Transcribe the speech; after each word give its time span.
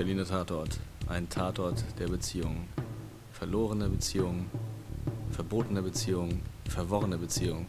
Berliner 0.00 0.24
Tatort. 0.24 0.80
Ein 1.08 1.28
Tatort 1.28 1.84
der 1.98 2.08
Beziehung. 2.08 2.66
Verlorene 3.32 3.86
Beziehung, 3.90 4.46
verbotene 5.30 5.82
Beziehung, 5.82 6.40
verworrene 6.66 7.18
Beziehung. 7.18 7.66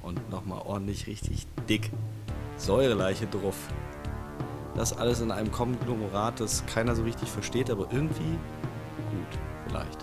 Und 0.00 0.30
nochmal 0.30 0.62
ordentlich 0.64 1.08
richtig 1.08 1.48
dick. 1.68 1.90
Säureleiche 2.58 3.26
drauf. 3.26 3.56
Das 4.76 4.96
alles 4.96 5.20
in 5.20 5.32
einem 5.32 5.50
Konglomerat, 5.50 6.38
das 6.38 6.64
keiner 6.66 6.94
so 6.94 7.02
richtig 7.02 7.28
versteht, 7.28 7.68
aber 7.68 7.88
irgendwie 7.90 8.38
gut, 9.10 9.40
vielleicht. 9.66 9.98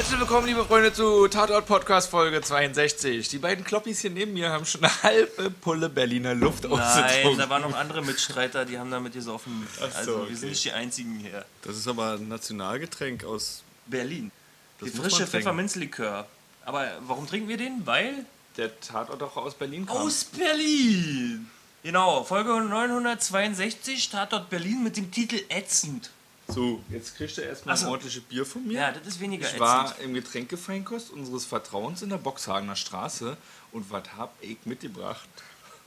Herzlich 0.00 0.18
willkommen, 0.18 0.46
liebe 0.46 0.64
Freunde, 0.64 0.94
zu 0.94 1.28
Tatort 1.28 1.66
Podcast 1.66 2.08
Folge 2.08 2.40
62. 2.40 3.28
Die 3.28 3.36
beiden 3.36 3.66
Kloppis 3.66 4.00
hier 4.00 4.08
neben 4.08 4.32
mir 4.32 4.48
haben 4.48 4.64
schon 4.64 4.82
eine 4.82 5.02
halbe 5.02 5.50
Pulle 5.50 5.90
Berliner 5.90 6.34
Luft 6.34 6.64
Nein, 6.64 6.72
ausgetrunken. 6.72 7.38
da 7.38 7.50
waren 7.50 7.60
noch 7.60 7.74
andere 7.76 8.00
Mitstreiter, 8.02 8.64
die 8.64 8.78
haben 8.78 8.90
damit 8.90 9.12
gesoffen. 9.12 9.68
So, 9.78 9.84
also 9.84 10.16
wir 10.16 10.22
okay. 10.22 10.34
sind 10.36 10.48
nicht 10.48 10.64
die 10.64 10.72
einzigen 10.72 11.18
hier. 11.18 11.44
Das 11.60 11.76
ist 11.76 11.86
aber 11.86 12.14
ein 12.14 12.28
Nationalgetränk 12.28 13.24
aus. 13.24 13.62
Berlin. 13.88 14.32
Das 14.80 14.90
die 14.90 14.96
frische. 14.96 15.26
Pfefferminzlikör. 15.26 16.26
Aber 16.64 16.92
warum 17.06 17.26
trinken 17.26 17.50
wir 17.50 17.58
den? 17.58 17.86
Weil 17.86 18.24
Der 18.56 18.80
Tatort 18.80 19.22
auch 19.22 19.36
aus 19.36 19.54
Berlin 19.54 19.84
kam. 19.84 19.98
aus 19.98 20.24
Berlin. 20.24 21.50
Genau, 21.82 22.24
Folge 22.24 22.58
962, 22.58 24.08
Tatort 24.08 24.48
Berlin 24.48 24.82
mit 24.82 24.96
dem 24.96 25.10
Titel 25.10 25.42
Ätzend. 25.50 26.08
So, 26.50 26.80
jetzt 26.90 27.16
kriegst 27.16 27.38
du 27.38 27.42
erstmal 27.42 27.76
so. 27.76 27.86
ein 27.86 27.92
ordentliches 27.92 28.22
Bier 28.22 28.44
von 28.44 28.66
mir. 28.66 28.80
Ja, 28.80 28.92
das 28.92 29.06
ist 29.06 29.20
weniger 29.20 29.42
ich 29.42 29.54
ätzend. 29.54 29.60
war 29.60 29.98
im 30.00 30.14
Getränkefeinkost 30.14 31.10
unseres 31.10 31.44
Vertrauens 31.44 32.02
in 32.02 32.10
der 32.10 32.18
Boxhagener 32.18 32.76
Straße 32.76 33.36
und 33.72 33.90
was 33.90 34.04
hab 34.16 34.34
ich 34.40 34.58
mitgebracht? 34.64 35.28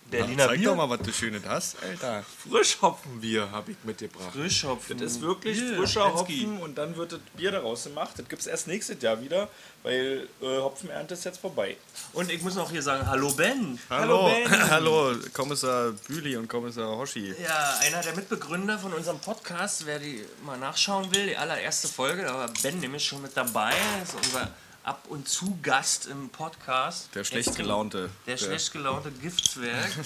Berliner 0.09 0.48
Zeig 0.48 0.57
Bier. 0.59 0.70
doch 0.70 0.75
mal, 0.75 0.89
was 0.89 1.02
du 1.02 1.12
Schönes 1.12 1.41
hast, 1.48 1.77
Alter. 1.81 2.23
Frischhopfenbier 2.49 3.49
habe 3.52 3.71
ich 3.71 3.77
mitgebracht. 3.84 4.31
Frischhopfen. 4.34 4.97
Das 4.97 5.14
ist 5.14 5.22
wirklich 5.22 5.59
Bier, 5.59 5.78
frischer 5.78 6.08
Lenski. 6.08 6.41
Hopfen 6.41 6.61
und 6.61 6.78
dann 6.78 6.95
wird 6.95 7.14
das 7.14 7.19
Bier 7.36 7.52
daraus 7.52 7.83
gemacht. 7.86 8.11
Das 8.17 8.28
gibt 8.28 8.41
es 8.41 8.47
erst 8.47 8.67
nächstes 8.67 9.02
Jahr 9.02 9.22
wieder, 9.22 9.47
weil 9.81 10.28
äh, 10.41 10.58
Hopfenernte 10.59 11.13
ist 11.16 11.23
jetzt 11.23 11.39
vorbei. 11.39 11.78
Und 12.13 12.31
ich 12.31 12.41
muss 12.41 12.55
noch 12.55 12.69
hier 12.69 12.81
sagen, 12.81 13.08
hallo 13.08 13.31
Ben. 13.31 13.80
Hallo, 13.89 14.25
Ben. 14.25 14.69
hallo, 14.69 15.16
Kommissar 15.33 15.91
Büli 16.08 16.35
und 16.38 16.47
Kommissar 16.47 16.95
Hoshi. 16.95 17.33
Ja, 17.41 17.80
einer 17.81 18.02
der 18.02 18.16
Mitbegründer 18.16 18.78
von 18.78 18.94
unserem 18.94 19.19
Podcast, 19.19 19.85
wer 19.85 20.00
die 20.00 20.23
mal 20.45 20.58
nachschauen 20.58 21.13
will, 21.13 21.28
die 21.28 21.38
allererste 21.38 21.88
Folge, 21.88 22.23
da 22.23 22.33
war 22.33 22.50
Ben 22.61 22.80
nämlich 22.80 23.03
schon 23.06 23.22
mit 23.22 23.35
dabei. 23.35 23.73
Das 24.00 24.09
ist 24.09 24.25
unser 24.25 24.52
ab 24.84 25.06
und 25.09 25.28
zu 25.28 25.58
Gast 25.62 26.08
im 26.08 26.30
Podcast. 26.30 27.09
Der 27.16 27.23
schlecht 27.23 27.56
gelaunte. 27.56 28.09
Der 28.28 28.38
schlecht 28.38 28.72
gelaunte 28.72 29.12
Giftswerk. 29.12 29.92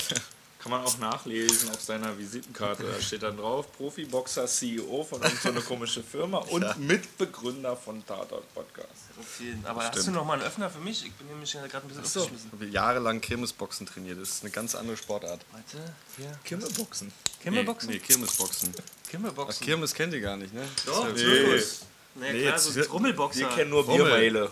Kann 0.59 0.72
man 0.72 0.84
auch 0.84 0.97
nachlesen 0.97 1.69
auf 1.69 1.80
seiner 1.81 2.17
Visitenkarte. 2.17 2.84
Da 2.84 3.00
steht 3.00 3.22
dann 3.23 3.38
drauf: 3.38 3.72
Profiboxer, 3.78 4.47
CEO 4.47 5.03
von 5.03 5.22
so 5.22 5.50
einer 5.50 5.61
komischen 5.61 6.03
Firma 6.03 6.39
und 6.39 6.80
Mitbegründer 6.80 7.78
von 7.78 8.06
Tatort 8.06 8.52
Podcast. 8.53 8.89
Okay, 9.17 9.56
Aber 9.64 9.84
hast 9.88 10.08
du 10.08 10.11
noch 10.11 10.25
mal 10.25 10.34
einen 10.34 10.42
Öffner 10.42 10.69
für 10.69 10.80
mich? 10.80 11.06
Ich 11.06 11.14
bin 11.14 11.28
nämlich 11.28 11.53
ja 11.53 11.66
gerade 11.67 11.86
ein 11.86 11.89
bisschen 11.89 12.03
so. 12.06 12.22
aufgeschmissen. 12.22 12.50
Ich 12.53 12.59
habe 12.59 12.66
jahrelang 12.66 13.22
Kirmesboxen 13.22 13.86
trainiert. 13.86 14.19
Das 14.19 14.30
ist 14.30 14.44
eine 14.44 14.52
ganz 14.52 14.73
andere 14.73 14.97
Sportart. 14.97 15.45
Warte, 15.52 15.94
hier. 16.17 16.38
Kimmelboxen. 16.44 17.12
Kimmelboxen? 17.41 17.89
Nee, 17.89 17.95
nee 17.95 18.02
Kirmesboxen. 18.02 18.73
Ach, 18.78 19.09
Kimmelboxen. 19.12 19.66
Kirmes 19.66 19.94
kennt 19.94 20.14
ihr 20.16 20.22
gar 20.22 20.38
nicht, 20.38 20.53
ne? 20.53 20.67
Doch, 20.88 21.08
Das 21.08 21.22
ist 21.22 21.28
nee. 21.28 21.45
Zirkus. 21.45 21.81
Nee, 22.16 22.34
Nee, 22.34 22.41
klar, 22.41 22.58
so 22.58 22.81
Trommelboxer. 22.81 23.39
Wir 23.41 23.47
kennen 23.50 23.69
nur 23.69 23.84
Rummel. 23.86 24.50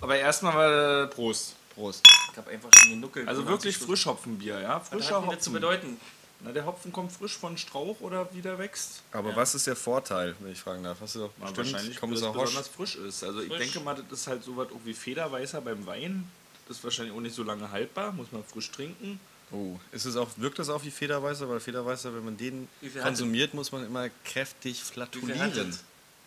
Aber 0.00 0.16
erstmal 0.16 0.54
mal 0.54 1.04
äh, 1.04 1.14
Prost. 1.14 1.54
Prost. 1.74 2.06
Ich 2.32 2.36
hab 2.38 2.48
einfach 2.48 2.70
schon 2.74 2.90
genuckelt. 2.90 3.28
Also 3.28 3.42
Und 3.42 3.48
wirklich 3.48 3.76
Frischhopfenbier, 3.76 4.60
ja? 4.60 4.80
Was 4.80 4.88
Frischer 4.88 5.20
das 5.20 5.22
zu 5.22 5.26
Hopfen. 5.50 5.52
bedeuten? 5.54 6.00
Na, 6.40 6.52
der 6.52 6.66
Hopfen 6.66 6.92
kommt 6.92 7.12
frisch 7.12 7.36
von 7.36 7.56
Strauch 7.56 7.98
oder 8.00 8.28
wie 8.34 8.42
der 8.42 8.58
wächst. 8.58 9.02
Aber 9.12 9.34
was 9.34 9.54
ist 9.54 9.66
der 9.66 9.76
Vorteil, 9.76 10.34
wenn 10.40 10.52
ich 10.52 10.60
fragen 10.60 10.84
darf? 10.84 10.98
Hast 11.00 11.14
du 11.14 11.20
doch 11.20 11.30
Na, 11.38 11.46
bestimmt 11.46 11.72
wahrscheinlich, 11.72 11.94
weil 11.96 12.00
Kommissar 12.00 12.30
es 12.30 12.36
Hosch. 12.36 12.44
besonders 12.44 12.68
frisch 12.68 12.96
ist. 12.96 13.24
Also 13.24 13.40
ich 13.40 13.48
Frisch. 13.48 13.58
denke 13.58 13.80
mal, 13.80 13.94
das 13.94 14.20
ist 14.20 14.26
halt 14.26 14.44
so 14.44 14.56
was 14.56 14.68
wie 14.84 14.92
Federweißer 14.92 15.62
beim 15.62 15.86
Wein. 15.86 16.30
Das 16.68 16.78
ist 16.78 16.84
wahrscheinlich 16.84 17.14
auch 17.16 17.20
nicht 17.20 17.34
so 17.34 17.42
lange 17.42 17.70
haltbar, 17.70 18.12
muss 18.12 18.32
man 18.32 18.44
frisch 18.44 18.70
trinken. 18.70 19.18
Oh, 19.52 19.78
ist 19.92 20.04
es 20.04 20.16
auch, 20.16 20.28
wirkt 20.36 20.58
das 20.58 20.68
auch 20.68 20.82
wie 20.82 20.90
Federweißer? 20.90 21.48
Weil 21.48 21.60
Federweißer, 21.60 22.14
wenn 22.14 22.24
man 22.24 22.36
den 22.36 22.68
konsumiert, 23.02 23.54
muss 23.54 23.70
man 23.72 23.86
immer 23.86 24.08
kräftig 24.24 24.82
flatulieren. 24.82 25.52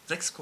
das? 0.08 0.18
6,5. 0.18 0.42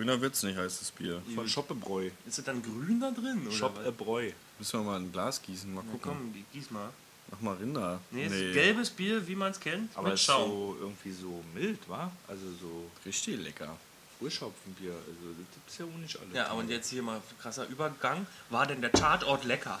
Grüner 0.00 0.18
Wird's 0.22 0.42
nicht, 0.42 0.56
heißt 0.56 0.80
das 0.80 0.90
Bier. 0.92 1.20
Von 1.34 1.46
Schoppebräu. 1.46 2.08
Ist 2.26 2.38
das 2.38 2.44
dann 2.46 2.62
grün 2.62 3.00
da 3.00 3.10
drin? 3.10 3.40
Oder 3.42 3.48
was? 3.50 3.54
Schoppebräu. 3.54 4.30
Müssen 4.58 4.80
wir 4.80 4.84
mal 4.90 4.98
ein 4.98 5.12
Glas 5.12 5.42
gießen, 5.42 5.72
mal 5.74 5.82
Na 5.84 5.92
gucken. 5.92 6.10
komm, 6.10 6.32
die- 6.32 6.44
gieß 6.58 6.70
mal. 6.70 6.88
Mach 7.30 7.40
mal 7.42 7.56
Rinder. 7.56 8.00
Nee, 8.10 8.24
ist 8.26 8.54
gelbes 8.54 8.88
Bier, 8.88 9.26
wie 9.28 9.34
man 9.34 9.50
es 9.50 9.60
kennt. 9.60 9.94
Aber 9.94 10.04
mit 10.08 10.14
ist 10.14 10.22
Schaum. 10.24 10.50
so 10.50 10.76
irgendwie 10.80 11.12
so 11.12 11.44
mild, 11.54 11.78
wa? 11.86 12.10
Also 12.26 12.46
so 12.60 12.90
Richtig 13.04 13.40
lecker. 13.40 13.76
Frischhopfenbier. 14.18 14.92
Also 14.92 15.34
das 15.38 15.46
gibt's 15.54 15.78
ja 15.78 15.84
auch 15.84 15.98
nicht 16.00 16.18
alle. 16.18 16.34
Ja, 16.34 16.52
und 16.52 16.70
jetzt 16.70 16.88
hier 16.88 17.02
mal 17.02 17.20
krasser 17.42 17.66
Übergang. 17.68 18.26
War 18.48 18.66
denn 18.66 18.80
der 18.80 18.92
Tatort 18.92 19.44
lecker? 19.44 19.80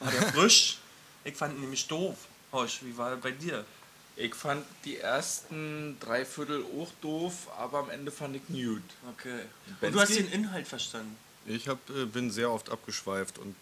War 0.00 0.10
der 0.10 0.32
frisch? 0.32 0.78
Ich 1.26 1.34
fand 1.36 1.54
ihn 1.54 1.60
nämlich 1.62 1.86
doof. 1.86 2.16
Hosch, 2.52 2.80
wie 2.82 2.94
war 2.98 3.10
er 3.12 3.16
bei 3.16 3.30
dir? 3.30 3.64
Ich 4.16 4.34
fand 4.34 4.64
die 4.84 4.98
ersten 4.98 5.96
drei 6.00 6.24
Viertel 6.24 6.64
auch 6.80 6.88
doof, 7.02 7.48
aber 7.58 7.80
am 7.80 7.90
Ende 7.90 8.12
fand 8.12 8.36
ich 8.36 8.46
gut. 8.46 8.82
Okay. 9.10 9.40
Und 9.80 9.92
du 9.94 10.00
hast 10.00 10.14
den 10.16 10.30
Inhalt 10.30 10.68
verstanden. 10.68 11.16
Ich 11.46 11.68
hab, 11.68 11.78
äh, 11.90 12.06
bin 12.06 12.30
sehr 12.30 12.50
oft 12.50 12.70
abgeschweift 12.70 13.38
und 13.38 13.54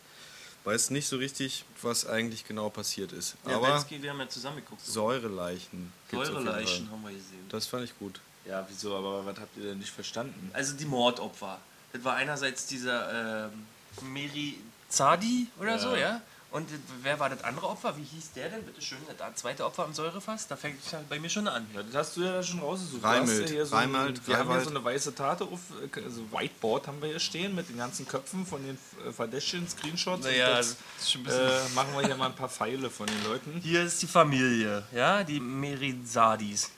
weiß 0.65 0.91
nicht 0.91 1.09
so 1.09 1.17
richtig, 1.17 1.65
was 1.81 2.07
eigentlich 2.07 2.47
genau 2.47 2.69
passiert 2.71 3.13
ist. 3.13 3.35
Ja, 3.47 3.57
Aber 3.57 3.73
Bensky, 3.73 4.01
wir 4.03 4.11
haben 4.11 4.21
ja 4.21 4.29
zusammen 4.29 4.57
geguckt. 4.57 4.85
Säureleichen. 4.85 5.93
Säureleichen 6.11 6.91
haben 6.91 7.03
wir 7.03 7.11
gesehen. 7.13 7.49
Das 7.49 7.67
fand 7.67 7.85
ich 7.85 7.99
gut. 7.99 8.21
Ja, 8.45 8.65
wieso? 8.69 8.95
Aber 8.97 9.25
was 9.25 9.39
habt 9.39 9.57
ihr 9.57 9.65
denn 9.65 9.79
nicht 9.79 9.91
verstanden? 9.91 10.51
Also 10.53 10.75
die 10.75 10.85
Mordopfer. 10.85 11.59
Das 11.93 12.05
war 12.05 12.15
einerseits 12.17 12.67
dieser 12.67 13.49
ähm, 13.51 13.67
Merizadi 14.13 15.49
oder 15.59 15.73
Ja. 15.73 15.79
so, 15.79 15.97
ja? 15.97 16.21
Und 16.53 16.69
wer 17.03 17.19
war 17.19 17.31
das 17.31 17.43
andere 17.45 17.67
Opfer? 17.67 17.97
Wie 17.97 18.05
hieß 18.05 18.33
der 18.33 18.51
denn? 18.51 18.63
Bitte 18.63 18.83
schön, 18.83 18.99
das 19.17 19.35
zweite 19.37 19.65
Opfer 19.65 19.85
am 19.85 19.95
Säurefass? 19.95 20.47
Da 20.49 20.57
fängt 20.57 20.85
es 20.85 20.93
ja 20.93 21.01
bei 21.09 21.19
mir 21.19 21.31
schon 21.31 21.49
an. 21.49 21.67
Ja, 21.75 21.83
das 21.83 21.95
hast 21.95 22.17
du 22.19 22.23
ja 22.23 22.43
schon 22.43 22.61
rausgesucht. 22.61 23.03
Reimelt. 23.03 23.51
Ja 23.51 23.65
so 23.65 23.75
Reimelt, 23.75 24.19
ein, 24.19 24.27
wir 24.27 24.39
haben 24.39 24.51
hier 24.51 24.61
so 24.61 24.69
eine 24.69 24.85
weiße 24.85 25.15
Tate 25.15 25.45
auf, 25.45 25.61
äh, 25.97 26.05
also 26.05 26.31
Whiteboard 26.31 26.89
haben 26.89 27.01
wir 27.01 27.09
hier 27.09 27.21
stehen 27.21 27.55
mit 27.55 27.71
den 27.71 27.79
ganzen 27.79 28.07
Köpfen 28.07 28.45
von 28.45 28.63
den 28.63 28.77
äh, 29.07 29.13
verdächtigen 29.13 29.67
Screenshots. 29.67 30.25
Naja, 30.25 30.51
und 30.51 30.59
das 30.59 30.77
jetzt 30.99 31.17
äh, 31.29 31.75
machen 31.75 31.95
wir 31.95 32.05
hier 32.05 32.17
mal 32.17 32.27
ein 32.27 32.37
paar 32.37 32.51
Pfeile 32.51 32.91
von 32.91 33.07
den 33.07 33.25
Leuten. 33.25 33.59
Hier 33.63 33.85
ist 33.85 34.03
die 34.03 34.07
Familie, 34.07 34.85
ja, 34.93 35.25
die 35.25 35.41
Merizadis. 35.41 36.71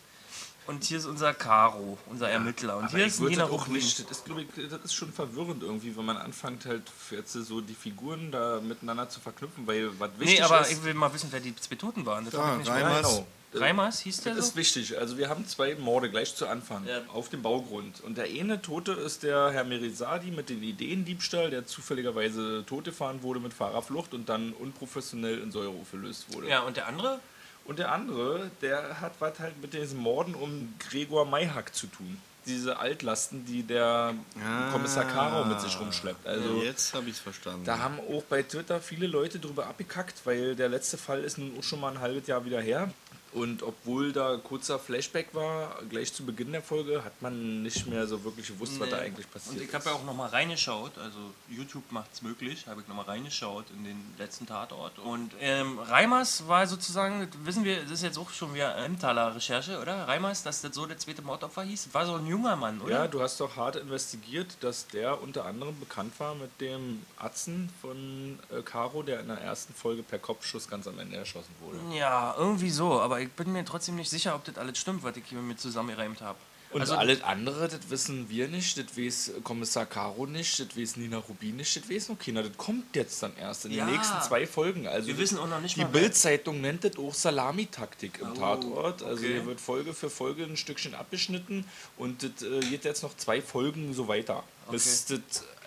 Und 0.66 0.82
hier 0.84 0.96
ist 0.98 1.04
unser 1.06 1.34
Caro, 1.34 1.98
unser 2.06 2.30
Ermittler. 2.30 2.78
Und 2.78 2.84
Aber 2.84 2.96
hier 2.96 3.06
ist 3.06 3.20
Nina 3.20 3.42
das 3.42 3.50
auch 3.50 3.66
nicht, 3.66 4.10
das 4.10 4.18
ist, 4.18 4.24
ich, 4.56 4.68
das 4.70 4.80
ist 4.84 4.94
schon 4.94 5.12
verwirrend 5.12 5.62
irgendwie, 5.62 5.94
wenn 5.96 6.04
man 6.06 6.16
anfängt 6.16 6.64
halt 6.64 6.82
jetzt 7.10 7.32
so 7.34 7.60
die 7.60 7.74
Figuren 7.74 8.30
da 8.32 8.60
miteinander 8.62 9.08
zu 9.08 9.20
verknüpfen, 9.20 9.66
weil 9.66 9.90
was 10.00 10.10
wichtig 10.18 10.38
Nee, 10.38 10.44
aber 10.44 10.62
ist... 10.62 10.72
ich 10.72 10.82
will 10.84 10.94
mal 10.94 11.12
wissen, 11.12 11.28
wer 11.30 11.40
die 11.40 11.54
zwei 11.56 11.74
Toten 11.74 12.06
waren. 12.06 12.24
Das 12.24 12.32
Ja, 12.34 12.52
ich 12.52 12.58
nicht 12.60 12.70
Reimers. 12.70 13.02
Genau. 13.02 13.26
Reimers 13.56 14.00
hieß 14.00 14.22
der 14.22 14.34
Das 14.34 14.46
so? 14.46 14.50
ist 14.50 14.56
wichtig. 14.56 14.98
Also 14.98 15.16
wir 15.16 15.28
haben 15.28 15.46
zwei 15.46 15.76
Morde 15.76 16.10
gleich 16.10 16.34
zu 16.34 16.48
Anfang 16.48 16.84
Ja. 16.88 17.02
auf 17.12 17.28
dem 17.28 17.42
Baugrund. 17.42 18.00
Und 18.00 18.16
der 18.18 18.24
eine 18.24 18.60
Tote 18.60 18.92
ist 18.92 19.22
der 19.22 19.52
Herr 19.52 19.62
Merizadi 19.64 20.30
mit 20.32 20.48
dem 20.48 20.62
Ideendiebstahl, 20.62 21.50
der 21.50 21.64
zufälligerweise 21.64 22.64
totgefahren 22.66 23.22
wurde 23.22 23.38
mit 23.38 23.52
Fahrerflucht 23.54 24.12
und 24.14 24.28
dann 24.28 24.52
unprofessionell 24.54 25.38
in 25.38 25.52
Säure 25.52 25.68
aufgelöst 25.78 26.26
wurde. 26.34 26.48
Ja, 26.48 26.60
und 26.62 26.76
der 26.76 26.88
andere? 26.88 27.20
Und 27.64 27.78
der 27.78 27.92
andere, 27.92 28.50
der 28.62 29.00
hat 29.00 29.12
was 29.20 29.38
halt 29.40 29.60
mit 29.62 29.72
diesen 29.72 29.98
Morden 29.98 30.34
um 30.34 30.74
Gregor 30.78 31.24
Mayhack 31.24 31.74
zu 31.74 31.86
tun. 31.86 32.18
Diese 32.46 32.78
Altlasten, 32.78 33.46
die 33.46 33.62
der 33.62 34.14
Ah. 34.44 34.70
Kommissar 34.70 35.04
Karo 35.04 35.46
mit 35.46 35.58
sich 35.62 35.80
rumschleppt. 35.80 36.26
Also 36.26 36.60
Jetzt 36.62 36.92
habe 36.92 37.06
ich 37.08 37.12
es 37.14 37.20
verstanden. 37.20 37.64
da 37.64 37.78
haben 37.78 37.98
auch 38.00 38.22
bei 38.24 38.42
Twitter 38.42 38.80
viele 38.80 39.06
Leute 39.06 39.38
drüber 39.38 39.66
abgekackt, 39.66 40.20
weil 40.24 40.54
der 40.54 40.68
letzte 40.68 40.98
Fall 40.98 41.24
ist 41.24 41.38
nun 41.38 41.58
auch 41.58 41.62
schon 41.62 41.80
mal 41.80 41.92
ein 41.92 42.00
halbes 42.00 42.26
Jahr 42.26 42.44
wieder 42.44 42.60
her. 42.60 42.90
Und 43.34 43.62
obwohl 43.64 44.12
da 44.12 44.36
kurzer 44.36 44.78
Flashback 44.78 45.34
war, 45.34 45.76
gleich 45.90 46.12
zu 46.14 46.24
Beginn 46.24 46.52
der 46.52 46.62
Folge, 46.62 47.04
hat 47.04 47.20
man 47.20 47.62
nicht 47.64 47.86
mehr 47.88 48.06
so 48.06 48.22
wirklich 48.22 48.46
gewusst, 48.46 48.78
was 48.78 48.88
da 48.88 48.96
Nee. 48.96 49.02
eigentlich 49.06 49.28
passiert 49.30 49.56
Und 49.56 49.62
ich 49.62 49.74
habe 49.74 49.84
ja 49.86 49.92
auch 49.92 50.04
nochmal 50.04 50.28
reingeschaut, 50.30 50.96
also 50.98 51.18
YouTube 51.48 51.82
macht 51.90 52.10
es 52.12 52.22
möglich, 52.22 52.66
habe 52.68 52.80
ich 52.80 52.86
nochmal 52.88 53.06
reingeschaut 53.06 53.64
in 53.76 53.82
den 53.84 54.14
letzten 54.18 54.46
Tatort. 54.46 55.00
Und 55.00 55.32
ähm, 55.40 55.80
Reimers 55.80 56.46
war 56.46 56.64
sozusagen, 56.68 57.28
wissen 57.42 57.64
wir, 57.64 57.82
das 57.82 57.90
ist 57.90 58.02
jetzt 58.04 58.18
auch 58.18 58.30
schon 58.30 58.54
wieder 58.54 58.76
Emmentaler 58.76 59.34
Recherche, 59.34 59.80
oder? 59.80 60.06
Reimers, 60.06 60.44
dass 60.44 60.60
das 60.62 60.72
so 60.72 60.86
der 60.86 60.98
zweite 60.98 61.22
Mordopfer 61.22 61.64
hieß, 61.64 61.88
war 61.92 62.06
so 62.06 62.14
ein 62.14 62.26
junger 62.28 62.54
Mann, 62.54 62.80
oder? 62.80 62.92
Ja, 62.92 63.08
du 63.08 63.20
hast 63.20 63.40
doch 63.40 63.56
hart 63.56 63.74
investigiert, 63.76 64.56
dass 64.60 64.86
der 64.86 65.20
unter 65.20 65.44
anderem 65.44 65.78
bekannt 65.80 66.12
war 66.20 66.36
mit 66.36 66.60
dem 66.60 67.02
Atzen 67.18 67.68
von 67.82 68.38
äh, 68.56 68.62
Caro, 68.62 69.02
der 69.02 69.18
in 69.20 69.26
der 69.26 69.38
ersten 69.40 69.74
Folge 69.74 70.04
per 70.04 70.20
Kopfschuss 70.20 70.68
ganz 70.68 70.86
am 70.86 70.98
Ende 71.00 71.16
erschossen 71.16 71.50
wurde. 71.60 71.78
Ja, 71.96 72.34
irgendwie 72.38 72.70
so, 72.70 73.00
aber 73.00 73.23
ich 73.24 73.32
bin 73.32 73.52
mir 73.52 73.64
trotzdem 73.64 73.96
nicht 73.96 74.10
sicher, 74.10 74.34
ob 74.34 74.44
das 74.44 74.56
alles 74.56 74.78
stimmt, 74.78 75.02
was 75.02 75.16
ich 75.16 75.24
hier 75.26 75.38
mit 75.38 75.46
mir 75.48 75.56
zusammengereimt 75.56 76.20
habe. 76.20 76.38
Und 76.70 76.80
Also- 76.80 76.96
alles 76.96 77.22
andere, 77.22 77.68
das 77.68 77.88
wissen 77.88 78.28
wir 78.28 78.48
nicht, 78.48 78.76
das 78.76 78.98
weiß 78.98 79.30
Kommissar 79.44 79.86
Caro 79.86 80.26
nicht, 80.26 80.58
das 80.58 80.76
weiß 80.76 80.96
Nina 80.96 81.18
Rubin 81.18 81.54
nicht, 81.56 81.76
das 81.76 81.88
weiß 81.88 82.08
noch 82.08 82.18
keiner. 82.18 82.42
Das 82.42 82.56
kommt 82.56 82.96
jetzt 82.96 83.22
dann 83.22 83.32
erst 83.36 83.66
in 83.66 83.70
Ja. 83.72 83.84
den 83.86 83.94
nächsten 83.94 84.20
zwei 84.22 84.44
Folgen. 84.44 84.88
Also 84.88 85.06
Wir 85.06 85.16
wissen 85.18 85.38
auch 85.38 85.46
noch 85.46 85.60
nicht 85.60 85.76
Die 85.76 85.84
Bild-Zeitung 85.84 86.60
nennt 86.60 86.82
das 86.82 86.96
auch 86.98 87.14
Salamitaktik 87.14 88.18
im 88.20 88.32
Oh, 88.32 88.34
Tatort. 88.34 89.04
Also 89.04 89.18
okay. 89.22 89.34
hier 89.34 89.46
wird 89.46 89.60
Folge 89.60 89.94
für 89.94 90.10
Folge 90.10 90.42
ein 90.42 90.56
Stückchen 90.56 90.96
abgeschnitten 90.96 91.64
und 91.96 92.24
das 92.24 92.42
äh, 92.42 92.58
geht 92.68 92.84
jetzt 92.84 93.04
noch 93.04 93.16
zwei 93.16 93.40
Folgen 93.40 93.94
so 93.94 94.08
weiter. 94.08 94.42
Bis 94.68 95.04
das 95.04 95.20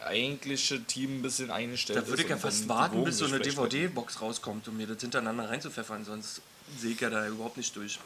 eigentliche 0.06 0.84
Team 0.84 1.20
ein 1.20 1.22
bisschen 1.22 1.52
eingestellt 1.52 2.00
Da 2.00 2.08
würde 2.08 2.22
ich 2.22 2.26
ist 2.28 2.32
ja 2.32 2.38
fast 2.38 2.68
warten, 2.68 3.04
bis 3.06 3.18
so 3.20 3.26
eine. 3.26 3.40
DVD-Box 3.40 4.22
rauskommt, 4.22 4.68
um 4.68 4.76
mir 4.76 4.88
das 4.88 5.00
hintereinander 5.02 5.50
reinzupfeffern, 5.50 6.04
sonst 6.04 6.42
sehe 6.80 6.92
ich 6.92 7.00
ja 7.02 7.10
da 7.10 7.28
überhaupt 7.28 7.58
nicht 7.58 7.76
durch. 7.76 8.00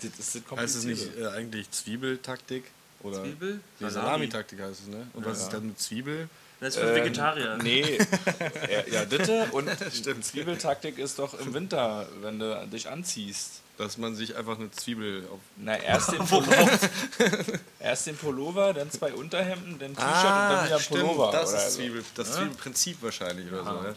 Das 0.00 0.18
ist 0.18 0.34
das 0.34 0.58
Heißt 0.58 0.76
es 0.76 0.84
nicht 0.84 1.16
äh, 1.18 1.26
eigentlich 1.28 1.70
Zwiebeltaktik? 1.70 2.64
Oder 3.02 3.22
Zwiebel? 3.22 3.60
Nee. 3.78 3.90
Salamitaktik 3.90 4.60
heißt 4.60 4.80
es, 4.82 4.86
ne? 4.88 5.06
Und 5.14 5.24
was 5.24 5.38
Ja. 5.38 5.44
ist 5.44 5.52
dann 5.52 5.66
mit 5.66 5.80
Zwiebel? 5.80 6.28
Das 6.60 6.74
ist 6.74 6.80
für 6.80 6.92
Vegetarier. 6.94 7.56
Nee, 7.62 7.98
ja, 8.70 8.86
ja 8.92 9.04
bitte. 9.04 9.46
Und 9.52 9.68
Zwiebeltaktik 10.24 10.98
ist 10.98 11.18
doch 11.20 11.38
im 11.38 11.54
Winter, 11.54 12.08
wenn 12.20 12.38
du 12.40 12.66
dich 12.66 12.88
anziehst. 12.88 13.60
Dass 13.76 13.96
man 13.96 14.16
sich 14.16 14.34
einfach 14.34 14.58
eine 14.58 14.68
Zwiebel 14.72 15.28
auf. 15.32 15.38
Na, 15.56 15.76
erst 15.76 16.10
den 16.10 16.18
Pullover, 16.26 16.68
erst 17.78 18.08
den 18.08 18.16
Pullover, 18.16 18.74
dann 18.74 18.90
zwei 18.90 19.12
Unterhemden, 19.14 19.78
dann 19.78 19.94
T-Shirt 19.94 20.08
und 20.08 20.22
dann 20.24 20.66
wieder 20.66 20.78
Pullover. 20.80 21.28
Ah, 21.28 21.32
das 21.32 21.50
oder 21.50 21.66
ist. 21.68 21.74
Zwiebel, 21.74 22.04
das 22.16 22.32
Zwiebelprinzip 22.32 22.96
wahrscheinlich 23.00 23.46
oder 23.52 23.62
so, 23.64 23.70
ne? 23.80 23.94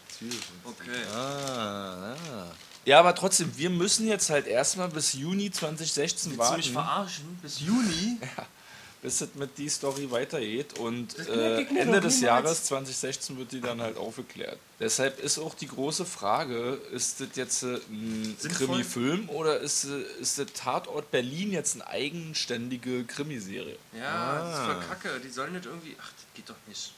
Okay. 0.66 1.02
Ah, 1.16 2.14
ah. 2.14 2.46
Ja, 2.86 3.00
aber 3.00 3.14
trotzdem, 3.16 3.52
wir 3.58 3.70
müssen 3.70 4.08
jetzt 4.08 4.30
halt 4.30 4.48
erstmal 4.48 4.90
bis 4.90 5.14
Juni 5.14 5.52
2016 5.52 6.32
Willst 6.38 6.52
du 6.52 6.58
mich 6.58 6.74
warten, 6.74 6.88
verarschen? 6.90 7.40
Bis 7.42 7.60
Juni? 7.68 8.18
bis 9.04 9.20
es 9.22 9.34
mit 9.34 9.58
die 9.58 9.68
Story 9.70 10.10
weitergeht. 10.12 10.78
Und 10.80 11.18
Das 11.18 11.28
äh, 11.28 11.64
Ende 11.76 12.02
des. 12.02 12.22
Jahres 12.22 12.66
2016 12.66 13.36
wird 13.38 13.52
die 13.52 13.60
dann 13.62 13.82
halt 13.82 13.98
aufgeklärt. 13.98 14.60
Deshalb 14.80 15.20
ist 15.20 15.40
auch 15.40 15.56
die 15.56 15.68
große 15.68 16.06
Frage, 16.06 16.80
ist 16.92 17.20
das 17.20 17.30
jetzt 17.36 17.64
äh, 17.64 17.80
ein? 17.90 18.36
Krimi-Film 18.56 19.30
oder 19.30 19.60
ist, 19.60 19.86
äh, 19.86 20.02
ist 20.20 20.38
der 20.38 20.46
Tatort 20.48 21.10
Berlin 21.10 21.52
jetzt 21.52 21.76
eine 21.76 21.88
eigenständige 21.88 23.04
Krimiserie? 23.06 23.78
Ja, 23.98 24.40
das 24.40 24.50
ist 24.54 24.60
Ah. 24.60 24.66
voll 24.66 24.84
kacke. 24.88 25.20
Die 25.20 25.30
sollen 25.30 25.54
nicht 25.54 25.66
irgendwie. 25.66 25.96
Ach, 26.00 26.10
das 26.12 26.26
geht 26.36 26.50
doch 26.50 26.56
nicht. 26.68 26.94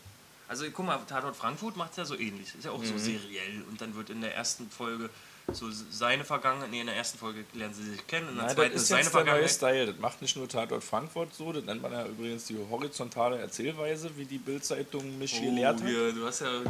Also 0.50 0.65
guck 0.74 0.86
mal, 0.86 1.00
Tatort 1.07 1.36
Frankfurt 1.36 1.77
macht 1.77 1.91
es 1.91 1.97
ja 1.97 2.06
so 2.06 2.15
ähnlich. 2.18 2.50
Ist 2.57 2.65
ja 2.65 2.71
auch 2.71 2.79
Mhm. 2.79 2.86
so 2.88 2.97
seriell. 2.97 3.63
Und 3.69 3.79
dann 3.81 3.95
wird 3.95 4.09
in 4.09 4.19
der 4.21 4.36
ersten 4.36 4.69
Folge 4.69 5.09
so 5.51 5.69
seine 5.69 6.23
Vergangenheit. 6.23 6.71
Nee, 6.71 6.79
in 6.81 6.87
der 6.87 6.95
ersten 6.95 7.17
Folge 7.17 7.43
lernen 7.53 7.73
sie 7.73 7.83
sich 7.91 8.07
kennen. 8.07 8.29
In 8.29 8.35
der 8.35 8.45
Nein, 8.45 8.55
zweiten 8.55 8.73
das 8.73 8.83
ist 8.83 8.87
seine 8.87 9.01
jetzt 9.03 9.13
der 9.13 9.23
neue 9.25 9.47
Vergangenheit. 9.47 9.51
Style. 9.55 9.85
Das 9.87 9.97
macht 9.99 10.21
nicht 10.21 10.35
nur 10.37 10.47
Tatort 10.47 10.83
Frankfurt 10.83 11.33
so, 11.35 11.51
das 11.51 11.63
nennt 11.65 11.81
man 11.81 11.91
ja 11.91 12.05
übrigens 12.05 12.45
die 12.45 12.57
horizontale 12.69 13.37
Erzählweise, 13.39 14.15
wie 14.15 14.25
die 14.25 14.37
Bildzeitung 14.37 15.17
mich 15.19 15.39
gelehrt 15.41 15.77
Oh, 15.79 15.83
hat. 15.83 15.87
hier, 15.89 16.13
du 16.13 16.25
hast 16.25 16.39
ja 16.41 16.61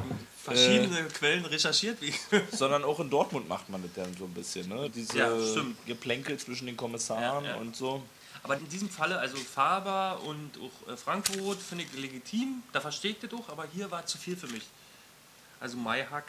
verschiedene 0.43 1.03
Quellen 1.09 1.45
recherchiert. 1.45 2.01
Wie 2.01 2.13
Sondern 2.51 2.83
auch 2.83 2.99
in 2.99 3.09
Dortmund 3.09 3.47
macht 3.47 3.69
man 3.69 3.81
das 3.83 3.91
dann 3.93 4.15
so 4.17 4.25
ein 4.25 4.33
bisschen, 4.33 4.67
ne? 4.69 4.89
Diese 4.89 5.17
Ja. 5.17 5.29
Geplänkel 5.85 6.37
zwischen 6.37 6.65
den 6.65 6.75
Kommissaren 6.77 7.45
Ja, 7.45 7.51
ja. 7.51 7.57
und 7.57 7.75
so. 7.75 8.03
Aber 8.41 8.57
in 8.57 8.67
diesem 8.67 8.89
Falle, 8.89 9.17
also 9.19 9.37
Faber 9.37 10.19
und 10.25 10.51
auch 10.57 10.91
äh, 10.91 10.97
Frankfurt 10.97 11.59
finde 11.61 11.85
ich 11.85 11.97
legitim, 11.97 12.61
da 12.73 12.81
verstehe 12.81 13.11
ich 13.11 13.19
das 13.19 13.29
doch, 13.29 13.47
aber 13.47 13.65
hier 13.73 13.89
war 13.89 14.05
zu 14.05 14.17
viel 14.17 14.35
für 14.35 14.47
mich. 14.47 14.63
Also 15.61 15.77
Mayhack 15.77 16.25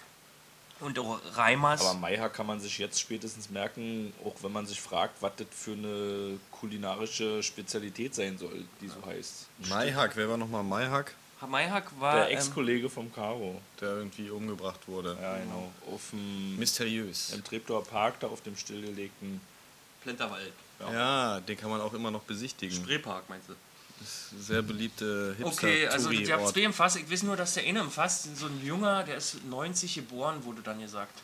und 0.85 0.99
auch 0.99 1.19
Reimers. 1.37 1.81
Aber 1.81 1.99
Maiha 1.99 2.29
kann 2.29 2.47
man 2.47 2.61
sich 2.61 2.79
jetzt 2.79 3.01
spätestens 3.01 3.51
merken, 3.51 4.13
auch 4.25 4.35
wenn 4.43 4.53
man 4.53 4.67
sich 4.67 4.81
fragt, 4.81 5.21
was 5.23 5.33
das 5.37 5.47
für 5.51 5.73
eine 5.73 6.39
kulinarische 6.51 7.43
Spezialität 7.43 8.15
sein 8.15 8.39
soll, 8.39 8.65
die 8.81 8.89
so 8.89 9.05
heißt. 9.05 9.47
Mayhack, 9.69 10.17
wer 10.17 10.29
war 10.29 10.37
nochmal 10.37 10.63
Mayhack? 10.63 11.15
Mayhack 11.47 11.91
war 12.01 12.15
Der 12.17 12.31
ähm, 12.31 12.37
Ex-Kollege 12.37 12.89
vom 12.89 13.13
Caro. 13.13 13.61
Der 13.81 13.97
irgendwie 13.97 14.31
umgebracht 14.31 14.81
wurde. 14.87 15.17
Ja, 15.21 15.37
genau. 15.37 15.71
Auf 15.93 16.11
dem, 16.11 16.57
Mysteriös. 16.57 17.35
im 17.35 17.45
Treptower 17.45 17.85
Park, 17.85 18.21
da 18.21 18.29
auf 18.29 18.41
dem 18.43 18.57
stillgelegten. 18.57 19.41
Plenterwald. 20.03 20.53
Ja, 20.81 21.41
den 21.41 21.57
kann 21.57 21.71
man 21.71 21.81
auch 21.81 21.95
immer 21.95 22.11
noch 22.11 22.23
besichtigen. 22.23 22.75
Spreepark 22.77 23.29
meinst 23.29 23.49
du? 23.49 23.55
Sehr 24.41 24.63
beliebte 24.63 25.35
hipster 25.39 25.53
Okay, 25.67 25.87
also 25.89 26.07
touri 26.11 26.23
ich 26.23 26.33
habe 26.33 26.43
ort 26.43 26.53
zwei 26.55 26.61
im 26.63 26.73
Fass. 26.73 26.97
Ich 26.97 27.11
weiß 27.11 27.23
nur, 27.25 27.37
dass 27.37 27.55
der 27.55 27.65
eine 27.65 27.81
im 27.81 27.91
Fass, 27.91 28.29
so 28.37 28.47
ein 28.47 28.65
Junger, 28.65 29.05
der 29.05 29.17
ist 29.17 29.45
90 29.45 29.95
geboren, 29.95 30.45
wurde 30.45 30.63
dann 30.63 30.81
gesagt. 30.81 31.19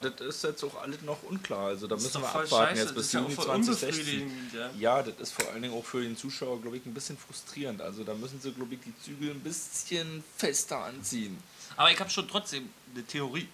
Das 0.00 0.20
ist 0.20 0.44
jetzt 0.44 0.62
auch 0.62 0.82
alles 0.82 1.00
noch 1.02 1.22
unklar. 1.22 1.68
Also 1.68 1.86
da 1.86 1.94
Das 1.94 2.04
müssen 2.04 2.20
wir 2.20 2.28
abwarten 2.28 2.48
scheiße. 2.76 2.82
jetzt 2.82 2.94
bis 2.94 3.12
ja 3.12 3.20
Juni 3.20 3.34
voll 3.34 3.44
2016. 3.46 3.88
unbefriedigend. 3.88 4.52
Ja. 4.52 4.70
Ja, 4.78 5.02
das 5.02 5.14
ist 5.20 5.32
vor 5.32 5.50
allen 5.50 5.62
Dingen 5.62 5.74
auch 5.74 5.84
für 5.84 6.02
den 6.02 6.16
Zuschauer, 6.16 6.60
glaube 6.60 6.76
ich, 6.76 6.84
ein 6.84 6.92
bisschen 6.92 7.16
frustrierend. 7.16 7.80
Also 7.80 8.04
da 8.04 8.12
müssen 8.14 8.38
sie, 8.40 8.52
glaube 8.52 8.74
ich, 8.74 8.80
die 8.80 8.92
Zügel 9.02 9.30
ein 9.30 9.40
bisschen 9.40 10.22
fester 10.36 10.84
anziehen. 10.84 11.38
Aber 11.76 11.90
ich 11.90 11.98
habe 11.98 12.10
schon 12.10 12.28
trotzdem 12.28 12.68
eine 12.94 13.04
Theorie. 13.04 13.48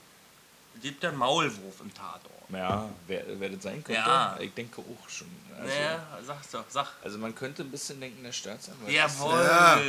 Es 0.74 0.82
gibt 0.82 1.02
ja 1.02 1.10
einen 1.10 1.18
Maulwurf 1.18 1.80
im 1.80 1.94
Tatort. 1.94 2.41
Ja, 2.52 2.88
wer, 3.06 3.24
wer 3.38 3.48
das 3.48 3.62
sein 3.62 3.82
könnte, 3.82 3.92
Ja. 4.00 4.36
ich 4.40 4.52
denke 4.54 4.80
auch 4.82 5.08
schon. 5.08 5.28
Also, 5.58 5.74
naja, 5.74 6.06
sag's 6.26 6.50
doch, 6.50 6.64
sag. 6.68 6.86
also 7.02 7.18
man 7.18 7.34
könnte 7.34 7.62
ein 7.62 7.70
bisschen 7.70 8.00
denken, 8.00 8.22
der 8.22 8.32
Staatsanwalt. 8.32 8.88
ist- 8.88 8.94
Jawohl. 8.96 9.32
Ja. 9.44 9.80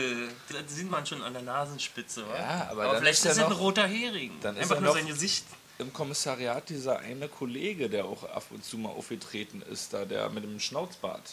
Das 0.50 0.74
sieht 0.76 0.90
man 0.90 1.06
schon 1.06 1.22
an 1.24 1.34
der 1.34 1.42
Nasenspitze, 1.42 2.28
wa? 2.28 2.36
Ja, 2.38 2.68
aber 2.72 2.84
dann 2.86 2.98
vielleicht 3.00 3.26
ist 3.26 3.32
es 3.32 3.40
ein 3.40 3.52
roter 3.52 3.88
Hering. 3.88 4.32
dann 4.42 4.56
ist 4.56 4.64
Einfach 4.64 4.80
nur 4.82 4.90
noch- 4.90 4.96
sein 4.96 5.08
Gesicht. 5.08 5.46
Im 5.80 5.92
Kommissariat 5.92 6.70
dieser 6.70 7.00
eine 7.00 7.28
Kollege, 7.28 7.90
der 7.90 8.06
auch 8.06 8.24
ab 8.24 8.44
und 8.52 8.64
zu 8.64 8.78
mal 8.78 8.90
aufgetreten 8.90 9.64
ist, 9.72 9.92
da 9.94 10.06
der 10.06 10.30
mit 10.30 10.44
dem 10.44 10.60
Schnauzbart, 10.60 11.24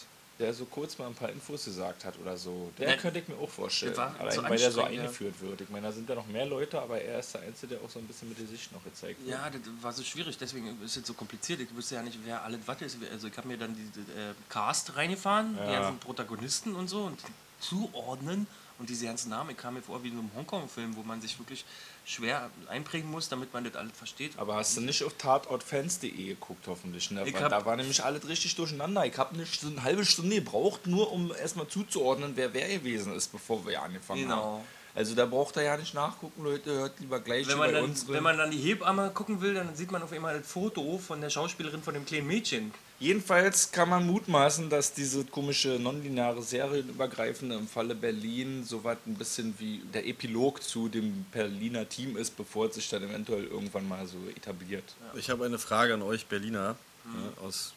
der 0.40 0.52
so 0.54 0.64
kurz 0.64 0.98
mal 0.98 1.06
ein 1.06 1.14
paar 1.14 1.28
Infos 1.28 1.66
gesagt 1.66 2.04
hat 2.04 2.18
oder 2.18 2.36
so, 2.36 2.72
der 2.78 2.88
Ja, 2.90 2.96
könnte 2.96 3.18
ich 3.20 3.28
mir 3.28 3.36
auch 3.36 3.48
vorstellen. 3.50 3.96
Allein 3.96 4.34
so 4.34 4.42
weil 4.42 4.58
der 4.58 4.70
so 4.72 4.80
anstrengend, 4.80 4.94
ja. 4.96 5.02
eingeführt 5.02 5.40
wird. 5.40 5.60
Ich 5.60 5.68
meine, 5.68 5.86
da 5.86 5.92
sind 5.92 6.08
ja 6.08 6.14
noch 6.16 6.26
mehr 6.26 6.46
Leute, 6.46 6.80
aber 6.80 7.00
er 7.00 7.20
ist 7.20 7.34
der 7.34 7.42
Einzige, 7.42 7.74
der 7.76 7.84
auch 7.84 7.90
so 7.90 7.98
ein 7.98 8.06
bisschen 8.06 8.28
mit 8.30 8.38
der 8.38 8.46
Sicht 8.46 8.72
noch 8.72 8.82
gezeigt 8.82 9.20
wird. 9.20 9.30
Ja, 9.30 9.48
das 9.50 9.60
war 9.82 9.92
so 9.92 10.02
schwierig, 10.02 10.38
deswegen 10.38 10.82
ist 10.82 10.96
es 10.96 11.06
so 11.06 11.12
kompliziert. 11.14 11.60
Ich 11.60 11.74
wusste 11.76 11.94
ja 11.96 12.02
nicht, 12.02 12.18
wer 12.24 12.42
alles 12.42 12.60
was 12.66 12.80
ist. 12.82 12.96
Also 13.12 13.28
ich 13.28 13.36
habe 13.36 13.46
mir 13.48 13.58
dann 13.58 13.76
diese 13.76 14.00
äh, 14.00 14.32
Cast 14.48 14.96
reingefahren, 14.96 15.54
die 15.54 15.72
Ja. 15.72 15.80
ganzen 15.82 15.98
Protagonisten 16.00 16.74
und 16.74 16.88
so 16.88 17.02
und 17.04 17.18
zuordnen 17.60 18.46
und 18.80 18.88
diese 18.88 19.04
ganzen 19.06 19.28
Namen. 19.30 19.50
Ich 19.50 19.56
kam 19.58 19.74
mir 19.74 19.82
vor 19.82 20.02
wie 20.02 20.08
in 20.08 20.14
so 20.14 20.20
einem 20.20 20.30
Hongkong-Film, 20.34 20.96
wo 20.96 21.02
man 21.02 21.20
sich 21.20 21.38
wirklich 21.38 21.64
schwer 22.06 22.50
einprägen 22.68 23.08
muss, 23.10 23.28
damit 23.28 23.52
man 23.52 23.62
das 23.62 23.76
alles 23.76 23.92
versteht. 23.96 24.32
Aber 24.38 24.54
hast 24.56 24.76
du 24.76 24.80
nicht 24.80 25.04
auf 25.04 25.12
tatortfans.de 25.14 26.10
geguckt, 26.10 26.66
hoffentlich? 26.66 27.10
Ne? 27.10 27.20
Hab- 27.34 27.50
da 27.50 27.64
war 27.64 27.76
nämlich 27.76 28.02
alles 28.02 28.26
richtig 28.26 28.56
durcheinander. 28.56 29.04
Ich 29.04 29.16
habe 29.18 29.36
nicht 29.36 29.60
so 29.60 29.68
eine 29.68 29.82
halbe 29.84 30.04
Stunde 30.04 30.36
gebraucht, 30.36 30.86
nur 30.86 31.12
um 31.12 31.32
erstmal 31.32 31.68
zuzuordnen, 31.68 32.32
wer 32.34 32.52
wer 32.54 32.68
gewesen 32.68 33.14
ist, 33.14 33.30
bevor 33.30 33.64
wir 33.66 33.82
angefangen 33.82 34.22
Genau. 34.22 34.54
haben. 34.56 34.64
Also 34.94 35.14
da 35.14 35.24
braucht 35.26 35.56
er 35.56 35.62
ja 35.62 35.76
nicht 35.76 35.94
nachgucken, 35.94 36.42
Leute, 36.42 36.72
hört 36.72 36.98
lieber 36.98 37.20
gleich 37.20 37.46
Wenn 37.46 37.58
bei 37.58 37.70
man, 37.70 37.74
dann, 37.94 38.08
wenn 38.08 38.22
man 38.24 38.36
dann 38.38 38.50
die 38.50 38.58
Hebamme 38.58 39.10
gucken 39.10 39.40
will, 39.40 39.54
dann 39.54 39.76
sieht 39.76 39.92
man 39.92 40.02
auf 40.02 40.10
einmal 40.12 40.36
das 40.38 40.50
Foto 40.50 40.98
von 40.98 41.20
der 41.20 41.30
Schauspielerin 41.30 41.80
von 41.82 41.94
dem 41.94 42.04
kleinen 42.04 42.26
Mädchen. 42.26 42.72
Jedenfalls 43.00 43.72
kann 43.72 43.88
man 43.88 44.06
mutmaßen, 44.06 44.68
dass 44.68 44.92
diese 44.92 45.24
komische 45.24 45.78
nonlineare 45.80 46.42
serienübergreifende 46.42 47.56
im 47.56 47.66
Falle 47.66 47.94
Berlin 47.94 48.62
so 48.62 48.84
was 48.84 48.98
ein 49.06 49.14
bisschen 49.14 49.54
wie 49.58 49.78
der 49.94 50.06
Epilog 50.06 50.62
zu 50.62 50.90
dem 50.90 51.24
Berliner 51.32 51.88
Team 51.88 52.18
ist, 52.18 52.36
bevor 52.36 52.66
es 52.68 52.74
sich 52.74 52.90
dann 52.90 53.02
eventuell 53.02 53.44
irgendwann 53.44 53.88
mal 53.88 54.06
so 54.06 54.18
etabliert. 54.36 54.84
Ich 55.14 55.30
habe 55.30 55.46
eine 55.46 55.58
Frage 55.58 55.94
an 55.94 56.02
euch 56.02 56.26
Berliner 56.26 56.76
ja, 57.06 57.42
aus, 57.42 57.72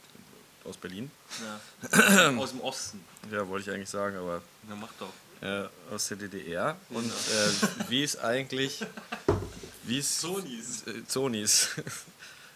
aus 0.65 0.75
Berlin. 0.75 1.10
Ja. 1.42 2.32
Aus 2.38 2.50
dem 2.51 2.60
Osten. 2.60 3.00
Ja, 3.32 3.48
wollte 3.48 3.70
ich 3.70 3.75
eigentlich 3.75 3.89
sagen, 3.89 4.18
aber 4.18 4.42
Na, 4.68 4.75
mach 4.75 4.92
doch. 5.00 5.10
äh, 5.42 5.68
aus 5.94 6.10
der 6.10 6.18
DDR. 6.18 6.75
Und 6.89 7.06
äh, 7.10 7.89
wie 7.89 8.03
ist 8.03 8.18
eigentlich, 8.18 8.82
wie 9.84 10.00
ist 10.00 10.20
Sonys. 10.20 10.84
äh, 10.88 11.06
Zonis. 11.08 11.70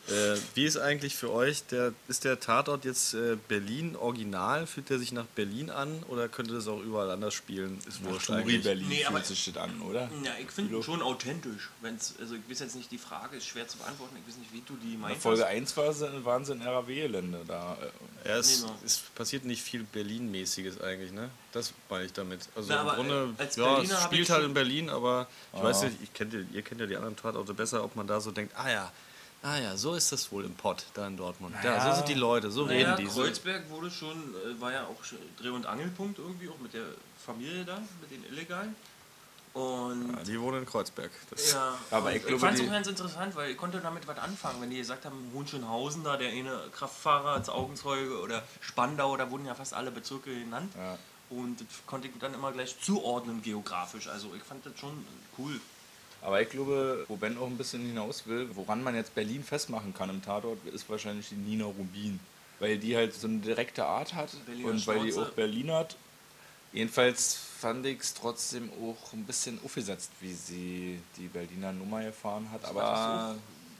Äh, 0.09 0.37
wie 0.55 0.65
ist 0.65 0.77
eigentlich 0.77 1.15
für 1.15 1.31
euch 1.31 1.63
der 1.65 1.93
ist 2.07 2.23
der 2.23 2.39
Tatort 2.39 2.85
jetzt 2.85 3.13
äh, 3.13 3.37
Berlin 3.47 3.95
original? 3.95 4.65
Fühlt 4.67 4.89
er 4.91 4.99
sich 4.99 5.11
nach 5.11 5.25
Berlin 5.25 5.69
an 5.69 6.03
oder 6.07 6.29
könnte 6.29 6.53
das 6.53 6.67
auch 6.67 6.81
überall 6.81 7.11
anders 7.11 7.33
spielen? 7.33 7.77
Ist 7.87 8.03
wurscht 8.03 8.27
Turi 8.27 8.37
eigentlich. 8.39 8.63
Berlin 8.63 8.87
Nee, 8.87 9.05
aber- 9.05 9.17
fühlt 9.17 9.25
sich 9.27 9.45
das 9.53 9.57
an, 9.63 9.81
oder? 9.81 10.09
Ja, 10.23 10.31
ich 10.41 10.49
finde 10.51 10.81
schon 10.81 11.01
authentisch. 11.01 11.69
Wenn's, 11.81 12.13
also 12.19 12.35
ich 12.35 12.41
weiß 12.49 12.59
jetzt 12.59 12.75
nicht, 12.75 12.89
die 12.91 12.97
Frage 12.97 13.37
ist 13.37 13.45
schwer 13.47 13.67
zu 13.67 13.77
beantworten. 13.77 14.15
Ich 14.21 14.27
weiß 14.33 14.37
nicht, 14.39 14.53
wie 14.53 14.63
du 14.65 14.75
die 14.77 14.93
In 14.93 14.99
meinst. 15.01 15.21
Folge 15.21 15.45
1 15.45 15.75
war 15.77 15.91
sie, 15.93 16.25
waren 16.25 16.45
sie 16.45 16.53
in 16.53 16.61
RAW-Gelände 16.61 17.41
da. 17.47 17.77
Ja, 18.25 18.37
es, 18.37 18.61
Nee, 18.61 18.67
no. 18.67 18.75
es 18.85 18.99
passiert 19.15 19.45
nicht 19.45 19.61
viel 19.61 19.83
Berlin-mäßiges 19.83 20.81
eigentlich, 20.81 21.11
ne? 21.11 21.29
Das 21.51 21.73
meine 21.89 22.05
ich 22.05 22.13
damit. 22.13 22.41
Also 22.55 22.69
Na, 22.71 22.81
im 22.81 22.87
Grunde, 22.95 23.33
äh, 23.37 23.41
als 23.41 23.55
ja, 23.55 23.81
es 23.81 24.03
spielt 24.03 24.29
halt 24.29 24.45
in 24.45 24.53
Berlin, 24.53 24.89
aber 24.89 25.27
ich 25.53 25.59
Ah. 25.59 25.63
weiß 25.63 25.83
nicht, 25.83 25.95
ich 26.03 26.13
kennt, 26.13 26.33
ja- 26.33 26.39
ihr 26.53 26.61
kennt 26.61 26.79
ja 26.81 26.87
die 26.87 26.95
anderen 26.95 27.15
Tatorte 27.15 27.53
besser, 27.53 27.83
ob 27.83 27.95
man 27.95 28.07
da 28.07 28.19
so 28.21 28.31
denkt, 28.31 28.53
ah 28.57 28.69
ja, 28.69 28.91
ah 29.43 29.57
ja, 29.57 29.77
so 29.77 29.93
ist 29.95 30.11
das 30.11 30.31
wohl 30.31 30.45
im 30.45 30.55
Pott 30.55 30.85
da 30.93 31.07
in 31.07 31.17
Dortmund. 31.17 31.55
Ja, 31.63 31.77
Naja. 31.77 31.89
so 31.91 31.95
sind 31.97 32.09
die 32.09 32.13
Leute, 32.15 32.51
so 32.51 32.65
Naja, 32.65 32.93
reden 32.93 33.05
die. 33.05 33.11
So. 33.11 33.21
Kreuzberg 33.23 33.69
wurde 33.69 33.89
schon, 33.91 34.17
äh, 34.35 34.59
war 34.61 34.71
ja 34.71 34.85
auch 34.85 35.03
schon 35.03 35.19
Dreh- 35.39 35.49
und 35.49 35.65
Angelpunkt 35.65 36.19
irgendwie, 36.19 36.49
auch 36.49 36.59
mit 36.59 36.73
der 36.73 36.85
Familie 37.25 37.65
da, 37.65 37.79
mit 38.01 38.11
den 38.11 38.23
Illegalen. 38.25 38.75
Und 39.53 40.15
Ja, 40.15 40.23
die 40.23 40.39
wohnen 40.39 40.59
in 40.59 40.65
Kreuzberg. 40.67 41.09
Das, 41.31 41.53
ja, 41.53 41.75
Aber 41.89 42.13
ich 42.13 42.23
glaube, 42.23 42.39
fand 42.39 42.59
es 42.59 42.67
auch 42.67 42.71
ganz 42.71 42.87
interessant, 42.87 43.35
weil 43.35 43.51
ich 43.51 43.57
konnte 43.57 43.79
damit 43.79 44.07
was 44.07 44.19
anfangen, 44.19 44.61
wenn 44.61 44.69
die 44.69 44.77
gesagt 44.77 45.05
haben, 45.05 45.31
Hohenschönhausen 45.33 46.03
da, 46.03 46.15
der 46.15 46.29
eine 46.29 46.59
Kraftfahrer 46.73 47.31
als 47.31 47.49
Augenzeuge 47.49 48.19
oder 48.21 48.43
Spandau, 48.61 49.17
da 49.17 49.31
wurden 49.31 49.45
ja 49.45 49.55
fast 49.55 49.73
alle 49.73 49.89
Bezirke 49.89 50.31
genannt. 50.31 50.71
Ja. 50.77 50.97
Und 51.29 51.59
das 51.59 51.67
konnte 51.87 52.07
ich 52.07 52.13
dann 52.19 52.33
immer 52.35 52.51
gleich 52.51 52.79
zuordnen 52.79 53.41
geografisch. 53.41 54.07
Also 54.07 54.31
ich 54.35 54.43
fand 54.43 54.63
das 54.65 54.73
schon 54.79 55.05
cool. 55.39 55.59
Aber 56.21 56.41
ich 56.41 56.49
glaube, 56.49 57.05
wo 57.07 57.15
Ben 57.15 57.37
auch 57.37 57.47
ein 57.47 57.57
bisschen 57.57 57.81
hinaus 57.85 58.25
will, 58.27 58.49
woran 58.53 58.83
man 58.83 58.95
jetzt 58.95 59.13
Berlin 59.15 59.43
festmachen 59.43 59.93
kann 59.93 60.09
im 60.09 60.21
Tatort, 60.23 60.57
ist 60.73 60.89
wahrscheinlich 60.89 61.29
die 61.29 61.35
Nina 61.35 61.65
Rubin. 61.65 62.19
Weil 62.59 62.77
die 62.77 62.95
halt 62.95 63.13
so 63.13 63.27
eine 63.27 63.37
direkte 63.37 63.85
Art 63.85 64.13
hat 64.15 64.29
Berliner 64.45 64.69
und 64.69 64.87
weil 64.87 65.03
die 65.03 65.11
Schnauze. 65.11 65.29
auch 65.29 65.33
Berlin 65.33 65.71
hat. 65.71 65.95
Jedenfalls 66.73 67.37
fand 67.59 67.85
ich 67.85 67.99
es 68.01 68.13
trotzdem 68.13 68.69
auch 68.81 69.13
ein 69.13 69.23
bisschen 69.25 69.59
aufgesetzt, 69.63 70.11
wie 70.19 70.33
sie 70.33 70.99
die 71.17 71.27
Berliner 71.27 71.71
Nummer 71.71 72.03
gefahren 72.03 72.49
hat. 72.51 72.65
Aber 72.65 73.35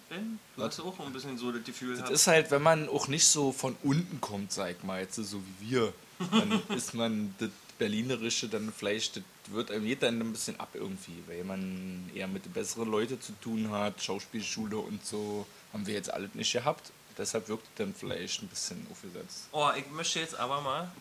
Ben, 0.09 0.39
du 0.55 0.63
hast 0.63 0.79
auch 0.79 0.99
ein 0.99 1.11
bisschen 1.11 1.37
so 1.37 1.51
das 1.51 1.63
Gefühl 1.63 1.91
das 1.91 1.99
gehabt. 1.99 2.15
ist 2.15 2.27
halt, 2.27 2.51
wenn 2.51 2.61
man 2.61 2.87
auch 2.87 3.07
nicht 3.07 3.25
so 3.25 3.51
von 3.51 3.75
unten 3.83 4.21
kommt, 4.21 4.53
sag 4.53 4.71
ich 4.71 4.83
mal, 4.83 5.01
jetzt 5.01 5.15
so 5.15 5.41
wie 5.59 5.71
wir, 5.71 5.93
dann 6.31 6.61
ist 6.77 6.93
man 6.93 7.35
das 7.39 7.49
Berlinerische 7.77 8.47
dann 8.47 8.71
vielleicht, 8.75 9.17
das 9.17 9.23
wird 9.51 9.71
einem 9.71 9.99
dann 9.99 10.19
ein 10.21 10.31
bisschen 10.31 10.59
ab 10.59 10.69
irgendwie, 10.73 11.23
weil 11.27 11.43
man 11.43 12.09
eher 12.13 12.27
mit 12.27 12.51
besseren 12.53 12.89
Leuten 12.89 13.21
zu 13.21 13.33
tun 13.41 13.69
hat, 13.71 14.01
Schauspielschule 14.01 14.77
und 14.77 15.05
so, 15.05 15.45
haben 15.73 15.85
wir 15.87 15.93
jetzt 15.93 16.11
alles 16.13 16.33
nicht 16.33 16.51
gehabt. 16.51 16.91
Deshalb 17.17 17.47
wirkt 17.47 17.63
es 17.65 17.69
dann 17.77 17.93
vielleicht 17.95 18.41
ein 18.43 18.47
bisschen 18.47 18.85
aufgesetzt. 18.91 19.47
Oh, 19.51 19.69
ich 19.75 19.89
möchte 19.91 20.19
jetzt 20.19 20.35
aber 20.37 20.61
mal 20.61 20.91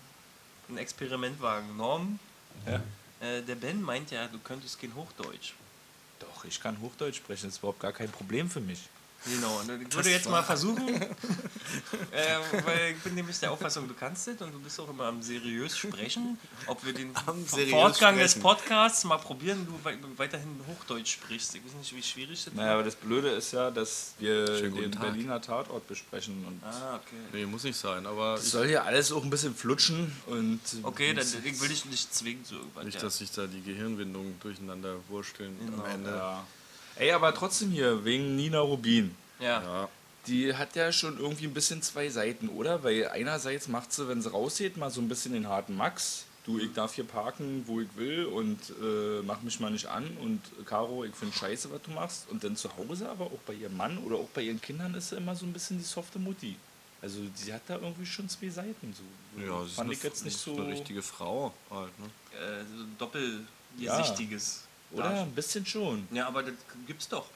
ein 0.69 0.79
Experiment 0.79 1.41
wagen. 1.41 1.77
Norm, 1.77 2.19
Ja. 2.67 2.81
äh, 3.21 3.43
der 3.43 3.55
Ben 3.55 3.83
meint 3.83 4.11
ja, 4.11 4.27
du 4.27 4.39
könntest 4.39 4.81
kein 4.81 4.95
Hochdeutsch. 4.95 5.53
Doch, 6.21 6.45
ich 6.47 6.59
kann 6.61 6.81
Hochdeutsch 6.81 7.17
sprechen, 7.17 7.47
das 7.47 7.55
ist 7.55 7.59
überhaupt 7.59 7.81
gar 7.81 7.93
kein 7.93 8.11
Problem 8.11 8.49
für 8.49 8.61
mich. 8.61 8.81
Genau, 9.29 9.59
und 9.61 9.83
ich 9.83 9.95
würde 9.95 10.11
jetzt 10.11 10.29
mal 10.29 10.43
versuchen, 10.43 10.89
äh, 11.03 11.07
weil 12.65 12.93
ich 12.93 12.99
bin 13.03 13.15
nämlich 13.15 13.39
der 13.41 13.51
Auffassung, 13.51 13.89
du 13.89 13.95
kannst 13.95 14.29
es 14.29 14.41
und 14.41 14.53
du 14.53 14.61
bist 14.61 14.79
auch 14.81 14.89
immer 14.89 15.05
am 15.05 15.21
seriös 15.23 15.77
sprechen, 15.77 16.39
ob 16.67 16.85
wir 16.85 16.93
den 16.93 17.13
Fortgang 17.71 18.17
des. 18.19 18.37
Podcasts 18.39 19.05
mal 19.05 19.17
probieren, 19.19 19.67
du 19.67 19.73
wei- 19.85 19.97
weiterhin 20.17 20.61
Hochdeutsch 20.69 21.15
sprichst. 21.15 21.55
Ich 21.57 21.65
weiß 21.65 21.73
nicht, 21.75 21.97
wie 21.97 22.03
schwierig 22.03 22.45
das 22.45 22.55
Naja, 22.55 22.75
aber 22.75 22.83
das 22.85 22.95
Blöde 22.95 23.31
ist 23.31 23.53
ja, 23.53 23.71
dass 23.71 24.15
wir 24.19 24.47
Schönen 24.47 24.75
den 24.77 24.93
Tag. 24.93 25.03
Berliner 25.03 25.41
Tatort 25.41 25.87
besprechen 25.89 26.45
und 26.47 26.63
Ah, 26.65 26.97
okay. 26.97 27.17
Nee, 27.33 27.47
muss 27.47 27.65
nicht 27.65 27.77
sein, 27.79 28.07
aber 28.07 28.35
es 28.35 28.45
ich, 28.47 28.51
soll 28.51 28.69
hier 28.69 28.85
alles 28.85 29.11
auch 29.13 29.25
ein 29.25 29.31
bisschen 29.31 29.55
flutschen 29.55 30.13
und 30.27 30.61
Okay, 30.83 31.15
dann 31.15 31.27
ich 31.45 31.61
will 31.61 31.69
dich 31.69 31.85
nicht 31.87 32.15
zwingen 32.15 32.45
zu 32.45 32.57
irgendwas. 32.57 32.85
nicht, 32.85 32.95
ja. 32.97 33.01
dass 33.03 33.19
sich 33.19 33.31
da 33.33 33.47
die 33.47 33.63
Gehirnwindungen 33.63 34.39
durcheinander 34.41 34.95
wursteln 35.09 35.57
Genau. 35.65 35.83
am 35.85 35.91
Ende. 35.91 36.11
Ja. 36.11 36.45
Ey, 36.99 37.13
aber 37.13 37.35
trotzdem 37.35 37.71
hier, 37.71 38.05
wegen 38.05 38.37
Nina 38.37 38.61
Rubin. 38.61 39.15
ja. 39.41 39.63
Ja, 39.63 39.89
Die 40.27 40.55
hat 40.55 40.75
ja 40.77 40.91
schon 40.93 41.19
irgendwie 41.19 41.45
ein 41.47 41.55
bisschen 41.55 41.83
zwei 41.83 42.09
Seiten, 42.09 42.49
oder? 42.49 42.83
Weil 42.83 43.09
einerseits 43.09 43.69
macht 43.69 43.93
sie, 43.93 44.09
wenn 44.09 44.21
sie 44.23 44.31
rausgeht, 44.31 44.77
mal 44.77 44.91
so 44.91 45.01
ein 45.01 45.09
bisschen 45.09 45.33
den 45.35 45.47
harten 45.49 45.77
Max. 45.77 46.25
Du, 46.45 46.59
ich 46.59 46.73
darf 46.73 46.95
hier 46.95 47.05
parken, 47.05 47.65
wo 47.67 47.81
ich 47.81 47.89
will 47.97 48.25
und 48.27 48.59
äh, 48.81 49.21
mach 49.27 49.43
mich 49.43 49.59
mal 49.61 49.71
nicht 49.71 49.87
an. 49.87 50.05
Und 50.23 50.41
Caro, 50.65 51.05
ich 51.05 51.15
finde 51.15 51.37
scheiße, 51.37 51.71
was 51.73 51.83
du 51.83 51.91
machst. 51.91 52.27
Und 52.31 52.43
dann 52.45 52.55
zu 52.57 52.71
Hause, 52.77 53.09
aber 53.09 53.25
auch 53.27 53.39
bei 53.47 53.53
ihrem 53.55 53.77
Mann 53.77 53.99
oder 53.99 54.17
auch 54.17 54.29
bei 54.29 54.43
ihren 54.43 54.61
Kindern 54.61 54.95
ist 54.95 55.09
sie 55.11 55.17
immer 55.17 55.35
so 55.35 55.45
ein 55.45 55.53
bisschen 55.53 55.79
die 55.79 55.85
softe 55.85 56.19
Mutti. 56.21 56.57
Also 57.03 57.19
sie 57.35 57.53
hat 57.53 57.63
da 57.67 57.75
irgendwie 57.75 58.07
schon 58.07 58.29
zwei 58.29 58.49
Seiten. 58.49 58.95
So. 58.95 59.43
ja 59.45 59.61
sie 59.63 59.67
ist 59.67 59.75
Fand 59.75 59.87
eine, 59.89 59.95
ich 59.97 60.03
jetzt 60.03 60.25
nicht 60.25 60.39
so. 60.39 60.55
eine 60.57 60.69
richtige 60.69 61.03
Frau 61.03 61.53
halt, 61.71 61.91
ne? 61.99 62.07
Äh, 62.41 62.65
so 62.77 62.83
ein 62.85 62.97
doppelgesichtiges. 62.99 64.63
Oder? 64.93 65.23
Ein 65.23 65.33
bisschen 65.33 65.67
schon. 65.67 66.07
Ja, 66.13 66.29
aber 66.29 66.43
das 66.43 66.55
gibt's 66.87 67.09
doch. 67.09 67.27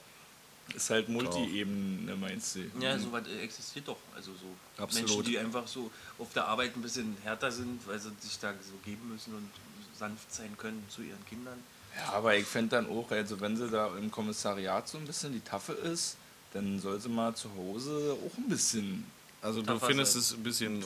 Ist 0.75 0.91
halt 0.91 1.09
Multi-Ebene, 1.09 2.15
meinst 2.15 2.55
du? 2.55 2.61
Ja, 2.81 2.97
sowas 2.97 3.27
äh, 3.27 3.41
existiert 3.43 3.89
doch. 3.89 3.97
Also 4.15 4.31
so 4.33 4.83
Absolut. 4.83 5.09
Menschen, 5.09 5.25
die 5.25 5.39
einfach 5.39 5.67
so 5.67 5.91
auf 6.19 6.33
der 6.33 6.47
Arbeit 6.47 6.77
ein 6.77 6.83
bisschen 6.83 7.17
härter 7.25 7.51
sind, 7.51 7.81
weil 7.89 7.99
sie 7.99 8.11
sich 8.21 8.39
da 8.39 8.53
so 8.53 8.75
geben 8.85 9.09
müssen 9.11 9.35
und 9.35 9.51
sanft 9.99 10.33
sein 10.33 10.57
können 10.57 10.85
zu 10.89 11.03
ihren 11.03 11.25
Kindern. 11.27 11.59
Ja, 11.97 12.13
aber 12.13 12.37
ich 12.37 12.47
fände 12.47 12.77
dann 12.77 12.89
auch, 12.89 13.11
also 13.11 13.41
wenn 13.41 13.57
sie 13.57 13.69
da 13.69 13.89
im 13.97 14.13
Kommissariat 14.13 14.89
so 14.89 14.99
ein 14.99 15.07
bisschen 15.07 15.33
die 15.33 15.41
Taffe 15.41 15.73
ist, 15.73 16.17
dann 16.53 16.79
soll 16.79 17.01
sie 17.01 17.09
mal 17.09 17.35
zu 17.35 17.49
Hause 17.57 18.17
auch 18.25 18.39
ein 18.39 18.49
bisschen 18.49 19.05
Also 19.43 19.61
du 19.61 19.67
Tapfer 19.67 19.87
findest 19.89 20.13
sein. 20.13 20.21
es 20.23 20.33
ein 20.35 20.43
bisschen 20.45 20.85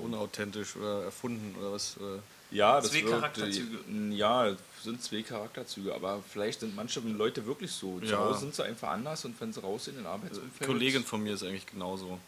unauthentisch 0.00 0.76
oder 0.76 1.04
erfunden 1.04 1.56
oder 1.58 1.72
was? 1.72 1.96
Oder? 1.98 2.22
Ja, 2.52 2.80
das 2.80 2.90
Zwei 2.90 3.02
Charakterzüge. 3.02 3.78
äh, 3.90 4.14
Ja, 4.14 4.54
sind 4.82 5.02
zwei 5.02 5.22
Charakterzüge, 5.22 5.94
aber 5.94 6.22
vielleicht 6.28 6.60
sind 6.60 6.74
manche 6.76 7.00
Leute 7.00 7.44
wirklich 7.46 7.70
so. 7.72 7.98
Zu 8.00 8.06
Ja. 8.06 8.18
Hause 8.18 8.40
sind 8.40 8.54
sie 8.54 8.64
einfach 8.64 8.90
anders 8.90 9.24
und 9.24 9.40
wenn 9.40 9.52
sie 9.52 9.60
raus 9.60 9.88
in 9.88 9.96
den 9.96 10.06
Arbeitsumfeld. 10.06 10.66
Kollegin 10.68 11.04
von 11.04 11.22
mir 11.22 11.34
ist 11.34 11.42
eigentlich 11.42 11.66
genauso. 11.66 12.18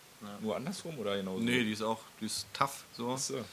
Nur 0.41 0.57
andersrum 0.57 0.99
oder 0.99 1.17
genauso? 1.17 1.41
Nee, 1.43 1.65
die 1.65 1.73
ist 1.73 1.83
auch, 1.83 2.01
die 2.21 2.27
ist 2.27 2.47
tough 2.55 2.85
so. 2.97 3.13
Ach 3.13 3.19
so. 3.19 3.45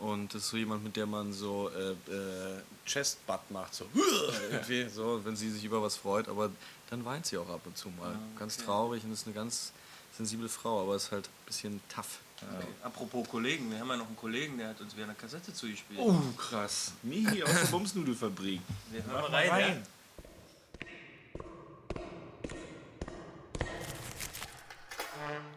Und 0.00 0.34
das 0.34 0.42
ist 0.42 0.50
so 0.50 0.56
jemand, 0.56 0.82
mit 0.82 0.96
der 0.96 1.06
man 1.06 1.32
so 1.32 1.70
äh, 1.70 1.90
äh, 2.12 2.60
Chest-Butt 2.86 3.50
macht, 3.50 3.74
so 3.74 3.86
irgendwie, 4.50 4.88
so, 4.88 5.20
wenn 5.24 5.36
sie 5.36 5.50
sich 5.50 5.62
über 5.64 5.80
was 5.82 5.96
freut, 5.96 6.28
aber 6.28 6.50
dann 6.90 7.04
weint 7.04 7.26
sie 7.26 7.36
auch 7.38 7.48
ab 7.48 7.60
und 7.64 7.76
zu 7.76 7.90
mal. 7.90 8.18
Ganz 8.38 8.56
traurig 8.56 9.04
und 9.04 9.12
ist 9.12 9.26
eine 9.26 9.34
ganz 9.34 9.72
sensible 10.16 10.48
Frau, 10.48 10.82
aber 10.82 10.96
ist 10.96 11.12
halt 11.12 11.26
ein 11.26 11.46
bisschen 11.46 11.80
tough. 11.94 12.18
Okay. 12.42 12.66
Apropos 12.82 13.28
Kollegen, 13.28 13.70
wir 13.70 13.78
haben 13.78 13.88
ja 13.88 13.96
noch 13.96 14.06
einen 14.06 14.16
Kollegen, 14.16 14.58
der 14.58 14.68
hat 14.68 14.80
uns 14.80 14.94
wieder 14.94 15.04
eine 15.04 15.14
Kassette 15.14 15.52
zugespielt. 15.52 16.00
Oh, 16.02 16.14
krass. 16.36 16.92
Mihi 17.02 17.42
aus 17.42 17.50
der 17.52 17.66
Bumsnudelfabrik. 17.68 18.60
wir 18.90 19.04
hören 19.04 19.32
mal 19.32 19.48
rein. 19.48 19.50
rein. 19.50 19.86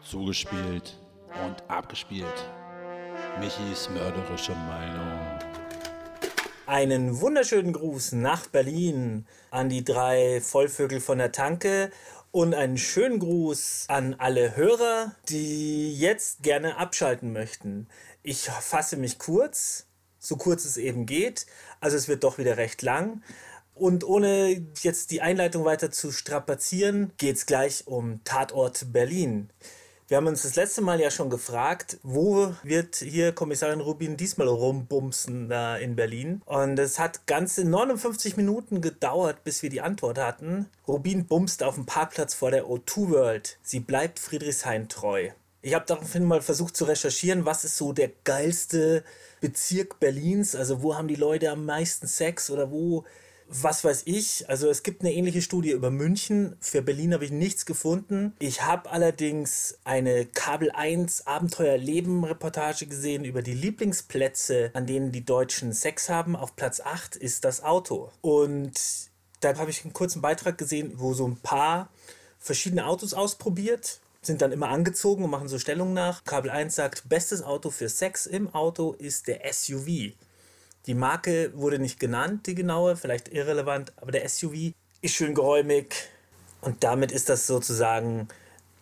Zugespielt 0.03 0.97
und 1.45 1.69
abgespielt. 1.69 2.45
Michis 3.39 3.89
mörderische 3.89 4.53
Meinung. 4.53 5.37
Einen 6.65 7.21
wunderschönen 7.21 7.71
Gruß 7.71 8.13
nach 8.13 8.47
Berlin 8.47 9.25
an 9.51 9.69
die 9.69 9.83
drei 9.83 10.41
Vollvögel 10.41 10.99
von 10.99 11.17
der 11.17 11.31
Tanke 11.31 11.91
und 12.31 12.53
einen 12.53 12.77
schönen 12.77 13.19
Gruß 13.19 13.85
an 13.87 14.15
alle 14.15 14.55
Hörer, 14.55 15.15
die 15.29 15.97
jetzt 15.97 16.43
gerne 16.43 16.77
abschalten 16.77 17.33
möchten. 17.33 17.87
Ich 18.23 18.49
fasse 18.49 18.97
mich 18.97 19.19
kurz, 19.19 19.87
so 20.19 20.35
kurz 20.35 20.65
es 20.65 20.77
eben 20.77 21.05
geht. 21.05 21.45
Also 21.79 21.97
es 21.97 22.07
wird 22.07 22.23
doch 22.23 22.37
wieder 22.37 22.57
recht 22.57 22.81
lang. 22.81 23.23
Und 23.73 24.03
ohne 24.03 24.65
jetzt 24.81 25.11
die 25.11 25.21
Einleitung 25.21 25.63
weiter 25.63 25.91
zu 25.91 26.11
strapazieren, 26.11 27.11
geht 27.17 27.35
es 27.37 27.45
gleich 27.45 27.85
um 27.85 28.23
Tatort 28.23 28.91
Berlin. 28.91 29.49
Wir 30.09 30.15
haben 30.15 30.27
uns 30.27 30.43
das 30.43 30.55
letzte 30.55 30.81
Mal 30.81 31.01
ja 31.01 31.11
schon 31.11 31.29
gefragt, 31.29 31.97
wo 32.01 32.55
wird 32.63 32.95
hier 32.95 33.33
Kommissarin 33.33 33.81
Rubin 33.81 34.15
diesmal 34.15 34.47
rumbumsen 34.47 35.49
da 35.49 35.75
in 35.75 35.97
Berlin? 35.97 36.41
Und 36.45 36.79
es 36.79 36.97
hat 36.97 37.27
ganze 37.27 37.65
59 37.65 38.37
Minuten 38.37 38.79
gedauert, 38.79 39.43
bis 39.43 39.63
wir 39.63 39.69
die 39.69 39.81
Antwort 39.81 40.17
hatten. 40.17 40.67
Rubin 40.87 41.25
bumst 41.25 41.61
auf 41.61 41.75
dem 41.75 41.85
Parkplatz 41.85 42.33
vor 42.33 42.51
der 42.51 42.67
O2 42.67 43.09
World. 43.09 43.57
Sie 43.63 43.81
bleibt 43.81 44.19
Friedrichshain 44.19 44.87
treu. 44.87 45.31
Ich 45.61 45.73
habe 45.73 45.83
daraufhin 45.85 46.23
mal 46.23 46.41
versucht 46.41 46.77
zu 46.77 46.85
recherchieren, 46.85 47.45
was 47.45 47.65
ist 47.65 47.75
so 47.75 47.91
der 47.91 48.11
geilste 48.23 49.03
Bezirk 49.41 49.99
Berlins? 49.99 50.55
Also 50.55 50.83
wo 50.83 50.95
haben 50.95 51.09
die 51.09 51.15
Leute 51.15 51.51
am 51.51 51.65
meisten 51.65 52.07
Sex 52.07 52.49
oder 52.49 52.71
wo 52.71 53.03
was 53.49 53.83
weiß 53.83 54.03
ich. 54.05 54.49
Also 54.49 54.69
es 54.69 54.83
gibt 54.83 55.01
eine 55.01 55.13
ähnliche 55.13 55.41
Studie 55.41 55.71
über 55.71 55.89
München. 55.89 56.55
Für 56.59 56.81
Berlin 56.81 57.13
habe 57.13 57.25
ich 57.25 57.31
nichts 57.31 57.65
gefunden. 57.65 58.33
Ich 58.39 58.63
habe 58.63 58.89
allerdings 58.89 59.77
eine 59.83 60.25
Kabel 60.25 60.71
1 60.71 61.27
Abenteuerleben 61.27 62.23
Reportage 62.23 62.87
gesehen 62.87 63.25
über 63.25 63.41
die 63.41 63.53
Lieblingsplätze, 63.53 64.71
an 64.73 64.85
denen 64.85 65.11
die 65.11 65.25
Deutschen 65.25 65.73
Sex 65.73 66.09
haben. 66.09 66.35
Auf 66.35 66.55
Platz 66.55 66.79
8 66.79 67.15
ist 67.15 67.45
das 67.45 67.63
Auto. 67.63 68.11
Und 68.21 68.73
da 69.39 69.57
habe 69.57 69.71
ich 69.71 69.83
einen 69.83 69.93
kurzen 69.93 70.21
Beitrag 70.21 70.57
gesehen, 70.57 70.93
wo 70.95 71.13
so 71.13 71.27
ein 71.27 71.37
paar 71.37 71.89
verschiedene 72.39 72.85
Autos 72.85 73.13
ausprobiert 73.13 73.99
sind 74.27 74.41
dann 74.41 74.51
immer 74.51 74.69
angezogen 74.69 75.23
und 75.23 75.31
machen 75.31 75.47
so 75.47 75.57
Stellung 75.57 75.93
nach. 75.93 76.23
Kabel 76.23 76.51
1 76.51 76.75
sagt, 76.75 77.09
bestes 77.09 77.41
Auto 77.41 77.71
für 77.71 77.89
Sex 77.89 78.27
im 78.27 78.53
Auto 78.53 78.93
ist 78.93 79.27
der 79.27 79.41
SUV. 79.51 80.13
Die 80.87 80.93
Marke 80.93 81.51
wurde 81.53 81.79
nicht 81.79 81.99
genannt, 81.99 82.47
die 82.47 82.55
genaue, 82.55 82.95
vielleicht 82.95 83.27
irrelevant, 83.27 83.91
aber 83.97 84.13
der 84.13 84.27
SUV 84.27 84.71
ist 85.01 85.15
schön 85.15 85.35
geräumig 85.35 85.93
und 86.61 86.85
damit 86.85 87.11
ist 87.11 87.27
das 87.27 87.45
sozusagen 87.45 88.29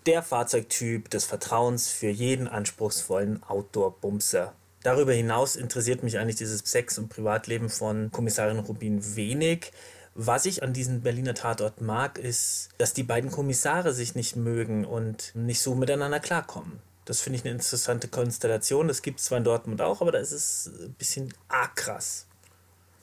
der 0.06 0.22
Fahrzeugtyp 0.22 1.10
des 1.10 1.26
Vertrauens 1.26 1.90
für 1.90 2.10
jeden 2.10 2.48
anspruchsvollen 2.48 3.42
Outdoor-Bumser. 3.42 4.54
Darüber 4.84 5.14
hinaus 5.14 5.56
interessiert 5.56 6.04
mich 6.04 6.20
eigentlich 6.20 6.36
dieses 6.36 6.60
Sex- 6.60 7.00
und 7.00 7.10
Privatleben 7.10 7.70
von 7.70 8.12
Kommissarin 8.12 8.60
Rubin 8.60 9.16
wenig. 9.16 9.72
Was 10.14 10.46
ich 10.46 10.62
an 10.62 10.74
diesem 10.74 11.02
Berliner 11.02 11.34
Tatort 11.34 11.82
mag, 11.82 12.20
ist, 12.20 12.70
dass 12.78 12.94
die 12.94 13.02
beiden 13.02 13.32
Kommissare 13.32 13.94
sich 13.94 14.14
nicht 14.14 14.36
mögen 14.36 14.86
und 14.86 15.32
nicht 15.34 15.60
so 15.60 15.74
miteinander 15.74 16.20
klarkommen. 16.20 16.80
Das 17.06 17.22
finde 17.22 17.40
ich 17.40 17.46
eine 17.46 17.54
interessante 17.54 18.08
Konstellation. 18.08 18.88
Das 18.88 19.02
gibt 19.02 19.20
es 19.20 19.26
zwar 19.26 19.38
in 19.38 19.44
Dortmund 19.44 19.82
auch, 19.82 20.02
aber 20.02 20.12
da 20.12 20.20
ist 20.20 20.32
es 20.32 20.68
ein 20.68 20.96
bisschen 20.98 21.34
arg 21.48 21.76
krass. 21.76 22.26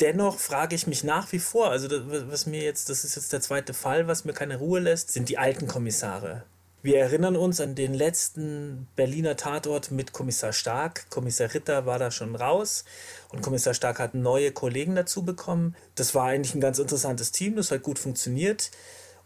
Dennoch 0.00 0.38
frage 0.38 0.74
ich 0.74 0.88
mich 0.88 1.04
nach 1.04 1.30
wie 1.30 1.38
vor, 1.38 1.70
also 1.70 1.86
das, 1.86 2.00
was 2.28 2.46
mir 2.46 2.62
jetzt, 2.62 2.88
das 2.90 3.04
ist 3.04 3.14
jetzt 3.14 3.32
der 3.32 3.40
zweite 3.40 3.72
Fall, 3.72 4.08
was 4.08 4.24
mir 4.24 4.32
keine 4.32 4.56
Ruhe 4.56 4.80
lässt, 4.80 5.12
sind 5.12 5.28
die 5.28 5.38
alten 5.38 5.68
Kommissare. 5.68 6.42
Wir 6.84 6.98
erinnern 6.98 7.36
uns 7.36 7.60
an 7.60 7.76
den 7.76 7.94
letzten 7.94 8.88
Berliner 8.96 9.36
Tatort 9.36 9.92
mit 9.92 10.12
Kommissar 10.12 10.52
Stark. 10.52 11.08
Kommissar 11.10 11.54
Ritter 11.54 11.86
war 11.86 12.00
da 12.00 12.10
schon 12.10 12.34
raus 12.34 12.84
und 13.28 13.40
Kommissar 13.40 13.74
Stark 13.74 14.00
hat 14.00 14.14
neue 14.14 14.50
Kollegen 14.50 14.96
dazu 14.96 15.22
bekommen. 15.22 15.76
Das 15.94 16.16
war 16.16 16.24
eigentlich 16.24 16.56
ein 16.56 16.60
ganz 16.60 16.80
interessantes 16.80 17.30
Team, 17.30 17.54
das 17.54 17.70
hat 17.70 17.84
gut 17.84 18.00
funktioniert. 18.00 18.72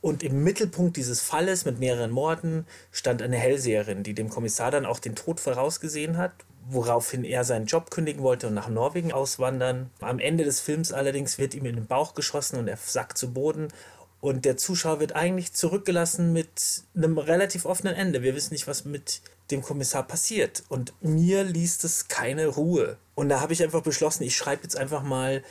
Und 0.06 0.22
im 0.22 0.44
Mittelpunkt 0.44 0.96
dieses 0.96 1.20
Falles 1.20 1.64
mit 1.64 1.80
mehreren 1.80 2.12
Morden 2.12 2.64
stand 2.92 3.22
eine 3.22 3.36
Hellseherin, 3.36 4.04
die 4.04 4.14
dem 4.14 4.28
Kommissar 4.28 4.70
dann 4.70 4.86
auch 4.86 5.00
den 5.00 5.16
Tod 5.16 5.40
vorausgesehen 5.40 6.16
hat, 6.16 6.30
woraufhin 6.68 7.24
er 7.24 7.42
seinen 7.42 7.66
Job 7.66 7.90
kündigen 7.90 8.22
wollte 8.22 8.46
und 8.46 8.54
nach 8.54 8.68
Norwegen 8.68 9.10
auswandern. 9.10 9.90
Am 9.98 10.20
Ende 10.20 10.44
des 10.44 10.60
Films 10.60 10.92
allerdings 10.92 11.38
wird 11.38 11.56
ihm 11.56 11.66
in 11.66 11.74
den 11.74 11.88
Bauch 11.88 12.14
geschossen 12.14 12.56
und 12.56 12.68
er 12.68 12.76
sackt 12.76 13.18
zu 13.18 13.32
Boden 13.32 13.66
und 14.20 14.44
der 14.44 14.56
Zuschauer 14.56 15.00
wird 15.00 15.16
eigentlich 15.16 15.54
zurückgelassen 15.54 16.32
mit 16.32 16.84
einem 16.94 17.18
relativ 17.18 17.66
offenen 17.66 17.96
Ende. 17.96 18.22
Wir 18.22 18.36
wissen 18.36 18.54
nicht, 18.54 18.68
was 18.68 18.84
mit 18.84 19.22
dem 19.50 19.62
Kommissar 19.62 20.04
passiert. 20.04 20.62
Und 20.68 20.94
mir 21.00 21.42
liest 21.44 21.84
es 21.84 22.08
keine 22.08 22.46
Ruhe. 22.46 22.96
Und 23.16 23.28
da 23.28 23.40
habe 23.40 23.52
ich 23.52 23.62
einfach 23.62 23.82
beschlossen, 23.82 24.22
ich 24.22 24.36
schreibe 24.36 24.62
jetzt 24.62 24.76
einfach 24.76 25.02
mal 25.02 25.42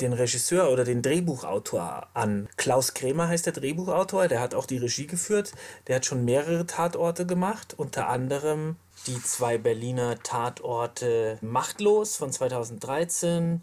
den 0.00 0.12
Regisseur 0.12 0.70
oder 0.70 0.84
den 0.84 1.02
Drehbuchautor 1.02 2.08
an. 2.14 2.48
Klaus 2.56 2.94
Krämer 2.94 3.28
heißt 3.28 3.46
der 3.46 3.52
Drehbuchautor, 3.52 4.28
der 4.28 4.40
hat 4.40 4.54
auch 4.54 4.66
die 4.66 4.78
Regie 4.78 5.06
geführt. 5.06 5.52
Der 5.86 5.96
hat 5.96 6.06
schon 6.06 6.24
mehrere 6.24 6.66
Tatorte 6.66 7.26
gemacht, 7.26 7.74
unter 7.76 8.08
anderem 8.08 8.76
die 9.06 9.22
zwei 9.22 9.58
Berliner 9.58 10.18
Tatorte 10.22 11.38
Machtlos 11.40 12.16
von 12.16 12.32
2013 12.32 13.62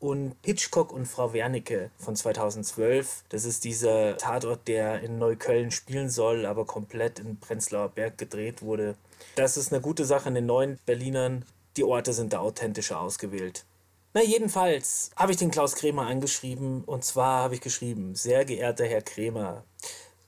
und 0.00 0.36
Hitchcock 0.44 0.92
und 0.92 1.06
Frau 1.06 1.32
Wernicke 1.32 1.90
von 1.98 2.14
2012. 2.14 3.24
Das 3.30 3.44
ist 3.44 3.64
dieser 3.64 4.18
Tatort, 4.18 4.68
der 4.68 5.00
in 5.00 5.18
Neukölln 5.18 5.70
spielen 5.70 6.10
soll, 6.10 6.44
aber 6.44 6.66
komplett 6.66 7.18
in 7.18 7.38
Prenzlauer 7.38 7.88
Berg 7.88 8.18
gedreht 8.18 8.60
wurde. 8.62 8.96
Das 9.36 9.56
ist 9.56 9.72
eine 9.72 9.80
gute 9.80 10.04
Sache 10.04 10.28
in 10.28 10.34
den 10.34 10.46
neuen 10.46 10.78
Berlinern. 10.84 11.44
Die 11.76 11.84
Orte 11.84 12.12
sind 12.12 12.32
da 12.32 12.40
authentischer 12.40 13.00
ausgewählt. 13.00 13.64
Na, 14.16 14.22
jedenfalls 14.22 15.10
habe 15.16 15.32
ich 15.32 15.38
den 15.38 15.50
Klaus 15.50 15.74
Krämer 15.74 16.06
angeschrieben 16.06 16.84
und 16.84 17.04
zwar 17.04 17.42
habe 17.42 17.56
ich 17.56 17.60
geschrieben, 17.60 18.14
sehr 18.14 18.44
geehrter 18.44 18.84
Herr 18.84 19.02
Krämer, 19.02 19.64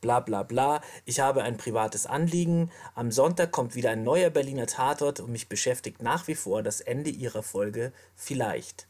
bla 0.00 0.18
bla 0.18 0.42
bla, 0.42 0.80
ich 1.04 1.20
habe 1.20 1.44
ein 1.44 1.56
privates 1.56 2.04
Anliegen, 2.04 2.72
am 2.96 3.12
Sonntag 3.12 3.52
kommt 3.52 3.76
wieder 3.76 3.90
ein 3.90 4.02
neuer 4.02 4.30
Berliner 4.30 4.66
Tatort 4.66 5.20
und 5.20 5.30
mich 5.30 5.48
beschäftigt 5.48 6.02
nach 6.02 6.26
wie 6.26 6.34
vor 6.34 6.64
das 6.64 6.80
Ende 6.80 7.10
Ihrer 7.10 7.44
Folge 7.44 7.92
vielleicht. 8.16 8.88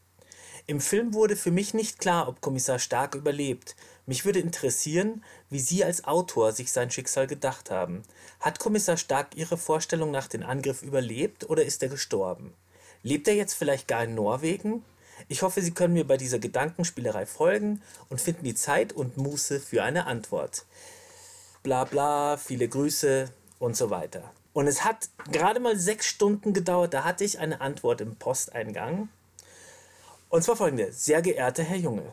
Im 0.65 0.81
Film 0.81 1.13
wurde 1.13 1.35
für 1.35 1.51
mich 1.51 1.75
nicht 1.75 1.99
klar, 1.99 2.27
ob 2.27 2.41
Kommissar 2.41 2.79
Stark 2.79 3.13
überlebt. 3.13 3.75
Mich 4.07 4.25
würde 4.25 4.39
interessieren, 4.39 5.23
wie 5.51 5.59
Sie 5.59 5.83
als 5.83 6.05
Autor 6.05 6.53
sich 6.53 6.71
sein 6.71 6.89
Schicksal 6.89 7.27
gedacht 7.27 7.69
haben. 7.69 8.01
Hat 8.39 8.57
Kommissar 8.57 8.97
Stark 8.97 9.35
Ihre 9.35 9.57
Vorstellung 9.57 10.09
nach 10.09 10.27
dem 10.27 10.41
Angriff 10.41 10.81
überlebt 10.81 11.47
oder 11.47 11.63
ist 11.63 11.83
er 11.83 11.89
gestorben? 11.89 12.55
Lebt 13.07 13.29
er 13.29 13.35
jetzt 13.35 13.53
vielleicht 13.53 13.87
gar 13.87 14.03
in 14.03 14.15
Norwegen? 14.15 14.83
Ich 15.29 15.41
hoffe, 15.41 15.61
Sie 15.61 15.71
können 15.71 15.93
mir 15.93 16.05
bei 16.05 16.17
dieser 16.17 16.39
Gedankenspielerei 16.39 17.25
folgen 17.25 17.81
und 18.09 18.19
finden 18.19 18.43
die 18.43 18.53
Zeit 18.53 18.91
und 18.91 19.15
Muße 19.15 19.61
für 19.61 19.81
eine 19.81 20.07
Antwort. 20.07 20.65
Bla 21.63 21.85
bla, 21.85 22.35
viele 22.35 22.67
Grüße 22.67 23.31
und 23.59 23.77
so 23.77 23.91
weiter. 23.91 24.29
Und 24.51 24.67
es 24.67 24.83
hat 24.83 25.07
gerade 25.31 25.61
mal 25.61 25.77
sechs 25.77 26.05
Stunden 26.05 26.51
gedauert, 26.51 26.93
da 26.93 27.05
hatte 27.05 27.23
ich 27.23 27.39
eine 27.39 27.61
Antwort 27.61 28.01
im 28.01 28.17
Posteingang. 28.17 29.07
Und 30.27 30.43
zwar 30.43 30.57
folgende. 30.57 30.91
Sehr 30.91 31.21
geehrter 31.21 31.63
Herr 31.63 31.77
Junge. 31.77 32.11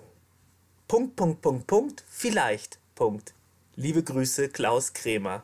Punkt, 0.86 1.16
Punkt, 1.16 1.42
Punkt, 1.42 1.66
Punkt. 1.66 2.04
Vielleicht. 2.08 2.78
Punkt. 2.94 3.34
Liebe 3.74 4.04
Grüße, 4.04 4.48
Klaus 4.48 4.92
Krämer. 4.92 5.42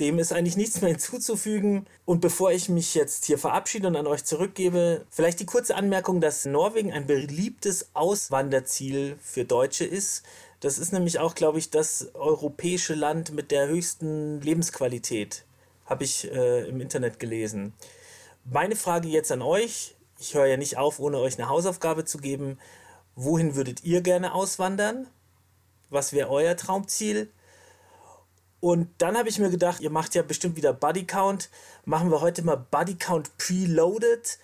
Dem 0.00 0.18
ist 0.18 0.32
eigentlich 0.32 0.56
nichts 0.56 0.80
mehr 0.80 0.90
hinzuzufügen. 0.92 1.86
Und 2.04 2.20
bevor 2.20 2.50
ich 2.50 2.68
mich 2.68 2.94
jetzt 2.94 3.26
hier 3.26 3.38
verabschiede 3.38 3.86
und 3.86 3.96
an 3.96 4.06
euch 4.06 4.24
zurückgebe, 4.24 5.04
vielleicht 5.10 5.40
die 5.40 5.46
kurze 5.46 5.76
Anmerkung, 5.76 6.20
dass 6.20 6.46
Norwegen 6.46 6.92
ein 6.92 7.06
beliebtes 7.06 7.90
Auswanderziel 7.92 9.16
für 9.22 9.44
Deutsche 9.44 9.84
ist. 9.84 10.24
Das 10.60 10.78
ist 10.78 10.92
nämlich 10.92 11.18
auch, 11.18 11.34
glaube 11.34 11.58
ich, 11.58 11.70
das 11.70 12.10
europäische 12.14 12.94
Land 12.94 13.32
mit 13.32 13.50
der 13.50 13.68
höchsten 13.68 14.40
Lebensqualität. 14.40 15.44
Habe 15.86 16.04
ich 16.04 16.30
äh, 16.30 16.68
im 16.68 16.80
Internet 16.80 17.18
gelesen. 17.18 17.72
Meine 18.44 18.76
Frage 18.76 19.08
jetzt 19.08 19.32
an 19.32 19.42
euch, 19.42 19.94
ich 20.18 20.34
höre 20.34 20.46
ja 20.46 20.56
nicht 20.56 20.76
auf, 20.76 20.98
ohne 20.98 21.18
euch 21.18 21.38
eine 21.38 21.48
Hausaufgabe 21.48 22.04
zu 22.04 22.18
geben. 22.18 22.58
Wohin 23.16 23.54
würdet 23.54 23.84
ihr 23.84 24.00
gerne 24.02 24.34
auswandern? 24.34 25.06
Was 25.88 26.12
wäre 26.12 26.30
euer 26.30 26.56
Traumziel? 26.56 27.28
Und 28.60 28.88
dann 28.98 29.16
habe 29.16 29.28
ich 29.30 29.38
mir 29.38 29.50
gedacht, 29.50 29.80
ihr 29.80 29.90
macht 29.90 30.14
ja 30.14 30.22
bestimmt 30.22 30.56
wieder 30.56 30.74
Buddy 30.74 31.06
Count. 31.06 31.48
Machen 31.86 32.10
wir 32.10 32.20
heute 32.20 32.42
mal 32.42 32.56
Buddy 32.56 32.94
Count 32.94 33.36
Preloaded. 33.38 34.38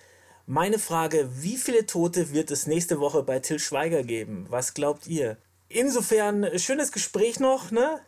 Meine 0.47 0.79
Frage, 0.79 1.29
wie 1.41 1.57
viele 1.57 1.85
Tote 1.85 2.31
wird 2.31 2.49
es 2.49 2.65
nächste 2.65 2.99
Woche 2.99 3.21
bei 3.21 3.39
Till 3.39 3.59
Schweiger 3.59 4.01
geben? 4.01 4.47
Was 4.49 4.73
glaubt 4.73 5.05
ihr? 5.05 5.37
Insofern, 5.69 6.47
schönes 6.57 6.91
Gespräch 6.91 7.39
noch, 7.39 7.69
ne? 7.69 7.99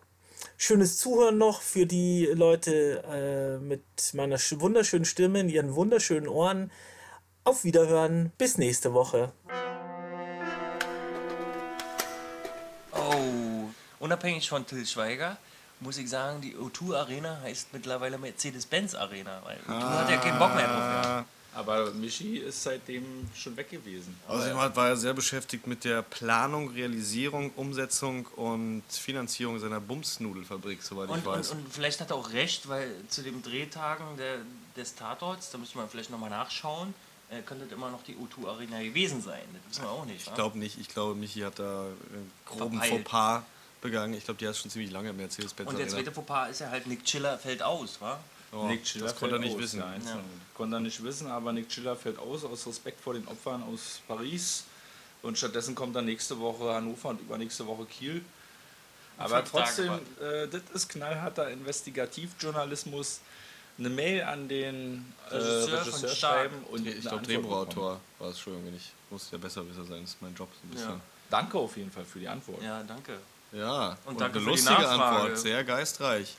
Schönes 0.58 0.98
Zuhören 0.98 1.38
noch 1.38 1.62
für 1.62 1.86
die 1.86 2.26
Leute 2.26 3.04
äh, 3.06 3.63
mit 3.63 3.84
meiner 4.13 4.38
wunderschönen 4.38 5.06
Stimme 5.06 5.41
in 5.41 5.50
ihren 5.50 5.76
wunderschönen 5.76 6.28
Ohren. 6.28 6.72
Auf 7.43 7.63
Wiederhören. 7.63 8.32
Bis 8.38 8.58
nächste 8.58 8.93
Woche. 8.93 9.32
Oh, 12.93 13.69
unabhängig 14.00 14.50
von 14.50 14.65
Till 14.65 14.86
Schweiger 14.86 15.38
muss 15.80 15.98
ich 15.98 16.10
sagen, 16.10 16.42
die 16.42 16.56
O2 16.56 16.96
Arena 16.96 17.39
heißt 17.42 17.74
mittlerweile 17.74 18.18
Mercedes-Benz 18.18 18.96
Arena, 18.96 19.42
weil 19.44 19.58
O2 19.68 19.82
hat 19.82 20.10
ja 20.10 20.18
keinen 20.18 20.39
Bock 20.39 20.56
mehr 20.56 20.68
drauf. 20.68 21.06
Ja. 21.06 21.26
Aber 21.56 21.92
Michi 21.92 22.38
ist 22.38 22.62
seitdem 22.63 23.28
schon 23.36 23.58
weg 23.58 23.70
gewesen. 23.72 24.15
Außerdem 24.28 24.58
Also 24.58 24.76
war 24.76 24.88
er 24.89 24.98
sehr 24.98 25.13
beschäftigt 25.13 25.65
mit 25.68 25.84
der 25.84 26.04
Planung, 26.04 26.70
Realisierung, 26.70 27.52
Umsetzung 27.56 28.28
und 28.36 28.84
Finanzierung 28.89 29.60
seiner 29.60 29.82
Bumsnudelfabrik, 29.82 30.84
soweit 30.84 31.10
ich 31.10 31.15
Und, 31.15 31.26
weiß. 31.26 31.50
und, 31.52 31.65
und 31.65 31.74
vielleicht 31.74 32.02
hat 32.02 32.12
er 32.12 32.18
auch 32.18 32.32
recht, 32.34 32.70
weil 32.70 32.92
zu 33.10 33.24
den 33.24 33.42
Drehtagen 33.42 34.06
der, 34.18 34.38
des 34.78 34.96
Tatorts, 34.96 35.50
da 35.50 35.58
müsste 35.58 35.78
man 35.80 35.89
vielleicht 35.89 36.12
nochmal 36.12 36.30
nachschauen, 36.30 36.94
äh, 37.32 37.42
könnte 37.42 37.65
das 37.65 37.74
immer 37.74 37.89
noch 37.89 38.04
die 38.04 38.15
O2 38.15 38.48
Arena 38.48 38.82
gewesen 38.84 39.22
sein. 39.22 39.42
Das 39.54 39.72
wissen 39.72 39.84
wir 39.84 39.89
auch 39.92 40.06
nicht. 40.06 40.28
ich 40.28 40.34
glaube 40.36 40.58
nicht. 40.60 40.80
Ich 40.80 40.88
glaube, 40.89 41.15
Michi 41.15 41.42
hat 41.42 41.58
da 41.58 41.82
einen 42.13 42.32
groben 42.46 42.78
Verpeilt. 42.80 42.92
Fauxpas 43.10 43.44
begangen. 43.82 44.13
Ich 44.13 44.26
glaube, 44.26 44.38
die 44.39 44.48
hat 44.48 44.56
schon 44.56 44.72
ziemlich 44.72 44.92
lange 44.92 45.13
Mercedes-Benz 45.13 45.70
Und 45.70 45.80
der 45.80 45.88
zweite 45.88 46.12
Fauxpas 46.12 46.50
ist 46.50 46.60
ja 46.62 46.70
halt, 46.70 46.88
Nick 46.88 47.04
Chiller 47.04 47.38
fällt 47.38 47.62
aus, 47.62 48.00
wa? 48.02 48.20
Oh, 48.52 48.68
Nick 48.68 48.84
Chiller 48.84 49.06
das 49.06 49.15
konnte 49.15 49.36
er 49.36 49.39
fällt 49.39 49.52
nicht 49.52 49.56
aus, 49.56 49.62
wissen. 49.62 49.78
der 49.78 49.88
Einzelne. 49.88 50.24
Konnte 50.56 50.76
er 50.78 50.80
nicht 50.80 51.04
wissen, 51.04 51.28
aber 51.28 51.54
Nick 51.54 51.70
Chiller 51.70 51.96
fällt 51.96 52.20
aus, 52.20 52.44
aus 52.44 52.68
Respekt 52.68 53.02
vor 53.02 53.13
den 53.13 53.28
Opfern 53.28 53.63
aus 53.63 54.02
Paris. 54.08 54.65
Und 55.22 55.38
stattdessen 55.38 55.76
kommt 55.76 55.96
dann 55.96 56.06
nächste 56.06 56.39
Woche 56.39 56.74
Hannover 56.74 57.10
und 57.10 57.22
übernächste 57.22 57.65
Woche 57.68 57.86
Kiel. 57.86 58.24
Aber 59.18 59.44
trotzdem, 59.44 59.92
äh, 60.22 60.48
das 60.48 60.62
ist 60.74 60.89
knallharter 60.89 61.50
Investigativjournalismus. 61.52 63.20
Eine 63.78 63.89
Mail 63.89 64.24
an 64.24 64.48
den 64.48 65.13
äh, 65.30 65.36
Regisseur 65.36 65.78
von 65.78 65.94
Regisseur 65.94 66.10
schreiben 66.10 66.56
und 66.72 66.88
Ich 66.88 67.02
glaube. 67.02 67.26
Drehbuchautor 67.26 68.00
war 68.18 68.30
es, 68.30 68.36
Entschuldigung, 68.36 68.74
ich 68.76 68.92
muss 69.10 69.30
ja 69.32 69.38
Besserwisser 69.38 69.86
sein, 69.86 70.02
das 70.02 70.12
ist 70.12 70.22
mein 70.22 70.36
Job 70.36 70.50
so 70.54 70.68
ein 70.68 70.72
bisschen. 70.72 71.02
Danke 71.30 71.58
auf 71.58 71.78
jeden 71.78 71.92
Fall 71.92 72.06
für 72.06 72.20
die 72.20 72.28
Antwort. 72.28 72.62
Ja, 72.62 72.82
danke. 72.84 73.20
Ja, 73.51 73.89
Und 74.05 74.13
und, 74.13 74.21
danke 74.21 74.39
eine 74.39 74.47
lustige. 74.47 74.75
Antwort, 74.88 75.38
sehr 75.38 75.63
geistreich. 75.63 76.35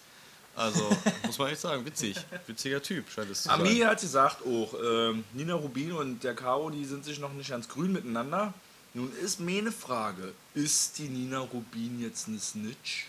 Also, 0.56 0.90
muss 1.26 1.38
man 1.38 1.48
echt 1.48 1.60
sagen, 1.60 1.84
witzig. 1.84 2.16
Witziger 2.46 2.82
Typ, 2.82 3.08
scheint 3.10 3.30
es 3.30 3.42
zu 3.42 3.48
sein. 3.48 3.60
Ami 3.60 3.78
hat 3.78 4.00
gesagt 4.00 4.42
auch, 4.46 4.74
ähm, 4.82 5.24
Nina 5.32 5.54
Rubin 5.54 5.92
und 5.92 6.22
der 6.22 6.34
Caro, 6.34 6.70
die 6.70 6.84
sind 6.84 7.04
sich 7.04 7.18
noch 7.18 7.32
nicht 7.32 7.50
ganz 7.50 7.68
grün 7.68 7.92
miteinander. 7.92 8.52
Nun 8.92 9.12
ist 9.22 9.38
meine 9.40 9.70
Frage, 9.72 10.32
ist 10.54 10.98
die 10.98 11.08
Nina 11.08 11.38
Rubin 11.38 12.00
jetzt 12.00 12.26
eine 12.28 12.38
Snitch? 12.40 13.06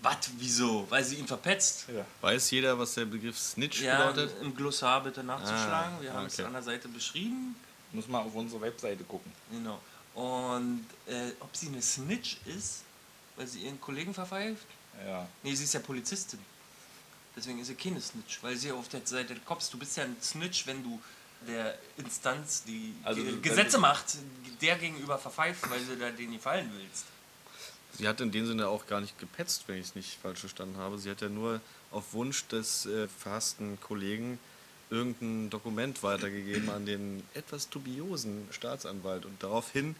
Was? 0.00 0.16
Wieso? 0.38 0.86
Weil 0.90 1.02
sie 1.02 1.16
ihn 1.16 1.26
verpetzt? 1.26 1.86
Ja. 1.94 2.04
Weiß 2.20 2.50
jeder, 2.50 2.78
was 2.78 2.94
der 2.94 3.06
Begriff 3.06 3.38
Snitch 3.38 3.80
Ja, 3.80 4.06
bedeutet? 4.10 4.34
im 4.42 4.54
Glossar 4.54 5.02
bitte 5.02 5.24
nachzuschlagen. 5.24 5.94
Ah, 5.98 6.02
Wir 6.02 6.12
haben 6.12 6.26
es 6.26 6.34
okay. 6.34 6.44
an 6.44 6.52
der 6.52 6.62
Seite 6.62 6.88
beschrieben. 6.88 7.56
Muss 7.92 8.06
mal 8.06 8.20
auf 8.20 8.34
unsere 8.34 8.60
Webseite 8.60 9.02
gucken. 9.04 9.32
Genau. 9.50 9.80
Und 10.14 10.86
äh, 11.06 11.30
ob 11.40 11.56
sie 11.56 11.68
eine 11.68 11.82
Snitch 11.82 12.38
ist, 12.46 12.82
weil 13.36 13.46
sie 13.46 13.60
ihren 13.60 13.80
Kollegen 13.80 14.14
verpfeift? 14.14 14.66
Ja. 15.06 15.26
Nee, 15.42 15.54
sie 15.54 15.64
ist 15.64 15.74
ja 15.74 15.80
Polizistin. 15.80 16.38
Deswegen 17.36 17.58
ist 17.58 17.66
sie 17.66 17.74
keine 17.74 18.00
Snitch, 18.00 18.40
weil 18.42 18.56
sie 18.56 18.70
auf 18.70 18.88
der 18.88 19.04
Seite 19.04 19.34
des 19.34 19.44
Cops. 19.44 19.70
Du 19.70 19.78
bist 19.78 19.96
ja 19.96 20.04
ein 20.04 20.16
Snitch, 20.22 20.66
wenn 20.68 20.82
du 20.84 21.00
der 21.48 21.76
Instanz, 21.96 22.62
die 22.64 22.94
Also, 23.02 23.22
Gesetze 23.42 23.78
macht, 23.78 24.16
der 24.62 24.76
gegenüber 24.76 25.18
verpfeift, 25.18 25.68
weil 25.68 25.84
du 25.84 25.96
da 25.96 26.10
denen 26.10 26.34
gefallen 26.34 26.70
willst. 26.72 27.04
Sie 27.98 28.08
hat 28.08 28.20
in 28.20 28.30
dem 28.32 28.46
Sinne 28.46 28.68
auch 28.68 28.86
gar 28.86 29.00
nicht 29.00 29.18
gepetzt, 29.18 29.64
wenn 29.66 29.78
ich 29.78 29.88
es 29.88 29.94
nicht 29.94 30.18
falsch 30.20 30.40
verstanden 30.40 30.76
habe. 30.78 30.98
Sie 30.98 31.10
hat 31.10 31.20
ja 31.20 31.28
nur 31.28 31.60
auf 31.90 32.12
Wunsch 32.12 32.46
des 32.46 32.86
äh, 32.86 33.08
verhassten 33.08 33.78
Kollegen 33.80 34.38
irgendein 34.94 35.50
Dokument 35.50 36.02
weitergegeben 36.02 36.70
an 36.70 36.86
den 36.86 37.22
etwas 37.34 37.68
dubiosen 37.68 38.48
Staatsanwalt. 38.50 39.26
Und 39.26 39.42
daraufhin 39.42 39.96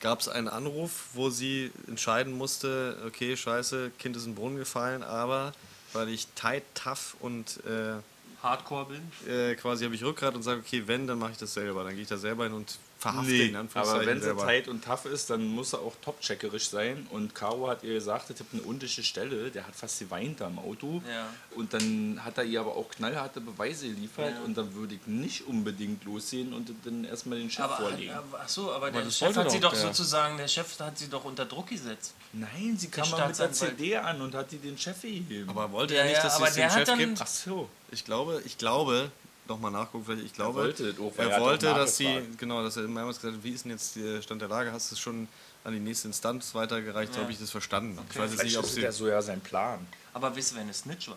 gab 0.00 0.20
es 0.20 0.28
einen 0.28 0.48
Anruf, 0.48 1.08
wo 1.14 1.30
sie 1.30 1.70
entscheiden 1.86 2.32
musste, 2.32 2.96
okay, 3.06 3.36
scheiße, 3.36 3.92
Kind 3.98 4.16
ist 4.16 4.24
in 4.24 4.32
den 4.32 4.36
Brunnen 4.36 4.58
gefallen, 4.58 5.02
aber 5.02 5.52
weil 5.92 6.08
ich 6.08 6.26
tight, 6.34 6.62
tough 6.74 7.16
und 7.20 7.64
äh, 7.64 8.00
Hardcore 8.42 8.86
bin. 8.86 9.32
äh, 9.32 9.54
quasi 9.54 9.84
habe 9.84 9.94
ich 9.94 10.04
Rückgrat 10.04 10.34
und 10.34 10.42
sage, 10.42 10.60
okay, 10.60 10.84
wenn, 10.86 11.06
dann 11.06 11.18
mache 11.18 11.32
ich 11.32 11.38
das 11.38 11.54
selber. 11.54 11.84
Dann 11.84 11.94
gehe 11.94 12.02
ich 12.02 12.08
da 12.08 12.16
selber 12.16 12.44
hin 12.44 12.52
und 12.52 12.78
verhafte 12.98 13.30
Nee, 13.30 13.54
aber 13.74 14.06
wenn 14.06 14.20
sie 14.20 14.34
tight 14.34 14.66
und 14.66 14.84
tough 14.84 15.04
ist, 15.04 15.30
dann 15.30 15.46
muss 15.46 15.72
er 15.72 15.78
auch 15.80 15.94
topcheckerisch 16.02 16.68
sein. 16.68 17.06
Und 17.10 17.34
Caro 17.34 17.68
hat 17.68 17.84
ihr 17.84 17.94
gesagt, 17.94 18.30
das 18.30 18.40
hat 18.40 18.46
eine 18.52 18.62
undichte 18.62 19.04
Stelle. 19.04 19.50
Der 19.50 19.66
hat 19.66 19.76
fast 19.76 20.00
geweint 20.00 20.40
da 20.40 20.48
im 20.48 20.58
Auto. 20.58 21.00
Ja. 21.08 21.28
Und 21.54 21.72
dann 21.74 22.20
hat 22.24 22.38
er 22.38 22.44
ihr 22.44 22.58
aber 22.60 22.76
auch 22.76 22.88
knallharte 22.90 23.40
Beweise 23.40 23.88
geliefert. 23.88 24.32
Ja. 24.32 24.42
Und 24.44 24.56
dann 24.58 24.74
würde 24.74 24.96
ich 24.96 25.06
nicht 25.06 25.46
unbedingt 25.46 26.04
losgehen 26.04 26.52
und 26.52 26.70
dann 26.84 27.04
erstmal 27.04 27.38
den 27.38 27.50
Chef 27.50 27.64
Aber, 27.66 27.76
vorlegen. 27.76 28.12
aber, 28.12 28.40
ach 28.42 28.48
so, 28.48 28.72
aber 28.72 28.90
der 28.90 29.02
das 29.02 29.16
Chef 29.16 29.36
hat 29.36 29.50
sie 29.50 29.60
doch 29.60 29.72
der. 29.72 29.80
sozusagen, 29.80 30.36
der 30.36 30.48
Chef 30.48 30.78
hat 30.80 30.98
sie 30.98 31.08
doch 31.08 31.24
unter 31.24 31.44
Druck 31.46 31.68
gesetzt. 31.68 32.14
Nein, 32.32 32.76
sie 32.76 32.88
Der 32.90 33.02
kam 33.04 33.10
mal 33.12 33.28
mit 33.28 33.38
der. 33.38 33.52
CD 33.52 33.96
an 33.96 34.20
und 34.20 34.34
hat 34.34 34.50
die 34.50 34.58
den 34.58 34.76
Chef 34.76 35.00
gegeben. 35.02 35.48
Aber 35.48 35.70
wollte 35.70 35.94
Ja, 35.94 36.00
er 36.00 36.06
nicht, 36.06 36.16
ja, 36.16 36.22
dass 36.24 36.34
aber 36.36 36.48
es 36.48 36.54
der 36.54 36.72
hat 36.74 36.88
Chef 36.88 36.98
gibt? 36.98 37.20
Ach 37.22 37.26
so. 37.28 37.68
Ich 37.92 38.04
glaube, 38.04 38.42
ich 38.44 38.58
glaube, 38.58 39.10
nochmal 39.48 39.70
nachgucken, 39.70 40.04
vielleicht, 40.04 40.24
ich 40.26 40.32
glaube, 40.32 40.54
wollte 40.60 40.92
das 40.92 41.00
auch, 41.00 41.12
weil 41.16 41.28
er 41.28 41.36
er 41.36 41.40
wollte, 41.40 41.66
dass 41.66 41.96
sie, 41.96 42.20
genau, 42.36 42.62
dass 42.62 42.76
er 42.76 42.82
mehrmals 42.82 43.16
gesagt 43.18 43.36
hat, 43.36 43.44
wie 43.44 43.50
ist 43.52 43.64
denn 43.64 43.72
jetzt 43.72 43.96
der 43.96 44.20
Stand 44.22 44.40
der 44.42 44.48
Lage? 44.48 44.72
Hast 44.72 44.90
du 44.90 44.94
es 44.94 45.00
schon 45.00 45.28
an 45.64 45.72
die 45.72 45.80
nächste 45.80 46.08
Instanz 46.08 46.54
weitergereicht? 46.54 47.12
So 47.12 47.18
Ja. 47.18 47.22
habe 47.24 47.32
ich 47.32 47.38
das 47.38 47.50
verstanden. 47.50 47.98
Ich 48.10 48.18
weiß 48.18 48.30
Vielleicht 48.30 48.44
nicht, 48.44 48.58
ob 48.58 48.64
ist 48.64 48.74
sie. 48.74 48.82
ja 48.82 48.92
so 48.92 49.08
ja 49.08 49.20
sein 49.22 49.40
Plan. 49.40 49.86
Aber 50.14 50.34
wisst 50.36 50.52
ihr, 50.52 50.56
wer 50.56 50.62
eine 50.62 50.74
Snitch 50.74 51.08
war? 51.08 51.16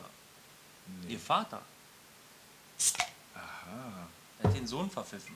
Ihr 1.07 1.19
Vater. 1.19 1.61
Aha. 3.35 4.07
Er 4.41 4.49
hat 4.49 4.55
den 4.55 4.67
Sohn 4.67 4.89
verpfiffen. 4.89 5.35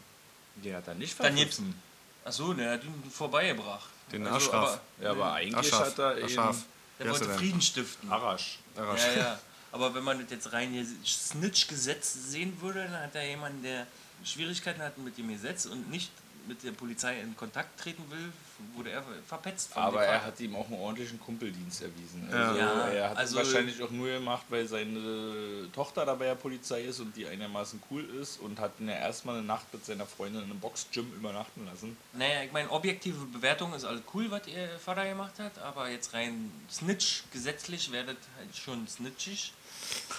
Der 0.55 0.77
hat 0.77 0.87
er 0.87 0.95
nicht 0.95 1.19
Dann 1.19 1.35
verpfiffen. 1.35 1.79
Ach 2.23 2.31
so, 2.31 2.53
der 2.53 2.71
hat 2.73 2.83
ihn 2.83 3.03
vorbeigebracht. 3.11 3.89
Den 4.11 4.25
Also, 4.27 4.49
Aschraf. 4.49 4.69
aber 4.97 5.03
Ja, 5.03 5.11
aber 5.11 5.33
eigentlich 5.33 5.73
Aschaf. 5.73 5.87
hat 5.87 5.99
er 5.99 6.23
Aschaf. 6.25 6.55
eben 6.55 6.65
Der 6.99 7.11
wollte 7.11 7.25
er? 7.25 7.37
Frieden 7.37 7.61
stiften. 7.61 8.11
Arash. 8.11 8.59
Arash. 8.77 9.01
Ja, 9.01 9.13
ja. 9.13 9.39
Aber 9.75 9.93
wenn 9.93 10.05
man 10.05 10.21
das 10.21 10.31
jetzt 10.31 10.53
rein 10.53 10.71
hier 10.71 10.85
Snitch-Gesetz 11.05 12.13
sehen 12.29 12.61
würde, 12.61 12.85
dann 12.85 12.93
hat 12.93 13.15
er 13.15 13.27
jemanden, 13.27 13.61
der 13.61 13.85
Schwierigkeiten 14.23 14.81
hat 14.81 14.97
mit 14.97 15.17
dem 15.17 15.27
Gesetz 15.27 15.65
und 15.65 15.89
nicht 15.89 16.09
mit 16.47 16.63
der 16.63 16.71
Polizei 16.71 17.19
in 17.21 17.35
Kontakt 17.35 17.79
treten 17.79 18.03
will, 18.09 18.31
wurde 18.75 18.91
er 18.91 19.03
verpetzt. 19.27 19.73
Von 19.73 19.83
Aber 19.83 20.05
er 20.05 20.23
hat 20.23 20.39
ihm 20.39 20.55
auch 20.55 20.67
einen 20.67 20.79
ordentlichen 20.79 21.19
Kumpeldienst 21.19 21.81
erwiesen. 21.81 22.27
Ja. 22.31 22.37
Also 22.37 22.59
Ja, 22.59 22.87
er 22.87 23.09
hat 23.09 23.17
also- 23.17 23.39
es 23.39 23.45
wahrscheinlich 23.45 23.81
auch 23.83 23.91
nur 23.91 24.07
gemacht, 24.07 24.45
weil 24.49 24.67
seine 24.67 25.69
Tochter 25.73 26.05
dabei 26.05 26.25
der 26.25 26.35
Polizei 26.35 26.83
ist 26.83 26.99
und 26.99 27.15
die 27.15 27.27
einigermaßen 27.27 27.81
cool 27.91 28.03
ist 28.21 28.39
und 28.39 28.59
hat 28.59 28.71
ihn 28.79 28.87
ja 28.87 28.95
erstmal 28.95 29.37
eine 29.37 29.45
Nacht 29.45 29.71
mit 29.73 29.85
seiner 29.85 30.05
Freundin 30.05 30.43
in 30.43 30.51
einem 30.51 30.59
Boxgym 30.59 31.11
übernachten 31.13 31.65
lassen. 31.65 31.97
Naja, 32.13 32.43
ich 32.43 32.51
meine, 32.51 32.69
objektive 32.71 33.25
Bewertung 33.25 33.73
ist 33.73 33.83
alles 33.85 34.01
cool, 34.13 34.29
was 34.31 34.47
ihr 34.47 34.69
Vater 34.79 35.05
gemacht 35.05 35.39
hat, 35.39 35.57
aber 35.59 35.89
jetzt 35.89 36.13
rein 36.13 36.51
Snitch, 36.71 37.23
gesetzlich 37.31 37.89
das 37.91 38.05
halt 38.37 38.55
schon 38.55 38.87
snitchig. 38.87 39.53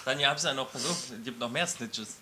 Dann 0.05 0.19
gab 0.19 0.37
es 0.37 0.45
ja 0.45 0.55
noch, 0.55 0.73
pass 0.73 0.85
auf, 0.87 1.11
es 1.11 1.25
gibt 1.25 1.39
noch 1.39 1.51
mehr 1.51 1.67
Snitches. 1.67 2.17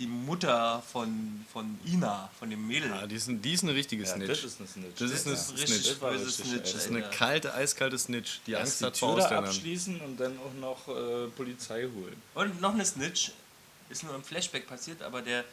Die 0.00 0.06
Mutter 0.06 0.82
von, 0.90 1.44
von 1.52 1.78
Ina, 1.86 2.30
von 2.38 2.48
dem 2.50 2.66
Mädel. 2.66 2.88
Ja, 2.90 3.06
die 3.06 3.14
ist, 3.16 3.28
ein, 3.28 3.40
die 3.42 3.52
ist 3.52 3.62
eine 3.62 3.74
richtige 3.74 4.02
Ja, 4.02 4.08
Snitch. 4.14 4.28
das 4.28 4.44
ist 4.44 4.58
eine 4.60 4.68
Snitch. 4.68 4.98
Das 4.98 5.10
ist 5.10 5.26
eine 5.26 5.36
Ja. 5.36 5.40
Snitch. 5.42 5.62
richtig 5.62 6.52
richtig. 6.54 6.72
Das 6.72 6.74
ist 6.74 6.88
eine 6.88 7.02
kalte, 7.02 7.54
eiskalte 7.54 7.98
Snitch, 7.98 8.40
die 8.46 8.52
Erst 8.52 8.62
Angst 8.62 8.80
die 8.80 8.84
hat 8.86 8.96
vor 8.96 9.08
Ausländern. 9.10 9.44
abschließen 9.44 10.00
und 10.00 10.18
dann 10.18 10.38
auch 10.38 10.54
noch 10.58 10.88
äh, 10.88 11.26
Polizei 11.36 11.82
holen. 11.94 12.16
Und 12.34 12.60
noch 12.62 12.72
eine 12.74 12.84
Snitch, 12.84 13.32
ist 13.90 14.02
nur 14.04 14.14
im 14.14 14.24
Flashback 14.24 14.66
passiert, 14.66 15.02
aber 15.02 15.20
der, 15.20 15.44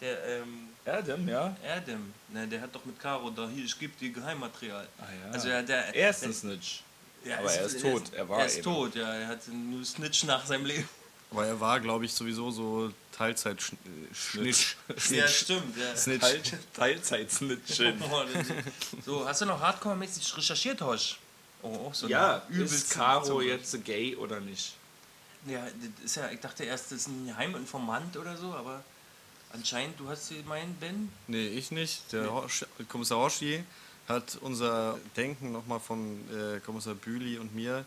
der, 0.00 0.24
ähm, 0.26 0.68
Adam, 0.84 1.28
ja? 1.28 1.56
Adam, 1.64 2.12
ne, 2.30 2.48
der 2.48 2.60
hat 2.62 2.74
doch 2.74 2.84
mit 2.84 2.98
Caro 2.98 3.30
da, 3.30 3.48
hier, 3.48 3.64
ich 3.64 3.78
gebe 3.78 3.92
dir 4.00 4.10
Geheimmaterial. 4.10 4.88
Ah, 4.98 5.04
ja. 5.26 5.30
Also 5.32 5.48
ja, 5.48 5.62
der, 5.62 5.94
er 5.94 6.10
ist 6.10 6.24
ein 6.24 6.32
Snitch. 6.32 6.82
ja, 7.24 7.38
aber 7.38 7.52
er 7.52 7.66
ist 7.66 7.80
tot, 7.80 8.02
er 8.14 8.28
war 8.28 8.40
Er 8.40 8.46
ist 8.46 8.54
eben. 8.56 8.64
tot, 8.64 8.94
ja, 8.96 9.14
er 9.14 9.28
hat 9.28 9.46
nur 9.46 9.84
Snitch 9.84 10.24
nach 10.24 10.44
seinem 10.44 10.64
Leben. 10.66 10.88
Aber 11.32 11.46
er 11.46 11.58
war, 11.60 11.80
glaube 11.80 12.04
ich, 12.04 12.12
sowieso 12.12 12.50
so 12.50 12.92
Teilzeit-Schnitch. 13.12 14.76
Ja, 15.10 15.26
stimmt, 15.28 15.76
ja. 15.76 15.96
Snitch. 15.96 16.26
Teilzeit-Snitch. 16.74 17.80
So, 19.06 19.26
hast 19.26 19.40
du 19.40 19.46
noch 19.46 19.60
hardcore-mäßig 19.60 20.36
recherchiert, 20.36 20.80
Hosch? 20.82 21.18
Oh, 21.62 21.86
auch 21.88 21.94
so 21.94 22.08
Ja, 22.08 22.42
übelste- 22.50 22.94
Caro 22.94 23.40
jetzt 23.40 23.84
gay 23.84 24.16
oder 24.16 24.40
nicht? 24.40 24.74
Ja, 25.46 25.64
das 25.64 26.04
ist 26.04 26.16
ja, 26.16 26.30
ich 26.30 26.40
dachte 26.40 26.64
erst, 26.64 26.86
das 26.92 26.98
ist 27.00 27.06
ein 27.08 27.26
Geheiminformant 27.26 28.16
oder 28.16 28.36
so, 28.36 28.52
aber 28.52 28.84
anscheinend, 29.52 29.98
du 29.98 30.08
hast 30.08 30.28
gemeint, 30.28 30.78
Ben? 30.80 31.10
Nee, 31.26 31.48
ich 31.48 31.70
nicht. 31.70 32.12
Der 32.12 32.30
Horsch, 32.30 32.64
Kommissar 32.88 33.18
Horschi 33.18 33.64
hat 34.08 34.36
unser 34.40 34.98
Denken 35.16 35.50
nochmal 35.52 35.80
von 35.80 36.20
äh, 36.30 36.60
Kommissar 36.60 36.94
Bühli 36.94 37.38
und 37.38 37.54
mir 37.54 37.84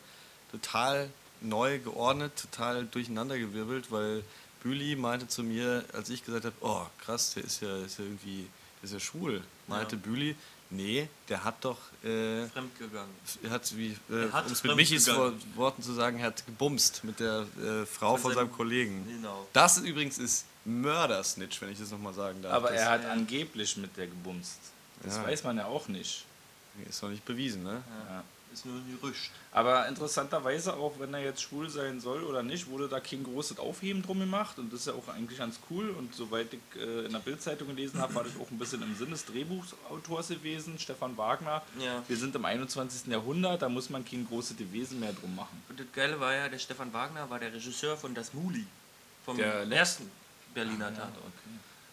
total 0.51 1.10
neu 1.41 1.80
geordnet, 1.80 2.32
total 2.36 2.86
durcheinandergewirbelt, 2.86 3.91
weil 3.91 4.24
Bühli 4.63 4.95
meinte 4.95 5.28
zu 5.28 5.43
mir, 5.43 5.84
als 5.93 6.10
ich 6.10 6.24
gesagt 6.26 6.45
habe, 6.45 6.56
oh 6.62 6.86
krass, 7.04 7.34
der 7.36 7.43
ist 7.43 7.62
ja, 7.62 7.78
ist 7.78 8.00
ja 8.00 8.06
irgendwie, 8.06 8.48
der 8.82 8.84
ist 8.86 8.93
ja 8.93 9.00
schwul, 9.00 9.43
meinte 9.67 9.95
Ja. 9.95 10.02
Bühli, 10.02 10.36
nee, 10.71 11.08
der 11.30 11.43
hat 11.43 11.63
doch, 11.63 11.78
äh, 12.04 12.48
Fremdgegangen. 12.48 13.12
er 13.43 13.50
hat, 13.52 13.78
wie, 13.78 13.95
Er 14.10 14.15
äh, 14.30 14.32
hat 14.32 14.48
um 14.48 14.52
es 14.52 14.63
mit 14.63 14.76
Michis 14.76 15.08
Worten 15.56 15.84
zu 15.84 15.93
sagen, 15.93 16.17
er 16.19 16.28
hat 16.28 16.45
gebumst 16.45 17.04
mit 17.04 17.19
der 17.19 17.45
äh, 17.63 17.86
Frau 17.86 18.13
Von 18.13 18.21
von 18.21 18.32
seinem- 18.34 18.48
seinem 18.48 18.52
Kollegen. 18.56 19.06
Genau. 19.08 19.48
Das 19.54 19.78
übrigens 19.78 20.17
ist 20.17 20.45
Mördersnitch, 20.65 21.62
wenn 21.62 21.69
ich 21.71 21.78
das 21.80 21.91
nochmal 21.91 22.13
sagen 22.15 22.41
darf. 22.41 22.54
Aber 22.54 22.69
das 22.71 22.82
er 22.82 22.89
hat 22.89 23.06
angeblich 23.06 23.78
mit 23.78 23.95
der 23.98 24.08
gebumst. 24.08 24.58
Das 25.04 25.17
Ja. 25.17 25.24
weiß 25.26 25.43
man 25.43 25.58
ja 25.58 25.65
auch 25.67 25.88
nicht. 25.88 26.26
ist 26.89 27.04
noch 27.04 27.10
nicht 27.10 27.24
bewiesen, 27.24 27.63
ne? 27.63 27.84
Ja. 28.10 28.24
Ist 28.56 28.65
nur 28.65 28.76
ein 28.76 29.00
Gerücht. 29.02 29.32
Aber 29.52 29.86
interessanterweise, 29.88 30.76
auch 30.76 30.94
wenn 30.98 31.13
er 31.13 31.20
jetzt 31.20 31.41
schwul 31.41 31.70
sein 31.70 32.00
soll 32.00 32.24
oder 32.24 32.41
nicht, 32.41 32.68
wurde 32.68 32.88
da 32.88 33.02
kein 33.02 33.22
großes 33.24 33.60
Aufheben 33.60 34.02
drum 34.02 34.22
gemacht 34.22 34.58
und 34.60 34.72
das 34.72 34.82
ist 34.82 34.88
ja 34.88 34.94
auch 34.94 35.10
eigentlich 35.10 35.39
ganz 35.39 35.60
cool. 35.70 35.89
Und 35.89 36.15
soweit 36.15 36.54
ich 36.54 36.82
äh, 36.82 37.06
in 37.06 37.12
der 37.12 37.20
Bildzeitung 37.20 37.68
gelesen 37.68 38.00
habe, 38.00 38.15
war 38.15 38.24
das 38.24 38.34
auch 38.41 38.50
ein 38.50 38.58
bisschen 38.58 38.82
im 38.82 38.96
Sinn 38.96 39.12
des 39.12 39.26
Drehbuchautors 39.26 40.30
gewesen, 40.30 40.80
Stefan 40.80 41.18
Wagner. 41.18 41.62
Ja. 41.80 42.02
Wir 42.08 42.15
sind 42.15 42.34
im 42.34 42.46
21. 42.46 43.08
Jahrhundert, 43.08 43.62
da 43.62 43.68
muss 43.68 43.89
man 43.89 44.06
kein 44.06 44.26
großes 44.26 44.56
Wesen 44.72 45.02
mehr 45.02 45.12
drum 45.12 45.36
machen. 45.36 45.62
Und 45.68 45.78
das 45.78 45.88
Geile 45.94 46.18
war 46.20 46.34
ja, 46.34 46.48
der 46.48 46.60
Stefan 46.60 46.94
Wagner 46.94 47.30
war 47.30 47.39
der 47.39 47.54
Regisseur 47.54 47.98
von 47.98 48.15
Das 48.15 48.34
Muli. 48.34 48.65
Vom 49.26 49.36
Der 49.36 49.70
ersten 49.70 50.10
Berliner 50.54 50.94
Tatort. 50.94 51.34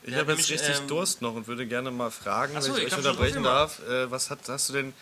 Ich 0.02 0.10
Der 0.10 0.20
habe 0.20 0.32
hat 0.32 0.38
jetzt 0.38 0.50
richtig 0.50 0.80
ähm, 0.80 0.88
Durst 0.88 1.22
noch 1.22 1.34
und 1.34 1.46
würde 1.46 1.66
gerne 1.66 1.90
mal 1.90 2.10
fragen, 2.10 2.60
so, 2.60 2.70
wenn 2.74 2.78
ich 2.78 2.88
ich 2.88 2.92
euch 2.92 2.98
unterbrechen 2.98 3.42
darf. 3.42 3.80
Äh, 3.88 4.10
was 4.10 4.30
hat, 4.30 4.40
hast 4.48 4.68
du 4.68 4.72
denn, 4.72 4.92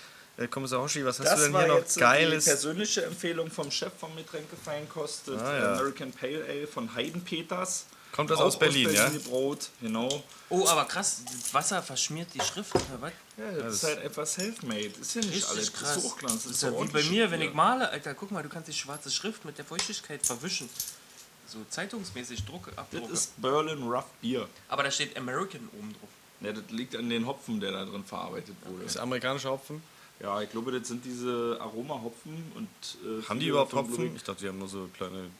Kommissar 0.48 0.80
Hoshi, 0.82 1.04
was 1.04 1.18
hast 1.18 1.26
Das 1.26 1.36
du 1.38 1.44
denn 1.44 1.52
war 1.52 1.60
hier 1.64 1.68
noch 1.72 1.78
jetzt 1.78 1.96
die 1.96 2.00
Geiles? 2.00 2.44
persönliche 2.44 3.04
Empfehlung 3.04 3.50
vom 3.50 3.70
Chef 3.70 3.92
vom 3.98 4.14
Getränkefeinkost, 4.16 5.22
das 5.28 5.40
Ah, 5.42 5.58
ja. 5.58 5.72
American 5.74 6.12
Pale 6.12 6.44
Ale 6.48 6.66
von 6.66 6.94
Heiden 6.94 7.22
Peters. 7.22 7.86
Kommt 8.12 8.28
das 8.30 8.38
Auch 8.40 8.46
aus 8.46 8.58
Berlin, 8.58 8.92
ja? 8.92 9.08
gebraut, 9.08 9.68
genau. 9.80 10.24
Oh, 10.48 10.66
aber 10.66 10.84
krass, 10.86 11.22
das 11.24 11.54
Wasser 11.54 11.80
verschmiert 11.80 12.26
die 12.34 12.40
Schrift, 12.40 12.74
oder 12.74 12.84
was? 13.00 13.12
Ja, 13.36 13.52
das 13.62 13.74
ist 13.74 13.84
halt 13.84 14.02
etwas 14.02 14.34
self-made. 14.34 14.90
Ist 15.00 15.14
ja 15.14 15.20
nicht 15.22 15.48
alles 15.48 15.72
krass. 15.72 15.96
Hochglanz. 16.02 16.42
Das 16.42 16.52
ist 16.52 16.62
ja 16.64 16.72
wie 16.72 16.88
bei 16.88 17.02
mir, 17.04 17.30
wenn 17.30 17.40
ich 17.40 17.54
male, 17.54 17.88
Alter, 17.88 18.14
guck 18.14 18.32
mal, 18.32 18.42
du 18.42 18.48
kannst 18.48 18.66
die 18.68 18.72
schwarze 18.72 19.10
Schrift 19.12 19.44
mit 19.44 19.58
der 19.58 19.64
Feuchtigkeit 19.64 20.26
verwischen. 20.26 20.68
So 21.46 21.58
zeitungsmäßig 21.68 22.44
Druck 22.44 22.66
Das 22.70 22.78
abdrucke. 22.78 23.12
ist 23.12 23.40
Berlin 23.40 23.82
Rough 23.88 24.04
Beer. 24.20 24.48
Aber 24.68 24.82
da 24.82 24.90
steht 24.90 25.16
American 25.16 25.68
oben 25.78 25.92
drauf. 25.92 26.08
Ja, 26.40 26.52
das 26.52 26.64
liegt 26.70 26.96
an 26.96 27.08
den 27.10 27.26
Hopfen, 27.26 27.60
der 27.60 27.70
da 27.72 27.84
drin 27.84 28.04
verarbeitet 28.04 28.56
wurde. 28.64 28.82
Das 28.84 28.94
ist 28.94 29.00
amerikanischer 29.00 29.50
Hopfen? 29.50 29.82
Ja, 30.20 30.40
ich 30.42 30.50
glaube, 30.50 30.70
das 30.78 30.88
sind 30.88 31.04
diese 31.04 31.56
Aromahopfen 31.60 32.52
und. 32.54 32.68
Äh, 33.02 33.26
Haben 33.28 33.40
die 33.40 33.46
überhaupt 33.48 33.72
Hopfen? 33.72 34.14
Ich 34.14 34.22
dachte, 34.22 34.42
die 34.42 34.48
haben 34.48 34.58
nur 34.58 34.68
so 34.68 34.88
kleine 34.94 35.30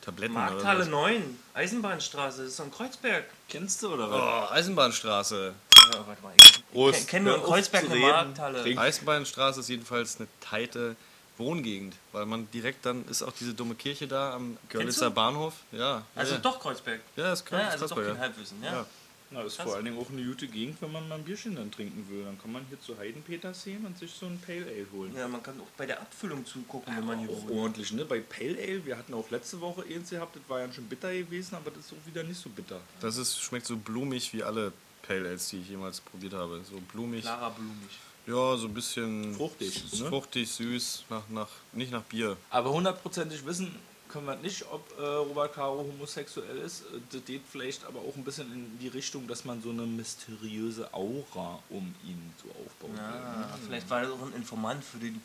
Tabletten 0.00 0.34
Markthalle 0.34 0.80
oder 0.80 0.88
9, 0.90 1.38
Eisenbahnstraße, 1.54 2.38
das 2.42 2.48
ist 2.52 2.56
so 2.56 2.62
ein 2.64 2.72
Kreuzberg. 2.72 3.24
Kennst 3.48 3.82
du 3.82 3.92
oder 3.92 4.10
was. 4.10 4.20
Oh, 4.50 4.52
Eisenbahnstraße. 4.54 5.54
Ja, 5.92 6.06
warte 6.06 6.22
mal, 6.22 6.32
ich 6.36 6.64
Prost. 6.72 6.98
kenn- 7.00 7.06
kenn 7.06 7.24
nur 7.24 7.36
in 7.36 7.42
Kreuzberg 7.42 7.84
eine. 7.90 7.96
Markthalle. 8.00 8.62
Trink. 8.62 8.78
Eisenbahnstraße 8.78 9.60
ist 9.60 9.68
jedenfalls 9.68 10.16
eine 10.18 10.28
teite 10.40 10.96
Wohngegend, 11.36 11.94
weil 12.12 12.26
man 12.26 12.50
direkt 12.50 12.84
dann 12.84 13.06
ist 13.08 13.22
auch 13.22 13.32
diese 13.32 13.54
dumme 13.54 13.74
Kirche 13.74 14.06
da 14.06 14.34
am 14.34 14.58
Görlitzer? 14.68 15.10
Bahnhof. 15.10 15.54
Ja. 15.72 16.02
Also 16.14 16.34
ja. 16.34 16.40
doch 16.40 16.60
Kreuzberg. 16.60 17.00
Ja, 17.16 17.24
das 17.30 17.44
kann 17.44 17.60
Ja, 17.60 17.64
das 17.72 17.82
also 17.82 17.94
kann 17.94 18.04
doch 18.04 18.08
kein 18.10 18.16
ja. 18.16 18.22
Halbwissen, 18.22 18.62
ja. 18.62 18.72
Ja. 18.72 18.86
Na, 19.32 19.42
ist 19.42 19.56
Krass. 19.56 19.66
vor 19.66 19.76
allen 19.76 19.84
Dingen 19.84 19.98
auch 19.98 20.10
eine 20.10 20.24
gute 20.24 20.48
Gegend, 20.48 20.82
wenn 20.82 20.90
man 20.90 21.08
mal 21.08 21.14
ein 21.16 21.24
Bierchen 21.24 21.54
dann 21.54 21.70
trinken 21.70 22.04
will. 22.10 22.24
Dann 22.24 22.36
kann 22.40 22.50
man 22.50 22.64
hier 22.68 22.80
zu 22.80 22.98
Heidenpeters 22.98 23.64
gehen 23.64 23.86
und 23.86 23.96
sich 23.96 24.10
so 24.10 24.26
ein 24.26 24.40
Pale 24.44 24.66
Ale 24.66 24.86
holen. 24.92 25.14
Ja, 25.16 25.28
man 25.28 25.40
kann 25.42 25.60
auch 25.60 25.70
bei 25.76 25.86
der 25.86 26.00
Abfüllung 26.00 26.44
zugucken, 26.44 26.96
wenn 26.96 27.06
man 27.06 27.18
hier 27.20 27.30
Auch 27.30 27.42
wohnt. 27.42 27.52
ordentlich, 27.52 27.92
ne? 27.92 28.04
Bei 28.04 28.18
Pale 28.20 28.58
Ale, 28.58 28.84
wir 28.84 28.98
hatten 28.98 29.14
auch 29.14 29.30
letzte 29.30 29.60
Woche 29.60 29.84
eins 29.88 30.10
gehabt, 30.10 30.34
das 30.34 30.42
war 30.48 30.60
ja 30.60 30.72
schon 30.72 30.86
bitter 30.86 31.12
gewesen, 31.12 31.54
aber 31.54 31.70
das 31.70 31.86
ist 31.86 31.92
auch 31.92 32.06
wieder 32.06 32.24
nicht 32.24 32.40
so 32.40 32.50
bitter. 32.50 32.80
Das 33.00 33.16
ist, 33.16 33.40
schmeckt 33.40 33.66
so 33.66 33.76
blumig 33.76 34.32
wie 34.32 34.42
alle 34.42 34.72
Pale 35.02 35.28
Ales, 35.28 35.48
die 35.48 35.58
ich 35.60 35.68
jemals 35.68 36.00
probiert 36.00 36.32
habe. 36.32 36.60
So 36.68 36.80
blumig. 36.92 37.22
Clara 37.22 37.50
blumig. 37.50 37.98
Ja, 38.26 38.56
so 38.56 38.66
ein 38.66 38.74
bisschen 38.74 39.34
Fruchtig, 39.34 39.82
ne? 39.98 40.08
fruchtig, 40.08 40.50
süß, 40.50 41.04
nach, 41.08 41.28
nach, 41.30 41.48
nicht 41.72 41.90
nach 41.90 42.02
Bier. 42.02 42.36
Aber 42.50 42.70
hundertprozentig 42.72 43.44
wissen 43.46 43.74
können 44.10 44.26
wir 44.26 44.36
nicht, 44.36 44.64
ob 44.70 44.82
äh, 44.98 45.02
Robert 45.02 45.54
Caro 45.54 45.78
homosexuell 45.78 46.58
ist. 46.58 46.82
Äh, 46.82 47.00
Das 47.12 47.24
geht 47.24 47.42
vielleicht 47.50 47.84
aber 47.84 48.00
auch 48.00 48.14
ein 48.16 48.24
bisschen 48.24 48.52
in 48.52 48.78
die 48.78 48.88
Richtung, 48.88 49.26
dass 49.26 49.44
man 49.44 49.62
so 49.62 49.70
eine 49.70 49.82
mysteriöse 49.82 50.92
Aura 50.92 51.58
um 51.70 51.94
ihn 52.04 52.34
so 52.42 52.48
aufbaut. 52.50 52.96
Ja, 52.96 53.48
vielleicht 53.66 53.88
war 53.88 54.02
er 54.02 54.12
auch 54.12 54.22
ein 54.22 54.34
Informant 54.34 54.84
für, 54.84 54.98
den, 54.98 55.20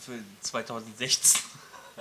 für 0.00 0.18
2016. 0.40 1.42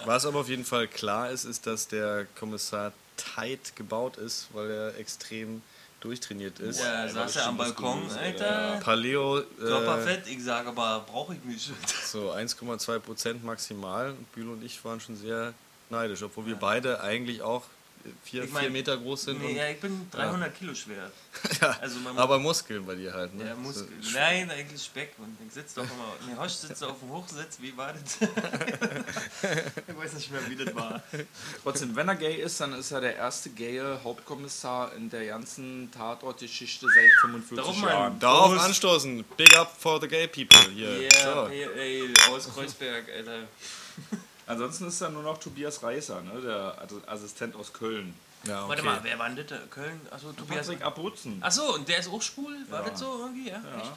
Was 0.06 0.26
aber 0.26 0.40
auf 0.42 0.50
jeden 0.50 0.66
Fall 0.66 0.88
klar 0.88 1.32
ist, 1.32 1.46
ist, 1.46 1.66
dass 1.66 1.88
der 1.88 2.28
Kommissar 2.38 2.94
tight 3.16 3.76
gebaut 3.76 4.18
ist, 4.18 4.48
weil 4.54 4.70
er 4.70 4.98
extrem 4.98 5.62
durchtrainiert 6.00 6.60
ist. 6.60 6.80
Ja, 6.80 7.02
Alter, 7.02 7.14
saß 7.14 7.36
er 7.38 7.48
am 7.48 7.58
Balkon, 7.58 8.04
muskulös, 8.04 8.22
Alter. 8.24 8.80
Paleo 8.84 9.40
äh, 9.40 9.44
Körperfett, 9.60 10.28
ich 10.28 10.44
sage 10.44 10.70
aber, 10.70 11.04
brauche 11.10 11.34
ich 11.34 11.44
nicht. 11.44 11.72
so 12.06 12.32
1,2 12.32 13.00
Prozent 13.00 13.44
maximal. 13.44 14.12
Und 14.12 14.32
Bülow 14.34 14.54
und 14.54 14.64
ich 14.64 14.84
waren 14.86 15.00
schon 15.00 15.18
sehr 15.18 15.54
neidisch, 15.90 16.22
obwohl 16.24 16.46
wir 16.46 16.56
beide 16.56 17.02
eigentlich 17.02 17.42
auch 17.42 17.64
vier, 18.24 18.44
Ich 18.44 18.52
mein, 18.52 18.64
vier 18.64 18.72
Meter 18.72 18.98
groß 18.98 19.24
sind. 19.24 19.42
Nee, 19.42 19.50
und, 19.50 19.56
ja, 19.56 19.70
ich 19.70 19.80
bin 19.80 20.08
300 20.12 20.56
Kilo 20.58 20.74
schwer. 20.74 21.12
ja, 21.62 21.78
also 21.82 22.00
man- 22.00 22.18
aber 22.18 22.40
Muskeln 22.40 22.86
bei 22.86 22.96
dir 22.96 23.14
halt. 23.14 23.34
Ne? 23.36 23.48
Ja, 23.48 23.56
Muskel. 23.56 23.88
So, 24.02 24.18
Nein, 24.18 24.50
eigentlich 24.50 24.82
Speck. 24.84 25.14
Und 25.18 25.38
ich 25.46 25.54
sitze 25.54 25.76
doch 25.76 25.84
immer. 25.84 26.14
Nee, 26.28 26.36
Hosch 26.42 26.54
sitzt 26.54 26.84
auf 26.84 27.00
dem 27.00 27.10
Hochsitz. 27.10 27.58
Wie 27.60 27.76
war 27.76 27.94
das? 27.94 28.18
ich 29.88 29.98
weiß 29.98 30.14
nicht 30.14 30.32
mehr, 30.32 30.42
wie 30.50 30.56
das 30.56 30.74
war. 30.76 31.04
Trotzdem, 31.64 31.96
wenn 31.96 32.08
er 32.08 32.16
gay 32.16 32.36
ist, 32.42 32.60
dann 32.62 32.74
ist 32.74 32.92
er 32.92 33.02
der 33.02 33.16
erste 33.16 33.50
gaye 33.50 34.00
Hauptkommissar 34.04 34.94
in 34.96 35.10
der 35.10 35.26
ganzen 35.26 35.92
Tatortgeschichte 35.92 36.86
seit 36.88 37.12
45 37.22 37.58
Darum. 37.58 37.84
Jahren. 37.84 38.20
Darauf 38.20 38.52
Prost. 38.54 38.66
anstoßen. 38.66 39.24
Big 39.36 39.56
up 39.58 39.76
for 39.78 40.00
the 40.00 40.08
gay 40.08 40.28
people 40.28 40.72
hier. 40.74 40.90
Yeah, 41.02 41.12
so. 41.24 41.48
ey, 41.48 41.68
ey, 41.78 42.14
aus 42.30 42.50
Kreuzberg, 42.54 43.06
Alter. 43.16 43.48
Ansonsten 44.48 44.88
ist 44.88 45.02
da 45.02 45.10
nur 45.10 45.24
noch 45.24 45.38
Tobias 45.38 45.84
Reißer, 45.84 46.22
ne? 46.22 46.42
der 46.42 46.88
Assistent 47.08 47.56
aus 47.56 47.74
Köln. 47.74 48.14
Ja, 48.46 48.62
okay. 48.62 48.70
Warte 48.70 48.84
mal, 48.84 49.00
wer 49.04 49.20
war 49.20 49.30
denn 49.30 49.46
das? 49.46 49.60
Köln? 49.70 50.00
Achso, 50.10 50.32
Tobias. 50.32 50.68
Patrick 50.68 50.84
Abruzzen. 50.86 51.44
Achso, 51.44 51.76
und 51.76 51.88
der 51.88 52.00
ist 52.00 52.10
auch 52.10 52.22
schwul? 52.22 52.56
War 52.70 52.84
Ja. 52.84 52.90
das 52.90 53.00
so 53.00 53.20
irgendwie? 53.20 53.50
Ja. 53.50 53.56
Ja. 53.62 53.78
Echt? 53.82 53.92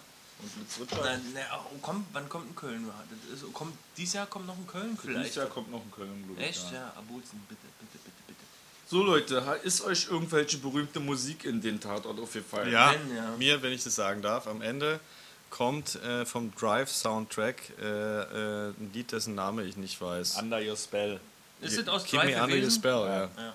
Und. 0.81 0.93
Dann, 1.05 1.21
na, 1.35 1.41
oh, 1.57 1.77
komm, 1.83 2.07
wann 2.13 2.29
kommt 2.29 2.51
ein 2.51 2.57
Köln? 2.57 2.91
Das 3.31 3.43
ist, 3.43 3.53
kommt, 3.53 3.75
dieses 3.97 4.15
Jahr 4.15 4.27
kommt 4.27 4.47
noch 4.47 4.57
ein 4.57 4.67
Köln 4.67 4.99
vielleicht. 5.01 5.21
Dieses 5.21 5.37
Jahr 5.37 5.47
kommt 5.47 5.71
noch 5.71 5.83
ein 5.83 5.91
Köln, 5.91 6.25
glaube 6.27 6.41
ich. 6.41 6.49
Echt? 6.49 6.73
Ja. 6.73 6.79
Ja, 6.79 6.93
Abuzen, 6.97 7.41
bitte, 7.49 7.61
bitte, 7.79 7.99
bitte, 7.99 8.17
bitte. 8.27 8.41
So 8.89 9.03
Leute, 9.05 9.61
ist 9.63 9.83
euch 9.83 10.09
irgendwelche 10.11 10.57
berühmte 10.59 10.99
Musik 10.99 11.45
in 11.45 11.61
den 11.61 11.79
Tatort 11.79 12.19
aufgefallen? 12.19 12.73
Ja, 12.73 12.93
ja. 12.93 13.37
mir, 13.37 13.63
wenn 13.63 13.73
ich 13.73 13.85
das 13.85 13.95
sagen 13.95 14.23
darf, 14.23 14.47
am 14.49 14.63
Ende 14.63 14.99
kommt 15.51 15.97
äh, 15.97 16.25
vom 16.25 16.53
Drive-Soundtrack 16.55 17.57
äh, 17.81 17.85
äh, 17.85 18.69
ein 18.71 18.91
Lied, 18.95 19.13
dessen 19.13 19.35
Name 19.35 19.65
ich 19.65 19.77
nicht 19.77 20.01
weiß. 20.01 20.37
Under 20.41 20.61
Your 20.61 20.77
Spell. 20.77 21.21
Ist 21.61 21.79
das 21.79 21.89
aus 21.89 22.05
Keep 22.05 22.25
Me 22.25 22.33
Drive 22.33 22.43
Under 22.45 22.57
Your? 22.57 22.71
Spell, 22.71 23.01
ja. 23.07 23.23
Ja. 23.37 23.53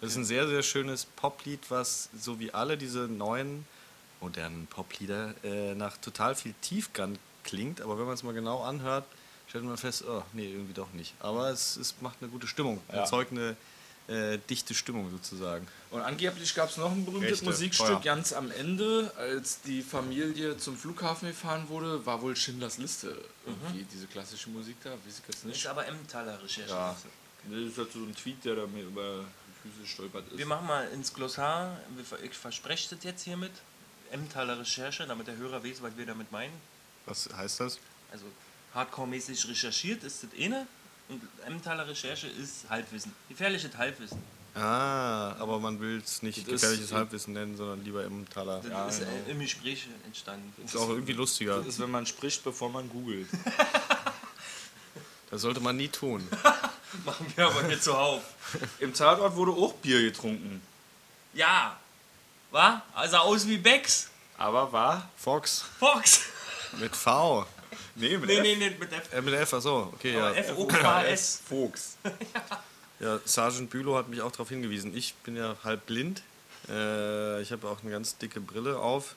Das 0.00 0.10
ist 0.12 0.16
ein 0.16 0.24
sehr, 0.24 0.46
sehr 0.48 0.62
schönes 0.62 1.04
Poplied, 1.04 1.60
was 1.70 2.08
so 2.18 2.38
wie 2.38 2.54
alle 2.54 2.78
diese 2.78 3.00
neuen 3.00 3.66
modernen 4.20 4.66
Poplieder 4.68 5.34
äh, 5.44 5.74
nach 5.74 5.96
total 5.96 6.34
viel 6.34 6.54
Tiefgang 6.60 7.18
klingt, 7.44 7.80
aber 7.80 7.98
wenn 7.98 8.04
man 8.06 8.14
es 8.14 8.22
mal 8.22 8.34
genau 8.34 8.62
anhört, 8.62 9.04
stellt 9.48 9.64
man 9.64 9.76
fest, 9.76 10.04
oh, 10.08 10.22
nee, 10.32 10.50
irgendwie 10.52 10.74
doch 10.74 10.92
nicht. 10.92 11.14
Aber 11.20 11.50
es, 11.50 11.76
es 11.76 11.94
macht 12.00 12.18
eine 12.20 12.30
gute 12.30 12.46
Stimmung, 12.46 12.80
Ja. 12.88 13.00
erzeugt 13.00 13.32
eine 13.32 13.56
äh, 14.08 14.38
dichte 14.50 14.74
Stimmung 14.74 15.10
sozusagen. 15.10 15.66
Und 15.90 16.00
angeblich 16.00 16.54
gab 16.54 16.70
es 16.70 16.76
noch 16.76 16.90
ein 16.90 17.04
berühmtes 17.04 17.32
Echte 17.32 17.44
Musikstück 17.44 17.86
Feuer. 17.86 18.00
ganz 18.00 18.32
am 18.32 18.50
Ende, 18.50 19.12
als 19.16 19.60
die 19.62 19.82
Familie 19.82 20.56
zum 20.56 20.76
Flughafen 20.76 21.28
gefahren 21.28 21.68
wurde, 21.68 22.04
war 22.04 22.20
wohl 22.22 22.34
Schindlers 22.34 22.78
Liste. 22.78 23.22
Irgendwie 23.46 23.86
diese 23.92 24.06
klassische 24.06 24.50
Musik 24.50 24.76
da, 24.82 24.90
weiß 24.90 24.98
ich 25.06 25.18
jetzt 25.26 25.34
Ist 25.36 25.44
nicht. 25.44 25.66
aber 25.66 25.86
Emmentaler 25.86 26.42
Recherche. 26.42 26.70
Ja. 26.70 26.96
Das 27.50 27.58
ist 27.58 27.78
halt 27.78 27.92
so 27.92 28.00
ein 28.00 28.14
Tweet, 28.14 28.44
der 28.44 28.56
da 28.56 28.66
mir 28.66 28.84
über 28.84 29.24
die 29.46 29.68
Füße 29.68 29.82
gestolpert 29.82 30.24
ist. 30.30 30.38
Wir 30.38 30.46
machen 30.46 30.66
mal 30.66 30.88
ins 30.88 31.12
Glossar, 31.12 31.78
ich 32.22 32.34
verspreche 32.34 32.94
das 32.94 33.04
jetzt 33.04 33.22
hiermit, 33.22 33.52
Emmentaler 34.10 34.58
Recherche, 34.58 35.06
damit 35.06 35.26
der 35.26 35.36
Hörer 35.36 35.62
weiß, 35.62 35.82
was 35.82 35.96
wir 35.96 36.06
damit 36.06 36.32
meinen. 36.32 36.52
Was 37.06 37.28
heißt 37.34 37.60
das? 37.60 37.78
Also 38.10 38.24
hardcore-mäßig 38.74 39.48
recherchiert 39.48 40.02
ist 40.04 40.22
das 40.22 40.30
eine 40.38 40.66
Emmentaler 41.46 41.86
Recherche 41.88 42.26
ist 42.26 42.68
Halbwissen. 42.68 43.14
Gefährliches 43.28 43.70
Halbwissen. 43.76 44.22
Ah, 44.54 45.34
aber 45.38 45.60
man 45.60 45.78
will 45.80 46.02
es 46.04 46.22
nicht 46.22 46.38
Das 46.38 46.46
gefährliches 46.60 46.92
Halbwissen 46.92 47.32
nennen, 47.32 47.56
sondern 47.56 47.84
lieber 47.84 48.04
im 48.04 48.28
Taler. 48.28 48.60
Das 48.60 48.70
Ja, 48.70 48.88
ist 48.88 48.98
genau. 49.00 49.10
im 49.28 49.38
Gespräch 49.40 49.86
entstanden. 50.04 50.52
Ist 50.64 50.76
auch 50.76 50.88
irgendwie 50.88 51.12
lustiger. 51.12 51.58
das 51.58 51.66
ist, 51.68 51.78
wenn 51.78 51.90
man 51.90 52.06
spricht, 52.06 52.42
bevor 52.44 52.68
man 52.70 52.88
googelt. 52.88 53.28
Das 55.30 55.42
sollte 55.42 55.60
man 55.60 55.76
nie 55.76 55.88
tun. 55.88 56.26
machen 57.04 57.26
wir 57.36 57.46
aber 57.48 57.66
hier 57.66 57.78
zuhauf. 57.78 58.22
Im 58.78 58.94
Tatort 58.94 59.36
wurde 59.36 59.52
auch 59.52 59.74
Bier 59.74 60.00
getrunken. 60.00 60.62
Ja, 61.34 61.76
war? 62.50 62.80
Also 62.94 63.18
aus 63.18 63.46
wie 63.46 63.58
Becks. 63.58 64.08
Aber 64.38 64.72
war? 64.72 65.06
Fox 65.18 65.66
Fox. 65.78 66.22
mit 66.80 66.96
V. 66.96 67.46
Nee, 67.98 68.16
mit 68.16 68.28
Nee, 68.28 68.36
F. 68.38 68.42
nee, 68.42 68.56
nee, 68.56 68.70
mit 68.78 68.92
F. 68.92 69.12
Äh, 69.12 69.20
mit 69.22 69.34
F, 69.34 69.54
achso, 69.54 69.92
okay, 69.94 70.14
ja. 70.14 70.32
F-O-K-S. 70.32 71.42
Fuchs. 71.48 71.96
Ja, 73.00 73.20
Sergeant 73.24 73.70
Bülow 73.70 73.94
hat 73.96 74.08
mich 74.08 74.20
auch 74.22 74.32
darauf 74.32 74.48
hingewiesen. 74.48 74.92
Ich 74.96 75.14
bin 75.22 75.36
ja 75.36 75.54
halb 75.62 75.86
blind. 75.86 76.22
Äh, 76.68 77.40
ich 77.42 77.52
habe 77.52 77.68
auch 77.68 77.80
eine 77.80 77.92
ganz 77.92 78.18
dicke 78.18 78.40
Brille 78.40 78.76
auf. 78.76 79.14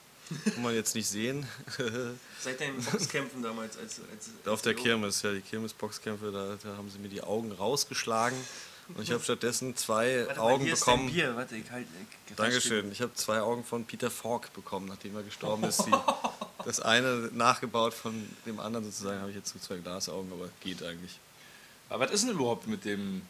Kann 0.54 0.62
man 0.62 0.72
jetzt 0.72 0.94
nicht 0.94 1.08
sehen. 1.08 1.48
Seit 2.40 2.60
deinen 2.60 2.80
Boxkämpfen 2.80 3.42
damals 3.42 3.76
als, 3.76 4.00
als 4.12 4.30
auf 4.46 4.62
der 4.62 4.74
Kirmes, 4.74 5.22
ja, 5.22 5.32
die 5.32 5.40
Kirmesboxkämpfe, 5.40 6.30
da, 6.30 6.56
da 6.62 6.76
haben 6.76 6.90
sie 6.90 6.98
mir 7.00 7.08
die 7.08 7.22
Augen 7.22 7.50
rausgeschlagen. 7.50 8.38
Und 8.94 9.02
ich 9.02 9.10
habe 9.10 9.22
stattdessen 9.22 9.76
zwei 9.76 10.26
Warte 10.26 10.40
Augen 10.40 10.64
bekommen. 10.64 11.08
Ist 11.08 11.14
Bier. 11.14 11.36
Warte, 11.36 11.56
ich 11.56 11.70
halt. 11.70 11.86
Ich 12.28 12.36
Dankeschön. 12.36 12.92
Ich 12.92 13.00
habe 13.00 13.14
zwei 13.14 13.40
Augen 13.40 13.64
von 13.64 13.84
Peter 13.84 14.10
Falk 14.10 14.52
bekommen, 14.54 14.86
nachdem 14.86 15.16
er 15.16 15.22
gestorben 15.22 15.64
ist. 15.64 15.78
Die, 15.86 15.90
das 16.64 16.80
eine 16.80 17.30
nachgebaut 17.32 17.94
von 17.94 18.14
dem 18.46 18.60
anderen 18.60 18.84
sozusagen 18.84 19.20
habe 19.20 19.30
ich 19.30 19.36
jetzt 19.36 19.52
so 19.52 19.58
zwei 19.58 19.78
Glasaugen, 19.78 20.32
aber 20.32 20.48
geht 20.60 20.82
eigentlich. 20.82 21.18
Aber 21.88 22.04
was 22.04 22.12
ist 22.12 22.24
denn 22.24 22.30
überhaupt 22.30 22.66
mit 22.66 22.84
dem 22.84 23.22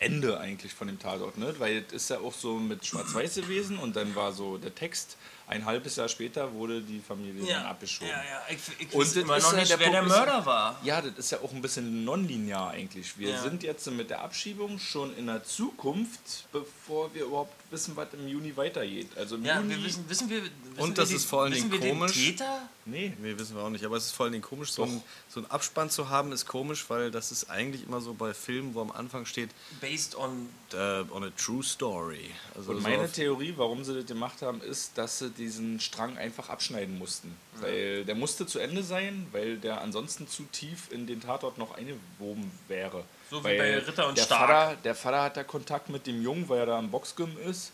Ende 0.00 0.40
eigentlich 0.40 0.72
von 0.74 0.86
dem 0.88 0.98
Tatort, 0.98 1.38
ne? 1.38 1.54
Weil 1.58 1.84
es 1.88 1.92
ist 2.04 2.10
ja 2.10 2.18
auch 2.20 2.34
so 2.34 2.58
mit 2.58 2.84
Schwarz-Weiß 2.84 3.34
gewesen 3.36 3.78
und 3.78 3.94
dann 3.96 4.14
war 4.16 4.32
so 4.32 4.56
der 4.58 4.74
Text, 4.74 5.16
ein 5.46 5.64
halbes 5.64 5.96
Jahr 5.96 6.08
später 6.08 6.52
wurde 6.54 6.80
die 6.80 7.00
Familie 7.00 7.40
dann 7.40 7.48
Ja, 7.48 7.70
abgeschoben. 7.70 8.08
ja, 8.08 8.22
ja. 8.22 8.40
Ich, 8.50 8.60
ich 8.86 8.94
Und 8.94 9.16
immer 9.16 9.36
ist 9.36 9.42
noch 9.44 9.52
ja 9.52 9.58
nicht, 9.58 9.70
der 9.72 9.80
wer 9.80 9.90
der 9.90 9.98
Punkt 9.98 10.12
ist- 10.14 10.18
Mörder 10.18 10.46
war. 10.46 10.80
Ja, 10.84 11.02
das 11.02 11.18
ist 11.18 11.32
ja 11.32 11.38
auch 11.40 11.52
ein 11.52 11.60
bisschen 11.60 12.04
nonlinear 12.04 12.70
eigentlich. 12.70 13.18
Wir 13.18 13.30
Ja. 13.30 13.42
sind 13.42 13.62
jetzt 13.64 13.90
mit 13.90 14.10
der 14.10 14.22
Abschiebung 14.22 14.78
schon 14.78 15.14
in 15.16 15.26
der 15.26 15.42
Zukunft, 15.42 16.44
bevor 16.52 17.12
wir 17.14 17.24
überhaupt 17.24 17.52
wissen, 17.72 17.96
was 17.96 18.08
im 18.14 18.28
Juni 18.28 18.56
weitergeht. 18.56 19.08
Also 19.16 19.34
im 19.36 19.44
Ja, 19.44 19.58
Juni, 19.58 19.76
wir 19.76 19.84
wissen, 19.84 20.04
wissen 20.08 20.30
wir. 20.30 20.42
Wissen 20.42 20.52
Und 20.78 20.90
wir 20.90 20.94
das 20.94 21.08
die- 21.08 21.14
ist 21.16 21.24
vor 21.26 21.42
allen 21.42 21.52
Dingen 21.52 21.72
wir 21.72 21.80
den 21.80 21.98
komisch. 21.98 22.12
Täter? 22.12 22.68
Nee. 22.84 23.12
Nee, 23.20 23.36
wissen 23.36 23.56
wir 23.56 23.62
auch 23.64 23.70
nicht. 23.70 23.84
Aber 23.84 23.96
es 23.96 24.06
ist 24.06 24.12
vor 24.12 24.24
allen 24.24 24.32
Dingen 24.32 24.44
komisch, 24.44 24.70
so 24.70 24.84
ein, 24.84 25.02
so 25.28 25.40
einen 25.40 25.50
Abspann 25.50 25.90
zu 25.90 26.08
haben, 26.08 26.30
ist 26.30 26.46
komisch, 26.46 26.84
weil 26.88 27.10
das 27.10 27.32
ist 27.32 27.50
eigentlich 27.50 27.82
immer 27.84 28.00
so 28.00 28.14
bei 28.14 28.34
Filmen, 28.34 28.74
wo 28.74 28.80
am 28.82 28.92
Anfang 28.92 29.26
steht, 29.26 29.50
Based 29.90 30.14
on. 30.16 30.48
äh, 30.72 31.02
on 31.10 31.24
a 31.24 31.30
true 31.36 31.62
story. 31.64 32.30
Also 32.56 32.70
Und 32.70 32.76
so 32.82 32.82
meine 32.88 33.04
auf- 33.04 33.12
Theorie, 33.12 33.54
warum 33.56 33.82
sie 33.84 33.94
das 33.94 34.06
gemacht 34.06 34.40
haben, 34.42 34.60
ist, 34.62 34.96
dass 34.96 35.18
sie 35.18 35.30
diesen 35.30 35.80
Strang 35.80 36.16
einfach 36.16 36.48
abschneiden 36.48 36.96
mussten. 36.98 37.34
Weil 37.60 38.04
der 38.04 38.14
musste 38.14 38.46
zu 38.46 38.58
Ende 38.60 38.82
sein, 38.84 39.26
weil 39.32 39.56
der 39.58 39.80
ansonsten 39.80 40.28
zu 40.28 40.44
tief 40.52 40.92
in 40.92 41.06
den 41.08 41.20
Tatort 41.20 41.58
noch 41.58 41.72
eingewoben 41.76 42.50
wäre. 42.68 43.04
So 43.30 43.40
wie 43.40 43.44
weil 43.48 43.58
bei 43.58 43.78
Ritter 43.78 44.06
und 44.08 44.16
der 44.16 44.22
Stark. 44.22 44.48
Vater, 44.48 44.76
der 44.84 44.94
Vater 44.94 45.22
hat 45.22 45.36
da 45.36 45.42
Kontakt 45.44 45.88
mit 45.88 46.06
dem 46.06 46.22
Jungen, 46.22 46.48
weil 46.48 46.60
er 46.60 46.66
da 46.66 46.78
am 46.78 46.90
Boxgym 46.90 47.36
ist. 47.48 47.72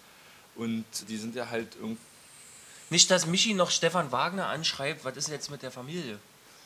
Und 0.54 0.84
die 1.08 1.18
sind 1.18 1.34
ja 1.34 1.50
halt 1.50 1.68
irgendwie. 1.78 2.00
Nicht, 2.88 3.10
dass 3.10 3.26
Michi 3.26 3.52
noch 3.52 3.70
Stefan 3.70 4.10
Wagner 4.12 4.46
anschreibt, 4.46 5.04
was 5.04 5.16
ist 5.18 5.28
jetzt 5.28 5.50
mit 5.50 5.62
der 5.62 5.70
Familie? 5.70 6.18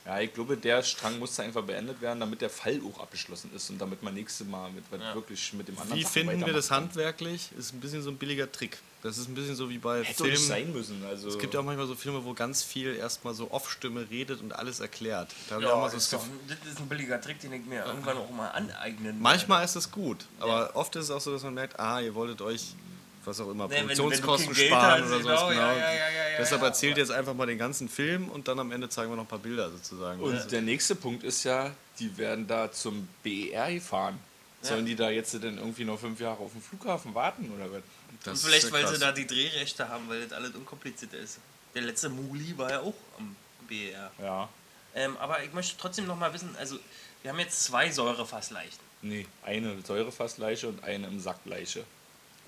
Ja, 0.06 0.18
ich 0.20 0.32
glaube, 0.32 0.56
der 0.56 0.82
Strang 0.82 1.18
musste 1.18 1.42
einfach 1.42 1.62
beendet 1.62 2.00
werden, 2.00 2.20
damit 2.20 2.40
der 2.40 2.48
Fall 2.50 2.80
auch 2.90 3.00
abgeschlossen 3.00 3.50
ist 3.54 3.68
und 3.70 3.78
damit 3.78 4.02
man 4.02 4.14
nächstes 4.14 4.46
Mal 4.46 4.70
mit, 4.72 4.82
was 4.90 5.00
Ja. 5.00 5.14
wirklich 5.14 5.52
mit 5.52 5.68
dem 5.68 5.78
anderen 5.78 5.98
Wie 5.98 6.02
Sachen 6.02 6.12
finden 6.12 6.46
wir 6.46 6.52
das 6.54 6.70
handwerklich? 6.70 7.50
Ist 7.58 7.74
ein 7.74 7.80
bisschen 7.80 8.02
so 8.02 8.10
ein 8.10 8.16
billiger 8.16 8.50
Trick. 8.50 8.78
Das 9.02 9.16
ist 9.18 9.28
ein 9.28 9.34
bisschen 9.34 9.56
so 9.56 9.70
wie 9.70 9.78
bei 9.78 10.02
Hätte 10.02 10.18
doch 10.18 10.24
nicht 10.26 10.34
Filmen. 10.40 10.48
sein 10.48 10.72
müssen. 10.72 11.04
Also 11.06 11.28
Es 11.28 11.38
gibt 11.38 11.54
ja 11.54 11.60
auch 11.60 11.64
manchmal 11.64 11.86
so 11.86 11.94
Filme, 11.94 12.22
wo 12.24 12.34
ganz 12.34 12.62
viel 12.62 12.96
erstmal 12.96 13.32
so 13.34 13.50
Off-Stimme 13.50 14.08
redet 14.10 14.40
und 14.40 14.52
alles 14.54 14.80
erklärt. 14.80 15.30
Da 15.48 15.58
Ja, 15.58 15.76
mal 15.76 15.90
so 15.90 15.96
ist 15.96 16.12
das 16.12 16.20
doch, 16.20 16.26
Gefühl, 16.26 16.56
das 16.64 16.72
ist 16.72 16.78
ein 16.80 16.88
billiger 16.88 17.20
Trick, 17.20 17.40
den 17.40 17.52
ich 17.52 17.64
mir 17.64 17.84
irgendwann 17.84 18.16
auch 18.18 18.30
mal 18.30 18.48
aneignen 18.48 19.18
manchmal 19.20 19.64
ist 19.64 19.76
es 19.76 19.90
gut, 19.90 20.26
aber 20.38 20.74
oft 20.76 20.96
ist 20.96 21.04
es 21.04 21.10
auch 21.10 21.20
so, 21.20 21.32
dass 21.32 21.42
man 21.42 21.54
merkt, 21.54 21.78
ah, 21.80 22.00
ihr 22.00 22.14
wolltet 22.14 22.42
euch 22.42 22.74
was 23.24 23.40
auch 23.40 23.50
immer, 23.50 23.66
Nee, 23.68 23.74
wenn- 23.76 23.86
Produktionskosten 23.88 24.48
wenn 24.48 24.54
Geld 24.56 24.68
sparen 24.68 25.02
hast, 25.02 25.10
oder 25.10 25.20
sowas. 25.22 25.40
genau, 25.40 25.48
Genau. 25.50 25.60
ja, 25.60 25.76
ja, 25.76 26.08
ja, 26.10 26.36
Deshalb 26.38 26.62
ja. 26.62 26.68
erzählt 26.68 26.96
jetzt 26.98 27.10
einfach 27.10 27.34
mal 27.34 27.46
den 27.46 27.58
ganzen 27.58 27.88
Film 27.88 28.28
und 28.28 28.48
dann 28.48 28.58
am 28.58 28.72
Ende 28.72 28.88
zeigen 28.88 29.10
wir 29.10 29.16
noch 29.16 29.24
ein 29.24 29.28
paar 29.28 29.38
Bilder 29.38 29.70
sozusagen. 29.70 30.20
Und 30.20 30.50
der 30.50 30.62
nächste 30.62 30.94
Punkt 30.94 31.22
ist 31.24 31.44
ja, 31.44 31.70
die 31.98 32.16
werden 32.16 32.46
da 32.46 32.72
zum 32.72 33.08
BER 33.22 33.72
gefahren. 33.72 34.18
Sollen 34.62 34.84
die 34.86 34.94
da 34.96 35.08
jetzt 35.10 35.32
denn 35.34 35.56
irgendwie 35.58 35.84
noch 35.84 35.98
fünf 35.98 36.20
Jahre 36.20 36.38
auf 36.42 36.52
dem 36.52 36.60
Flughafen 36.62 37.14
warten 37.14 37.50
oder 37.54 37.70
was? 37.72 37.82
Das 38.24 38.42
Und 38.44 38.50
vielleicht, 38.50 38.70
weil 38.72 38.86
sie 38.86 38.98
da 38.98 39.10
die 39.12 39.26
Drehrechte 39.26 39.88
haben, 39.88 40.06
weil 40.08 40.22
das 40.22 40.32
alles 40.32 40.54
unkompliziert 40.54 41.14
ist. 41.14 41.38
Der 41.74 41.82
letzte 41.82 42.08
Muli 42.10 42.56
war 42.58 42.70
ja 42.70 42.80
auch 42.80 42.94
am 43.18 43.34
BR. 43.68 44.10
Ja. 44.22 44.48
Ähm, 44.94 45.16
aber 45.18 45.42
ich 45.44 45.52
möchte 45.54 45.76
trotzdem 45.80 46.06
noch 46.06 46.16
mal 46.18 46.32
wissen, 46.34 46.54
also 46.58 46.78
wir 47.22 47.30
haben 47.30 47.38
jetzt 47.38 47.62
zwei 47.64 47.90
Säurefassleichen. 47.90 48.80
Nee, 49.02 49.26
eine 49.44 49.80
Säurefassleiche 49.82 50.68
und 50.68 50.84
eine 50.84 51.06
im 51.06 51.20
Sackleiche. 51.20 51.84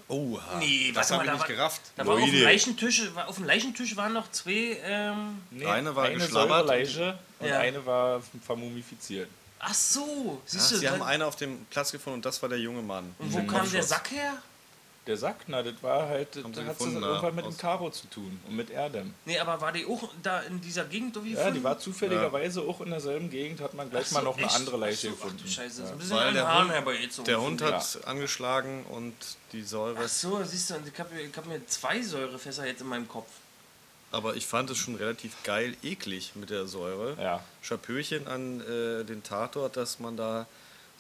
Oha. 0.09 0.59
Nee, 0.59 0.93
das 0.95 1.11
warte 1.11 1.15
habe 1.15 1.17
mal, 1.17 1.23
ich 1.25 1.27
da 1.27 1.33
nicht 1.33 1.41
war- 1.41 1.49
gerafft. 1.49 1.81
Da 1.97 2.07
war 2.07 2.15
auf 2.15 2.25
dem. 2.25 2.43
Leichentisch, 2.43 3.03
auf 3.27 3.37
dem 3.37 3.45
Leichentisch 3.45 3.97
waren 3.97 4.13
noch 4.13 4.31
zwei, 4.31 4.79
ähm, 4.85 5.41
Nee, 5.51 5.65
Eine 5.67 5.95
war 5.97 6.05
eine 6.05 6.15
geschlabbert 6.19 6.67
Säureleiche 6.67 7.19
und 7.39 7.47
Ja. 7.49 7.59
eine 7.59 7.85
war 7.87 8.23
vermumifiziert. 8.47 9.29
ach 9.65 9.75
so, 9.75 10.43
siehst 10.45 10.73
du, 10.73 10.77
sie 10.77 10.89
haben 10.89 11.03
eine 11.03 11.25
auf 11.25 11.37
dem 11.37 11.65
Platz 11.67 11.93
gefunden 11.93 12.17
und 12.17 12.25
das 12.27 12.43
war 12.43 12.49
der 12.49 12.59
junge 12.59 12.83
Mann. 12.83 13.15
und 13.19 13.33
wo 13.33 13.43
kam 13.45 13.71
der 13.71 13.83
Sack 13.83 14.11
her? 14.11 14.35
Der 15.09 15.17
Sack, 15.17 15.35
na, 15.49 15.65
das 15.65 15.75
war 15.83 16.07
halt, 16.09 16.37
das 16.37 16.45
hat 16.45 16.55
gefunden, 16.55 17.01
das 17.01 17.05
irgendwann 17.11 17.35
mit 17.35 17.45
dem 17.45 17.57
Karo 17.57 17.91
zu 17.91 18.07
tun 18.07 18.39
und 18.47 18.55
mit 18.55 18.71
Erdem. 18.71 19.13
Nee, 19.25 19.37
aber 19.37 19.61
war 19.61 19.73
die 19.73 19.85
auch 19.85 20.09
da 20.23 20.39
in 20.43 20.61
dieser 20.61 20.85
Gegend 20.85 21.17
irgendwie 21.17 21.35
Ja, 21.35 21.51
die 21.51 21.65
war 21.65 21.77
zufälligerweise 21.77 22.61
auch 22.63 22.81
in 22.83 22.91
derselben 22.91 23.29
Gegend, 23.29 23.61
hat 23.61 23.75
man 23.75 23.91
gleich 23.91 24.07
so, 24.07 24.15
mal 24.15 24.23
noch 24.23 24.37
eine 24.37 24.47
echt? 24.47 24.55
andere 24.55 24.77
Leiche 24.77 25.09
so, 25.09 25.15
gefunden. 25.17 25.39
Ach 25.41 25.45
du 25.45 25.51
Scheiße, 25.51 25.83
Ja. 25.83 25.89
ein 25.91 25.99
bisschen 25.99 26.17
Weil 26.17 26.29
an 26.29 26.35
der 26.35 26.43
den 26.45 26.49
Haaren 26.49 26.65
Hund- 26.67 26.73
herbeigezogen. 26.75 27.25
Der 27.25 27.41
Hund 27.41 27.63
hat 27.63 27.99
angeschlagen 28.07 28.85
und 28.91 29.15
die 29.53 29.63
Säure. 29.65 29.99
Ach 30.05 30.09
so, 30.09 30.41
siehst 30.45 30.71
du, 30.71 30.75
ich 30.87 31.01
habe 31.01 31.11
hab 31.37 31.47
mir 31.47 31.67
zwei 31.67 32.01
Säurefässer 32.01 32.65
jetzt 32.67 32.81
in 32.83 32.87
meinem 32.87 33.09
Kopf. 33.09 33.27
Aber 34.13 34.37
ich 34.37 34.47
fand 34.47 34.71
es 34.71 34.79
schon 34.79 34.95
relativ 34.95 35.43
geil 35.43 35.75
eklig 35.83 36.33
mit 36.37 36.51
der 36.51 36.67
Säure. 36.69 37.17
Ja. 37.21 37.43
Chapeauchen 37.67 38.29
an 38.29 38.61
äh, 38.61 39.05
den 39.05 39.25
Tatort, 39.25 39.77
dass 39.77 39.99
man 39.99 40.17
da 40.17 40.47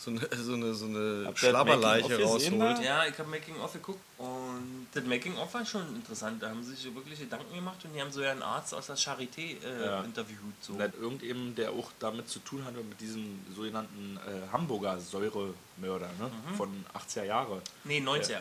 so 0.05 0.11
eine, 0.11 0.21
so 0.37 0.55
eine, 0.55 0.75
so 0.75 0.87
eine 0.87 1.33
Schlabberleiche 1.37 2.21
rausholt. 2.23 2.81
Ja, 2.83 3.07
ich 3.07 3.17
habe 3.19 3.29
Making 3.31 3.61
of 3.61 3.73
geguckt 3.73 4.01
und 4.19 4.89
das 4.93 5.05
Making 5.05 5.37
of 5.39 5.55
war 5.55 5.65
schon 5.65 5.95
interessant. 5.95 6.43
Da 6.43 6.49
haben 6.51 6.63
sie 6.65 6.73
sich 6.73 6.81
so 6.81 6.95
wirklich 6.95 7.21
Gedanken 7.21 7.55
gemacht 7.55 7.79
und 7.85 7.95
die 7.95 8.01
haben 8.01 8.11
so 8.11 8.21
ja 8.23 8.33
einen 8.33 8.43
Arzt 8.43 8.75
aus 8.75 8.87
der 8.87 8.97
Charité 8.97 9.63
äh, 9.65 9.85
Ja. 9.87 10.03
interviewt. 10.03 10.39
So. 10.61 10.77
Irgendjemand, 11.01 11.57
der 11.59 11.71
auch 11.71 11.91
damit 12.01 12.29
zu 12.29 12.41
tun 12.41 12.65
hatte, 12.65 12.79
mit 12.79 13.01
diesem 13.01 13.39
sogenannten 13.55 14.19
äh, 14.27 14.53
Hamburger 14.53 14.99
Säuremörder 14.99 16.09
ne? 16.19 16.31
Mhm. 16.51 16.55
von 16.57 16.85
80er 16.95 17.25
Jahre, 17.25 17.63
Nee, 17.85 18.01
90er. 18.01 18.41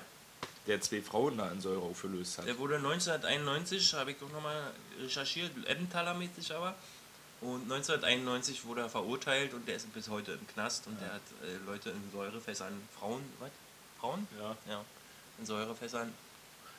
der 0.68 0.82
zwei 0.82 1.02
Frauen 1.02 1.38
da 1.38 1.52
in 1.52 1.62
Säure 1.62 1.82
aufgelöst 1.82 2.40
hat. 2.40 2.48
Der 2.48 2.58
wurde 2.58 2.78
1991, 2.78 3.94
habe 3.94 4.12
ich 4.12 4.18
auch 4.18 4.32
nochmal 4.32 4.72
recherchiert, 5.04 5.52
Emmentaler-mäßig 5.68 6.54
aber. 6.56 6.74
Und 7.42 7.64
1991 7.64 8.66
wurde 8.66 8.82
er 8.82 8.90
verurteilt 8.90 9.54
und 9.54 9.68
der 9.68 9.76
ist 9.78 9.92
bis 9.94 10.10
heute 10.10 10.34
im 10.34 10.48
Knast 10.48 10.86
und 10.88 11.00
der 11.02 11.14
hat 11.14 11.22
äh, 11.44 11.58
Leute 11.66 11.90
in 11.90 12.12
Säurefässern, 12.12 12.74
Frauen, 12.98 13.22
was? 13.40 13.50
Frauen? 14.00 14.28
Ja. 14.40 14.56
Ja. 14.72 14.86
In 15.40 15.46
Säurefässern. 15.46 16.14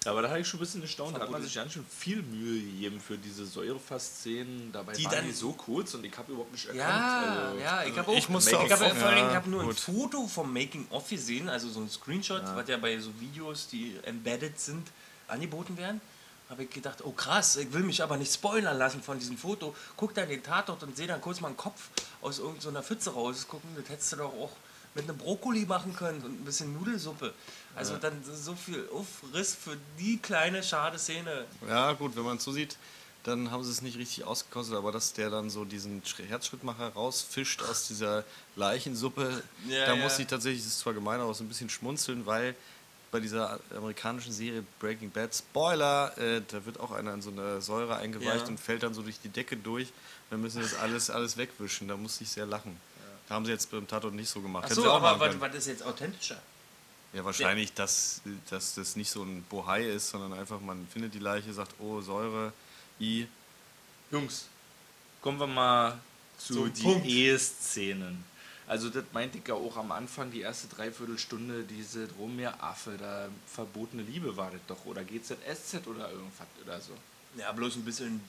Ja, 0.05 0.11
aber 0.13 0.23
da 0.23 0.31
habe 0.31 0.41
ich 0.41 0.47
schon 0.49 0.59
ein 0.59 0.63
bisschen 0.63 0.83
erstaunt. 0.83 1.17
Da 1.17 1.21
hat 1.21 1.31
man 1.31 1.43
sich 1.43 1.55
ganz 1.55 1.73
schön 1.73 1.87
viel 1.87 2.23
Mühe 2.23 2.61
gegeben 2.61 3.01
für 3.01 3.17
diese 3.17 3.45
Säurefass-Szenen. 3.47 4.73
Dabei 4.73 4.95
Die 4.95 5.05
waren 5.05 5.13
dann- 5.13 5.27
die 5.27 5.33
so 5.33 5.53
kurz 5.53 5.95
und 5.95 6.05
ich 6.05 6.17
habe 6.17 6.33
überhaupt 6.33 6.51
nicht 6.53 6.65
erkannt. 6.67 6.81
Ja, 6.81 7.29
also, 7.47 7.59
ja, 7.61 7.85
ich 7.85 7.97
habe 7.99 8.11
auch. 8.11 8.17
ich 8.17 8.29
musste 8.29 8.51
ich 8.51 8.57
auch- 8.57 8.71
habe 8.71 8.95
vor 8.97 9.09
allem 9.09 9.19
ja, 9.19 9.31
ich 9.31 9.37
hab 9.37 9.47
nur 9.47 9.63
gut. 9.63 9.73
ein 9.73 9.77
Foto 9.77 10.27
vom 10.27 10.53
Making 10.53 10.87
of 10.91 11.09
gesehen, 11.09 11.49
also 11.49 11.69
so 11.71 11.81
ein 11.81 11.89
Screenshot, 11.89 12.43
was 12.55 12.69
ja 12.69 12.77
bei 12.79 12.99
so 12.99 13.11
Videos, 13.21 13.69
die 13.69 13.97
embedded 14.05 14.59
sind, 14.59 14.89
angeboten 15.29 15.77
werden. 15.77 16.01
Habe 16.49 16.65
ich 16.65 16.71
gedacht, 16.71 16.99
oh 17.05 17.13
krass, 17.13 17.57
ich 17.57 17.73
will 17.73 17.83
mich 17.83 18.03
aber 18.03 18.17
nicht 18.19 18.33
spoilern 18.33 18.77
lassen 18.77 19.03
von 19.03 19.19
diesem 19.19 19.39
Foto. 19.39 19.75
Guck 19.97 20.15
dann 20.15 20.29
den 20.29 20.43
Tatort 20.43 20.83
und 20.83 20.95
sehe 20.97 21.07
dann 21.07 21.21
kurz 21.21 21.41
mal 21.41 21.49
einen 21.49 21.57
Kopf 21.57 21.89
aus 22.21 22.39
irgendeiner 22.41 22.83
Pfütze 22.83 23.11
rausgucken. 23.15 23.71
Das 23.77 23.89
hättest 23.89 24.13
du 24.13 24.17
doch 24.17 24.33
auch 24.35 24.51
mit 24.95 25.09
einem 25.09 25.17
Brokkoli 25.17 25.65
machen 25.65 25.97
können 25.97 26.21
und 26.23 26.43
ein 26.43 26.45
bisschen 26.45 26.75
Nudelsuppe. 26.75 27.33
Also 27.75 27.97
dann 27.97 28.23
so 28.23 28.55
viel 28.55 28.87
Aufriss 28.93 29.55
für 29.55 29.79
die 29.99 30.19
kleine 30.19 30.63
schade 30.63 30.99
Szene. 30.99 31.47
Ja, 31.67 31.95
gut, 31.95 32.15
wenn 32.17 32.25
man 32.25 32.37
es 32.37 32.45
so 32.45 32.53
sieht, 32.53 32.77
dann 33.25 33.51
haben 33.51 33.65
sie 33.65 33.71
es 33.71 33.81
nicht 33.81 33.97
richtig 33.97 34.25
ausgekostet, 34.25 34.77
aber 34.77 34.93
dass 34.93 35.15
der 35.15 35.31
dann 35.31 35.49
so 35.49 35.65
diesen 35.65 36.03
Sch- 36.03 36.23
Herzschrittmacher 36.29 36.89
rausfischt 36.89 37.63
aus 37.63 37.87
dieser 37.89 38.25
Leichensuppe, 38.57 39.43
Ja, 39.69 39.87
da 39.87 39.95
ja. 39.95 40.03
muss 40.03 40.19
ich 40.19 40.27
tatsächlich, 40.27 40.63
das 40.63 40.73
ist 40.75 40.81
zwar 40.81 40.93
gemein, 40.93 41.21
aber 41.21 41.33
so 41.33 41.43
ein 41.45 41.49
bisschen 41.49 41.71
schmunzeln, 41.71 42.27
weil 42.27 42.55
bei 43.13 43.21
dieser 43.21 43.61
amerikanischen 43.77 44.33
Serie 44.33 44.65
Breaking 44.81 45.11
Bad, 45.11 45.35
Spoiler, 45.35 46.17
äh, 46.19 46.41
da 46.49 46.65
wird 46.65 46.81
auch 46.81 46.91
einer 46.91 47.13
in 47.15 47.23
so 47.23 47.31
eine 47.31 47.61
Säure 47.61 47.97
eingeweicht 47.97 48.45
Ja. 48.45 48.49
und 48.49 48.59
fällt 48.59 48.83
dann 48.83 48.95
so 48.95 49.03
durch 49.03 49.21
die 49.21 49.29
Decke 49.29 49.57
durch. 49.57 49.93
Dann 50.31 50.41
müssen 50.41 50.63
sie 50.63 50.69
das 50.71 50.79
alles, 50.81 51.11
alles 51.11 51.37
wegwischen. 51.37 51.87
Da 51.89 51.97
musste 51.97 52.25
ich 52.25 52.31
sehr 52.31 52.47
lachen. 52.47 52.77
Da 53.29 53.35
haben 53.37 53.45
sie 53.45 53.53
jetzt 53.53 53.71
beim 53.71 53.87
Tatort 53.87 54.15
nicht 54.15 54.29
so 54.31 54.41
gemacht. 54.41 54.69
Sie 54.75 54.81
auch 54.81 55.03
aber 55.03 55.21
was, 55.21 55.39
was 55.41 55.55
ist 55.55 55.67
jetzt 55.69 55.83
authentischer? 55.85 56.41
Ja, 57.13 57.23
wahrscheinlich, 57.25 57.75
dass, 57.75 58.23
dass 58.49 58.75
das 58.75 58.97
nicht 58.97 59.11
so 59.11 59.23
ein 59.23 59.43
Bohai 59.51 59.85
ist, 59.85 60.09
sondern 60.09 60.33
einfach, 60.33 60.61
man 60.61 60.87
findet 60.89 61.13
die 61.13 61.19
Leiche, 61.19 61.53
sagt, 61.53 61.75
oh, 61.79 62.01
Säure, 62.01 62.53
I. 62.99 63.29
Jungs, 64.11 64.47
kommen 65.21 65.39
wir 65.39 65.47
mal 65.47 66.01
zu 66.39 66.69
die 66.69 66.83
Punkt. 66.83 67.07
Also 68.67 68.89
das 68.91 69.05
meinte 69.13 69.39
ich 69.39 69.49
ja 69.49 69.55
auch 69.55 69.77
am 69.77 69.93
Anfang, 69.93 70.31
die 70.31 70.41
erste 70.41 70.69
Dreiviertelstunde, 70.69 71.65
diese 71.65 72.07
Drommeeraffe, 72.09 72.97
da 72.99 73.29
verbotene 73.47 74.03
Liebe 74.03 74.37
war 74.37 74.51
das 74.51 74.61
doch. 74.69 74.85
Oder 74.87 75.05
GZSZ 75.05 75.87
oder 75.87 76.11
irgendwas 76.11 76.47
oder 76.65 76.81
so. 76.81 76.93
Ja, 77.37 77.53
bloß 77.53 77.77
ein 77.77 77.85
bisschen 77.85 78.21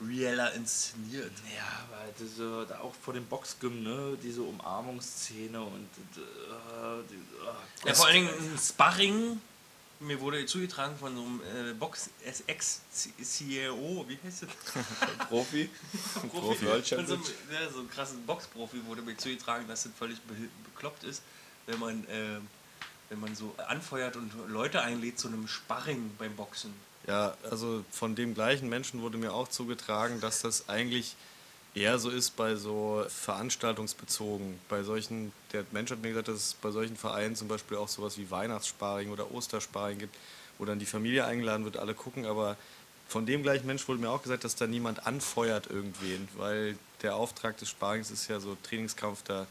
realer 0.00 0.52
inszeniert. 0.54 1.32
Ja, 1.54 1.84
aber 1.84 2.12
diese, 2.18 2.66
da 2.68 2.78
auch 2.80 2.94
vor 2.94 3.14
dem 3.14 3.26
Boxgym, 3.26 3.82
ne, 3.82 4.18
diese 4.22 4.42
Umarmungsszene 4.42 5.60
und 5.60 5.88
äh, 6.16 7.02
die, 7.10 7.14
äh, 7.14 7.88
Ja, 7.88 7.94
vor 7.94 8.06
allen 8.06 8.14
Dingen 8.14 8.28
ein 8.28 8.58
Sparring. 8.58 9.40
Mir 10.00 10.20
wurde 10.20 10.44
zugetragen 10.46 10.96
von 10.98 11.14
so 11.16 11.22
einem 11.22 11.40
äh, 11.70 11.74
Box-Ex-CEO, 11.74 14.04
wie 14.08 14.18
heißt 14.24 14.42
das? 14.42 14.48
Profi. 15.28 15.70
Profi. 16.30 16.64
Deutscher 16.64 16.96
Von 16.96 17.06
so, 17.06 17.14
einem, 17.14 17.22
ja, 17.50 17.70
so 17.70 17.78
einem 17.78 17.88
krassen 17.90 18.26
Boxprofi 18.26 18.84
wurde 18.86 19.02
mir 19.02 19.16
zugetragen, 19.16 19.68
dass 19.68 19.84
das 19.84 19.92
völlig 19.98 20.20
be 20.22 20.34
bekloppt 20.72 21.04
ist, 21.04 21.22
wenn 21.66 21.78
man, 21.78 22.04
äh, 22.08 22.40
wenn 23.08 23.20
man 23.20 23.36
so 23.36 23.54
anfeuert 23.68 24.16
und 24.16 24.32
Leute 24.48 24.82
einlädt 24.82 25.18
zu 25.18 25.28
einem 25.28 25.48
Sparring 25.48 26.10
beim 26.18 26.36
Boxen. 26.36 26.74
Ja, 27.06 27.36
also 27.50 27.84
von 27.90 28.14
dem 28.14 28.34
gleichen 28.34 28.68
Menschen 28.68 29.02
wurde 29.02 29.18
mir 29.18 29.32
auch 29.32 29.48
zugetragen, 29.48 30.20
dass 30.20 30.40
das 30.40 30.68
eigentlich 30.68 31.16
eher 31.74 31.98
so 31.98 32.10
ist 32.10 32.36
bei 32.36 32.54
so 32.54 33.04
veranstaltungsbezogen. 33.08 34.58
Bei 34.68 34.82
solchen, 34.82 35.32
der 35.52 35.64
Mensch 35.72 35.90
hat 35.90 36.02
mir 36.02 36.08
gesagt, 36.08 36.28
dass 36.28 36.36
es 36.36 36.54
bei 36.54 36.70
solchen 36.70 36.96
Vereinen 36.96 37.36
zum 37.36 37.48
Beispiel 37.48 37.76
auch 37.76 37.88
sowas 37.88 38.16
wie 38.16 38.30
Weihnachtssparring 38.30 39.10
oder 39.10 39.32
Ostersparring 39.32 39.98
gibt, 39.98 40.14
wo 40.58 40.64
dann 40.64 40.78
die 40.78 40.86
Familie 40.86 41.24
eingeladen 41.24 41.64
wird, 41.64 41.76
alle 41.76 41.94
gucken, 41.94 42.26
aber 42.26 42.56
von 43.08 43.26
dem 43.26 43.42
gleichen 43.42 43.66
Mensch 43.66 43.86
wurde 43.88 44.00
mir 44.00 44.10
auch 44.10 44.22
gesagt, 44.22 44.44
dass 44.44 44.56
da 44.56 44.66
niemand 44.66 45.06
anfeuert 45.06 45.68
irgendwen, 45.68 46.28
weil 46.36 46.78
der 47.02 47.16
Auftrag 47.16 47.56
des 47.58 47.68
Sparrings 47.68 48.10
ist 48.10 48.28
ja 48.28 48.40
so 48.40 48.56
Trainingskampf, 48.62 49.22
da 49.24 49.46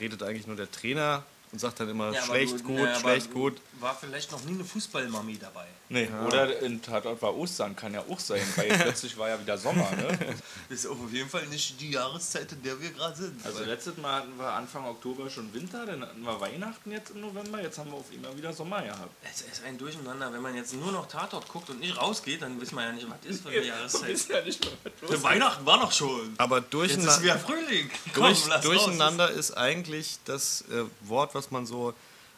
redet 0.00 0.22
eigentlich 0.22 0.46
nur 0.46 0.56
der 0.56 0.70
Trainer 0.70 1.24
und 1.54 1.60
sagt 1.60 1.78
dann 1.78 1.88
immer 1.88 2.10
Ja, 2.12 2.20
schlecht, 2.20 2.58
du- 2.58 2.64
gut, 2.64 2.78
ja, 2.80 2.90
aber 2.90 2.98
schlecht, 3.00 3.32
gut. 3.32 3.60
War 3.78 3.94
vielleicht 3.94 4.32
noch 4.32 4.42
nie 4.42 4.54
eine 4.54 4.64
Fußballmami 4.64 5.38
dabei. 5.38 5.66
Nee, 5.88 6.08
oder 6.26 6.58
in 6.62 6.82
Tatort 6.82 7.22
war 7.22 7.32
Ostern, 7.36 7.76
kann 7.76 7.94
ja 7.94 8.02
auch 8.10 8.18
sein, 8.18 8.42
weil 8.56 8.66
plötzlich 8.78 9.16
war 9.16 9.28
ja 9.28 9.38
wieder 9.40 9.56
Sommer, 9.56 9.88
ne? 9.92 10.18
Ist 10.68 10.86
auf 10.86 10.96
jeden 11.12 11.28
Fall 11.28 11.46
nicht 11.46 11.80
die 11.80 11.92
Jahreszeit, 11.92 12.50
in 12.50 12.62
der 12.64 12.80
wir 12.80 12.90
gerade 12.90 13.14
sind. 13.16 13.44
Also 13.46 13.62
letztes 13.62 13.96
Mal 13.98 14.16
hatten 14.22 14.36
wir 14.36 14.48
Anfang 14.50 14.84
Oktober 14.86 15.30
schon 15.30 15.52
Winter, 15.54 15.86
dann 15.86 16.02
hatten 16.02 16.22
wir 16.22 16.40
Weihnachten 16.40 16.90
jetzt 16.90 17.10
im 17.10 17.20
November, 17.20 17.62
jetzt 17.62 17.78
haben 17.78 17.90
wir 17.90 17.98
auf 17.98 18.10
immer 18.12 18.36
wieder 18.36 18.52
Sommer 18.52 18.82
gehabt. 18.82 19.10
Es 19.22 19.42
ist 19.42 19.62
ein 19.64 19.78
Durcheinander. 19.78 20.32
Wenn 20.32 20.42
man 20.42 20.56
jetzt 20.56 20.72
nur 20.74 20.90
noch 20.90 21.06
Tatort 21.06 21.46
guckt 21.48 21.70
und 21.70 21.78
nicht 21.78 21.96
rausgeht, 21.96 22.42
dann 22.42 22.60
wissen 22.60 22.74
wir 22.76 22.82
ja 22.84 22.92
nicht, 22.92 23.06
was 23.08 23.30
ist 23.30 23.42
für 23.42 23.50
eine 23.50 23.62
Jahreszeit. 23.66 24.28
ja 24.28 24.40
nicht 24.42 24.64
mehr 24.64 24.72
was 25.02 25.22
Weihnachten 25.22 25.64
war 25.64 25.78
doch 25.78 25.92
schon. 25.92 26.34
Aber 26.38 26.56
Jetzt 26.56 26.64
ist 26.66 26.72
durcheinander. 26.74 27.22
wieder 27.22 27.38
Frühling. 27.38 27.90
Komm, 28.14 28.24
Durch, 28.24 28.46
lass 28.48 28.64
durcheinander 28.64 29.30
ist 29.30 29.52
eigentlich 29.52 30.16
das 30.24 30.62
äh, 30.70 30.84
Wort, 31.02 31.34
was 31.34 31.43
man 31.50 31.66
so 31.66 31.94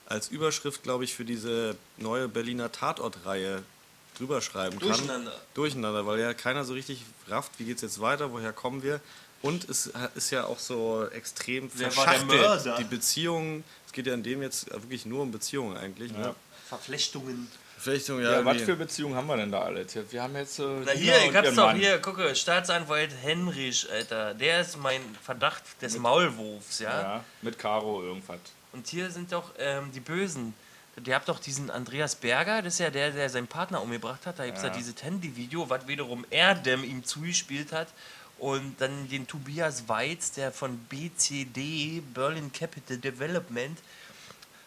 als 0.06 0.28
Überschrift, 0.28 0.82
glaube 0.82 1.04
ich, 1.04 1.14
für 1.14 1.24
diese 1.24 1.76
neue 1.96 2.28
Berliner 2.28 2.70
Tatortreihe 2.70 3.62
drüber 4.16 4.40
schreiben 4.40 4.78
kann. 4.78 4.88
Durcheinander. 4.88 5.40
Durcheinander, 5.54 6.06
weil 6.06 6.20
ja 6.20 6.32
keiner 6.34 6.64
so 6.64 6.74
richtig 6.74 7.02
rafft, 7.28 7.52
wie 7.58 7.64
geht's 7.64 7.82
jetzt 7.82 8.00
weiter, 8.00 8.32
woher 8.32 8.52
kommen 8.52 8.82
wir. 8.82 9.00
Und 9.42 9.68
es 9.68 9.92
ist 10.14 10.30
ja 10.30 10.44
auch 10.44 10.58
so 10.58 11.06
extrem 11.12 11.70
Wer 11.74 11.90
verschachtelt. 11.90 12.78
Die 12.78 12.84
Beziehungen, 12.84 13.64
es 13.86 13.92
geht 13.92 14.06
ja 14.06 14.14
in 14.14 14.22
dem 14.22 14.42
jetzt 14.42 14.70
wirklich 14.72 15.04
nur 15.06 15.22
um 15.22 15.30
Beziehungen 15.30 15.76
eigentlich. 15.76 16.12
Ne? 16.12 16.34
Verflechtungen. 16.68 17.48
Verflechtung, 17.78 18.22
Ja, 18.22 18.32
ja, 18.32 18.44
was 18.44 18.62
für 18.62 18.74
Beziehungen 18.74 19.14
haben 19.14 19.26
wir 19.26 19.36
denn 19.36 19.52
da 19.52 19.60
alle? 19.60 19.86
Wir 20.10 20.22
haben 20.22 20.34
jetzt. 20.34 20.58
Äh, 20.58 20.62
Na 20.84 20.92
hier, 20.92 21.14
ich 21.24 21.34
hab's 21.34 21.54
doch 21.54 21.66
Mann. 21.66 21.76
hier. 21.76 21.98
Gucke, 21.98 22.34
Staatsanwalt 22.34 23.10
Henrich, 23.22 23.86
Alter. 23.92 24.32
Der 24.34 24.62
ist 24.62 24.78
mein 24.78 25.02
Verdacht 25.22 25.62
des 25.82 25.98
Maulwurfs, 25.98 26.78
ja? 26.78 27.00
Ja, 27.00 27.24
mit 27.42 27.58
Caro 27.58 28.02
irgendwas. 28.02 28.40
Und 28.76 28.86
hier 28.86 29.10
sind 29.10 29.32
doch 29.32 29.52
ähm, 29.58 29.90
die 29.92 30.00
Bösen. 30.00 30.54
Ihr 31.04 31.14
habt 31.14 31.28
doch 31.28 31.38
diesen 31.40 31.70
Andreas 31.70 32.14
Berger, 32.14 32.62
das 32.62 32.74
ist 32.74 32.78
ja 32.80 32.90
der, 32.90 33.10
der 33.10 33.28
seinen 33.30 33.46
Partner 33.46 33.82
umgebracht 33.82 34.26
hat. 34.26 34.38
Da 34.38 34.44
gibt 34.46 34.58
es 34.58 34.62
ja. 34.64 34.70
Ja. 34.70 34.76
dieses 34.76 35.02
Handy-Video, 35.02 35.68
was 35.68 35.86
wiederum 35.86 36.24
Erdem 36.30 36.84
ihm 36.84 37.04
zugespielt 37.04 37.72
hat. 37.72 37.88
Und 38.38 38.78
dann 38.80 39.08
den 39.08 39.26
Tobias 39.26 39.88
Weiz, 39.88 40.32
der 40.32 40.52
von 40.52 40.76
BCD, 40.90 42.02
Berlin 42.14 42.52
Capital 42.52 42.98
Development. 42.98 43.78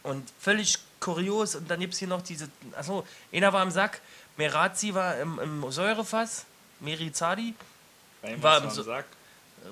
Und 0.01 0.27
völlig 0.39 0.77
kurios. 0.99 1.55
Und 1.55 1.69
dann 1.69 1.79
gibt 1.79 1.93
es 1.93 1.99
hier 1.99 2.07
noch 2.07 2.21
diese. 2.23 2.49
Achso, 2.75 3.05
einer 3.31 3.53
war 3.53 3.61
im 3.63 3.71
Sack, 3.71 4.01
Merazi 4.37 4.93
war 4.93 5.19
im, 5.19 5.37
im 5.39 5.71
Säurefass, 5.71 6.45
Merizadi. 6.79 7.53
War 8.21 8.57
im 8.57 8.63
am 8.69 8.69
So- 8.71 8.83
Sack. 8.83 9.05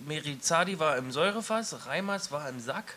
Merizadi 0.05 0.77
war 0.79 0.97
im 0.97 1.11
Säurefass, 1.11 1.85
Reimers 1.87 2.31
war 2.31 2.47
im 2.49 2.59
Sack. 2.59 2.95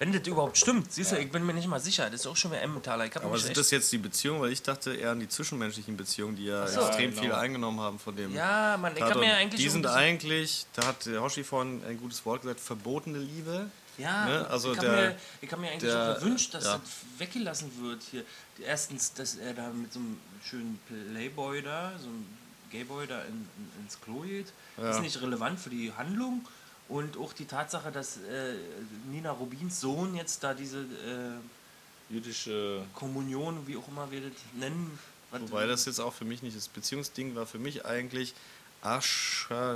Wenn 0.00 0.14
das 0.14 0.26
überhaupt 0.26 0.56
stimmt, 0.56 0.90
siehst 0.90 1.12
du, 1.12 1.18
ich 1.18 1.30
bin 1.30 1.44
mir 1.44 1.52
nicht 1.52 1.68
mal 1.68 1.78
sicher. 1.78 2.08
Das 2.08 2.22
ist 2.22 2.26
auch 2.26 2.34
schon 2.34 2.50
wieder 2.52 2.62
Emmentaler. 2.62 3.04
Aber 3.22 3.38
sind 3.38 3.54
das 3.54 3.70
jetzt 3.70 3.92
die 3.92 3.98
Beziehungen? 3.98 4.40
Weil 4.40 4.50
ich 4.50 4.62
dachte 4.62 4.94
eher 4.94 5.10
an 5.10 5.20
die 5.20 5.28
zwischenmenschlichen 5.28 5.94
Beziehungen, 5.94 6.36
die 6.36 6.46
ja 6.46 6.66
so. 6.66 6.80
extrem 6.80 7.10
Ja, 7.10 7.16
viel 7.20 7.28
genau. 7.28 7.36
eingenommen 7.40 7.80
haben 7.80 7.98
von 7.98 8.16
dem. 8.16 8.34
Ja, 8.34 8.78
Mann, 8.80 8.94
ich 8.96 9.00
kann 9.00 9.20
mir 9.20 9.34
eigentlich 9.36 9.60
die 9.60 9.64
schon 9.66 9.72
sind 9.82 9.86
eigentlich, 9.86 10.64
da 10.74 10.86
hat 10.86 11.04
der 11.04 11.20
Hoshi 11.20 11.44
vorhin 11.44 11.82
ein 11.86 11.98
gutes 11.98 12.24
Wort 12.24 12.40
gesagt, 12.40 12.60
verbotene 12.60 13.18
Liebe. 13.18 13.70
Ja, 13.98 14.24
Ne, 14.24 14.46
also 14.48 14.72
ich 14.72 14.78
habe 14.78 14.86
der- 14.88 14.96
mir, 15.10 15.16
ich 15.42 15.52
hab 15.52 15.58
mir 15.60 15.70
eigentlich 15.70 15.92
der- 15.92 16.12
auch 16.16 16.18
gewünscht, 16.20 16.54
dass 16.54 16.64
ja. 16.64 16.78
das 16.78 16.80
weggelassen 17.18 17.70
wird 17.82 18.00
hier. 18.10 18.24
Erstens, 18.64 19.12
dass 19.12 19.34
er 19.34 19.52
da 19.52 19.68
mit 19.68 19.92
so 19.92 19.98
einem 19.98 20.16
schönen 20.42 20.80
Playboy 21.12 21.60
da, 21.60 21.92
so 22.00 22.06
einem 22.08 22.24
Gayboy 22.72 23.06
da 23.06 23.20
in, 23.24 23.34
in, 23.34 23.82
ins 23.84 24.00
Klo 24.00 24.20
geht, 24.20 24.46
Ja. 24.78 24.92
ist 24.92 25.00
nicht 25.02 25.20
relevant 25.20 25.60
für 25.60 25.68
die 25.68 25.92
Handlung. 25.92 26.46
Und 26.90 27.16
auch 27.16 27.32
die 27.32 27.44
Tatsache, 27.44 27.92
dass 27.92 28.16
äh, 28.16 28.56
Nina 29.10 29.30
Rubins 29.30 29.80
Sohn 29.80 30.16
jetzt 30.16 30.42
da 30.42 30.54
diese 30.54 30.80
äh, 30.80 32.12
Jüdische. 32.12 32.82
Kommunion, 32.94 33.66
wie 33.66 33.76
auch 33.76 33.86
immer 33.88 34.10
wir 34.10 34.22
das 34.22 34.32
nennen. 34.54 34.98
Wobei 35.30 35.66
das 35.66 35.84
jetzt 35.84 36.00
auch 36.00 36.12
für 36.12 36.24
mich 36.24 36.42
nicht 36.42 36.56
das 36.56 36.66
Beziehungsding 36.66 37.36
war. 37.36 37.46
Für 37.46 37.60
mich 37.60 37.86
eigentlich 37.86 38.34
Aschach, 38.82 39.74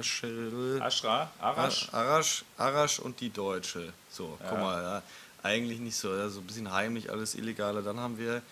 Ashra, 0.80 1.30
Arash. 1.38 1.88
Arash, 1.92 2.44
Arash 2.56 2.98
und 2.98 3.20
die 3.20 3.30
Deutsche. 3.30 3.92
So, 4.10 4.36
guck 4.48 4.58
mal, 4.58 4.82
ja, 4.82 5.02
eigentlich 5.44 5.78
nicht 5.78 5.96
so, 5.96 6.12
ja, 6.16 6.28
so 6.28 6.40
ein 6.40 6.46
bisschen 6.46 6.72
heimlich, 6.72 7.10
alles 7.10 7.36
illegale. 7.36 7.82
Dann 7.82 8.00
haben 8.00 8.18
wir 8.18 8.42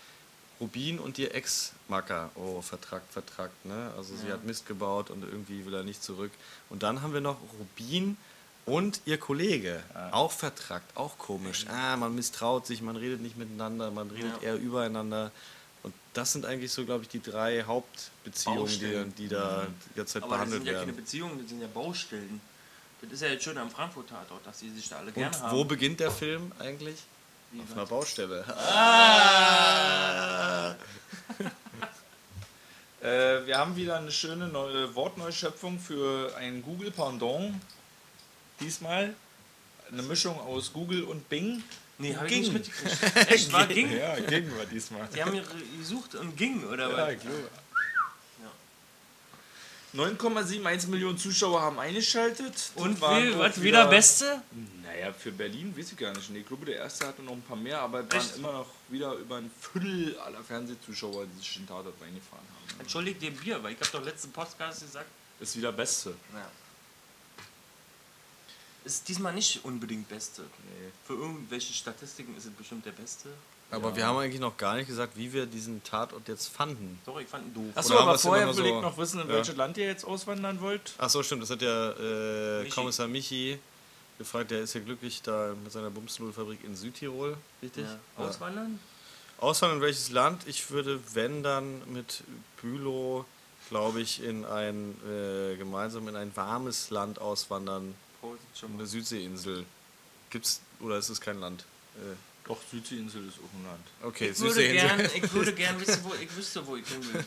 Rubin 0.61 1.01
und 1.01 1.19
ihr 1.19 1.35
Ex-Macker. 1.35 2.31
Oh, 2.37 2.61
vertragt, 2.61 3.13
vertragt, 3.13 3.65
ne? 3.65 3.91
Also 3.97 4.15
sie 4.15 4.31
hat 4.31 4.45
Mist 4.45 4.67
gebaut 4.67 5.11
und 5.11 5.25
irgendwie 5.25 5.67
will 5.67 5.75
er 5.75 5.83
nicht 5.83 6.05
zurück. 6.05 6.31
Und 6.71 6.85
dann 6.85 7.03
haben 7.03 7.13
wir 7.13 7.21
noch 7.21 7.39
Rubin 7.59 8.17
und 8.67 9.01
ihr 9.07 9.19
Kollege. 9.19 9.83
Auch 10.13 10.31
vertragt, 10.33 10.97
auch 10.97 11.19
komisch. 11.19 11.67
Ah, 11.69 11.97
man 11.97 12.15
misstraut 12.15 12.67
sich, 12.67 12.81
man 12.83 12.97
redet 12.97 13.21
nicht 13.21 13.37
miteinander, 13.37 13.91
man 13.91 14.11
redet 14.11 14.41
Ja. 14.43 14.49
eher 14.49 14.57
übereinander. 14.57 15.31
Und 15.83 15.93
das 16.15 16.33
sind 16.33 16.47
eigentlich 16.47 16.71
so, 16.73 16.85
glaube 16.85 17.03
ich, 17.03 17.09
die 17.09 17.21
drei 17.21 17.65
Hauptbeziehungen, 17.65 19.13
die, 19.17 19.23
die 19.25 19.29
da 19.29 19.67
die 19.91 19.95
ganze 19.97 20.15
Zeit 20.15 20.23
Aber 20.23 20.37
das 20.37 20.45
behandelt 20.47 20.63
sind 20.63 20.73
ja 20.73 20.79
keine 20.79 20.87
werden. 20.87 20.97
Beziehungen, 21.05 21.39
das 21.41 21.49
sind 21.49 21.61
ja 21.61 21.67
Baustellen. 21.75 22.41
Das 23.01 23.11
ist 23.13 23.23
ja 23.23 23.29
jetzt 23.29 23.43
schön 23.43 23.59
am 23.59 23.69
Frankfurt-Tatort, 23.69 24.47
dass 24.47 24.59
die 24.61 24.71
sich 24.71 24.89
da 24.89 24.99
alle 24.99 25.11
gerne 25.11 25.37
Und 25.37 25.43
haben. 25.43 25.57
wo 25.59 25.65
beginnt 25.65 25.99
der 25.99 26.13
Film 26.13 26.53
eigentlich? 26.61 26.99
Wie, 27.51 27.61
Auf 27.61 27.73
einer 27.73 27.87
Baustelle. 27.87 28.45
Äh, 33.03 33.45
wir 33.47 33.59
haben 33.59 33.75
wieder 33.75 33.97
eine 33.97 34.13
schöne 34.13 34.47
neue 34.47 34.95
Wortneuschöpfung 34.95 35.81
für 35.81 36.33
ein 36.37 36.63
Google 36.63 36.93
Pendant. 36.93 37.53
Diesmal 38.63 39.15
eine 39.91 40.03
Mischung 40.03 40.39
aus 40.41 40.73
Google 40.73 41.05
und 41.05 41.29
Bing. 41.29 41.63
Nee, 41.99 42.17
hab 42.17 42.25
ich 42.25 42.39
nicht 42.41 42.53
mitgekriegt. 42.53 43.17
Echt, 43.31 43.53
war 43.53 43.67
ging? 43.67 43.91
Ja, 43.97 44.19
ging 44.19 44.51
wir 44.57 44.65
diesmal. 44.65 45.09
Die 45.15 45.23
haben 45.23 45.39
gesucht 45.79 46.15
und 46.15 46.37
ging, 46.37 46.65
oder 46.65 46.91
Ja, 46.91 46.97
was? 46.97 47.13
ich 47.13 47.21
glaube. 47.21 47.49
9,71 49.95 50.89
Millionen 50.89 51.19
Zuschauer 51.19 51.61
haben 51.61 51.79
eingeschaltet. 51.79 52.55
Das 52.55 52.73
Und 52.77 52.99
wie, 52.99 53.39
was, 53.39 53.61
wieder 53.61 53.87
Beste? 53.89 54.41
Naja, 54.83 55.13
für 55.13 55.31
Berlin 55.33 55.77
weiß 55.77 55.93
ich 55.93 55.99
gar 55.99 56.15
nicht. 56.15 56.31
Ich 56.35 56.47
glaube, 56.47 56.65
der 56.65 56.77
erste 56.77 57.07
hatte 57.07 57.21
noch 57.23 57.33
ein 57.33 57.43
paar 57.43 57.59
mehr, 57.59 57.79
aber 57.81 58.01
es 58.01 58.09
waren 58.11 58.21
Echt? 58.21 58.37
immer 58.39 58.53
noch 58.53 58.67
wieder 58.89 59.13
über 59.15 59.37
ein 59.37 59.51
Viertel 59.61 60.19
aller 60.21 60.43
Fernsehzuschauer, 60.43 61.27
die 61.27 61.39
sich 61.41 61.55
den 61.57 61.67
Tatort 61.67 61.95
reingefahren 62.01 62.43
haben. 62.43 62.81
Entschuldigt 62.81 63.21
dir 63.21 63.33
Bier, 63.33 63.63
weil 63.63 63.75
ich 63.75 63.81
habe 63.81 63.91
doch 63.91 64.03
letzten 64.03 64.33
Podcast 64.33 64.81
gesagt. 64.81 65.09
Ist 65.41 65.57
wieder 65.59 65.73
Beste. 65.73 66.15
Ja. 66.33 66.51
Ist 68.85 69.09
diesmal 69.09 69.33
nicht 69.33 69.65
unbedingt 69.65 70.09
Beste. 70.09 70.43
Nee. 70.43 70.91
Für 71.07 71.15
irgendwelche 71.15 71.73
Statistiken 71.73 72.37
ist 72.37 72.47
es 72.47 72.51
bestimmt 72.53 72.85
der 72.85 72.93
Beste. 72.93 73.29
Aber 73.71 73.97
wir 73.97 74.07
haben 74.07 74.19
eigentlich 74.19 74.41
noch 74.41 74.57
gar 74.59 74.75
nicht 74.75 74.89
gesagt, 74.89 75.17
wie 75.17 75.33
wir 75.33 75.47
diesen 75.47 75.83
Tatort 75.83 76.29
jetzt 76.29 76.49
fanden. 76.49 76.99
Doch, 77.07 77.19
ich 77.19 77.27
fand 77.29 77.47
ihn 77.47 77.55
doof. 77.55 77.73
Achso, 77.75 77.97
aber 77.99 78.19
vorher 78.19 78.47
will 78.49 78.55
so- 78.55 78.65
ich 78.65 78.73
noch 78.83 78.99
wissen, 78.99 79.21
in 79.21 79.29
Ja. 79.29 79.35
welches 79.37 79.57
Land 79.57 79.79
ihr 79.79 79.87
jetzt 79.87 80.05
auswandern 80.05 80.61
wollt. 80.61 80.93
Ach 80.99 81.09
so, 81.09 81.23
stimmt, 81.23 81.43
das 81.43 81.51
hat 81.51 81.63
ja 81.63 81.93
äh, 81.93 82.63
Michi. 82.65 82.71
Kommissar 82.75 83.09
Michi 83.09 83.59
gefragt. 84.19 84.51
Der 84.51 84.61
ist 84.61 84.75
ja 84.75 84.81
glücklich 84.81 85.23
da 85.23 85.55
mit 85.63 85.73
seiner 85.73 85.89
Bumsnudelfabrik 85.91 86.63
in 86.65 86.77
Südtirol, 86.77 87.37
richtig? 87.63 87.87
Ja. 87.87 87.99
Auswandern? 88.23 88.79
Auswandern 89.39 89.79
in 89.79 89.83
welches 89.85 90.11
Land? 90.11 90.43
Ich 90.47 90.71
würde, 90.71 91.01
wenn 91.15 91.43
dann 91.43 91.81
mit 91.91 92.25
Bülow, 92.61 93.25
glaube 93.71 94.03
ich, 94.03 94.23
in 94.23 94.45
ein 94.45 94.97
äh, 95.09 95.57
gemeinsam 95.57 96.09
in 96.09 96.17
ein 96.17 96.37
warmes 96.37 96.91
Land 96.91 97.21
auswandern. 97.21 97.95
Schon 98.59 98.75
Eine. 98.75 98.87
Südseeinsel. 98.87 99.65
Gibt's 100.31 100.61
oder 100.81 100.99
ist 100.99 101.09
es 101.09 101.21
kein 101.21 101.39
Land? 101.41 101.65
Äh, 101.97 102.15
Doch, 102.47 102.59
Südseeinsel 102.71 103.27
ist 103.29 103.39
auch 103.39 103.53
ein 103.59 103.65
Land. 103.67 103.87
okay, 104.03 104.31
Ich 104.31 104.41
würde 104.41 104.63
gern, 104.73 105.01
ich 105.15 105.33
würde 105.33 105.53
gern 105.53 105.81
wissen, 105.81 106.03
wo 106.05 106.15
ich 106.15 106.35
wüsste, 106.37 106.67
wo 106.67 106.77
ich 106.77 106.87
hin 106.87 107.13
will. 107.13 107.25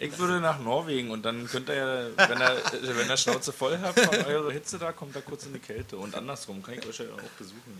Ich 0.00 0.18
würde 0.18 0.40
nach 0.40 0.58
Norwegen 0.58 1.12
und 1.12 1.22
dann 1.22 1.46
könnt 1.46 1.68
ihr 1.68 1.76
ja, 1.76 2.28
wenn 2.28 2.40
ihr, 2.40 2.96
wenn 2.96 3.08
ihr 3.08 3.16
Schnauze 3.16 3.52
voll 3.52 3.78
habt 3.80 3.98
von 4.00 4.24
eurer 4.24 4.50
Hitze 4.50 4.76
da, 4.76 4.90
kommt 4.90 5.14
da 5.14 5.20
kurz 5.20 5.46
in 5.46 5.52
die 5.52 5.60
Kälte. 5.60 5.96
Und 5.96 6.16
andersrum 6.16 6.60
kann 6.64 6.74
ich 6.74 6.84
euch 6.84 6.98
ja 6.98 7.04
auch 7.14 7.30
besuchen. 7.38 7.78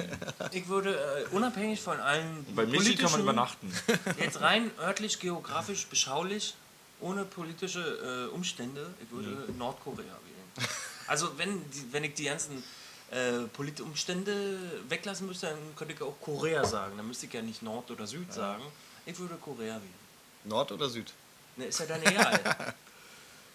Ich 0.52 0.68
würde 0.68 0.94
äh, 0.96 1.34
unabhängig 1.34 1.80
von 1.80 1.98
allen 1.98 2.46
Bei 2.54 2.64
Michi 2.66 2.94
kann 2.94 3.10
man 3.10 3.12
politischen- 3.12 3.20
übernachten. 3.20 3.72
Jetzt 4.20 4.40
rein 4.40 4.70
örtlich, 4.78 5.18
geografisch, 5.18 5.86
beschaulich, 5.86 6.54
ohne 7.00 7.24
politische 7.24 8.28
äh, 8.30 8.32
Umstände, 8.34 8.86
ich 9.02 9.10
würde 9.10 9.52
Nordkorea 9.58 9.98
wählen. 10.04 10.68
Also 11.06 11.36
wenn, 11.38 11.70
die, 11.70 11.92
wenn 11.92 12.04
ich 12.04 12.14
die 12.14 12.24
ganzen 12.24 12.62
äh, 13.10 13.40
Politumstände 13.52 14.58
weglassen 14.88 15.26
müsste, 15.26 15.46
dann 15.48 15.76
könnte 15.76 15.94
ich 15.94 16.02
auch 16.02 16.14
Korea 16.20 16.64
sagen. 16.64 16.96
Dann 16.96 17.06
müsste 17.06 17.26
ich 17.26 17.32
ja 17.32 17.42
nicht 17.42 17.62
Nord 17.62 17.90
oder 17.90 18.06
Süd 18.06 18.32
sagen. 18.32 18.62
Ich 19.06 19.18
würde 19.18 19.36
Korea 19.36 19.74
wählen. 19.74 20.04
Nord 20.44 20.72
oder 20.72 20.88
Süd? 20.88 21.12
Ne, 21.56 21.66
ist 21.66 21.80
ja 21.80 21.86
dann 21.86 22.02
egal. 22.02 22.40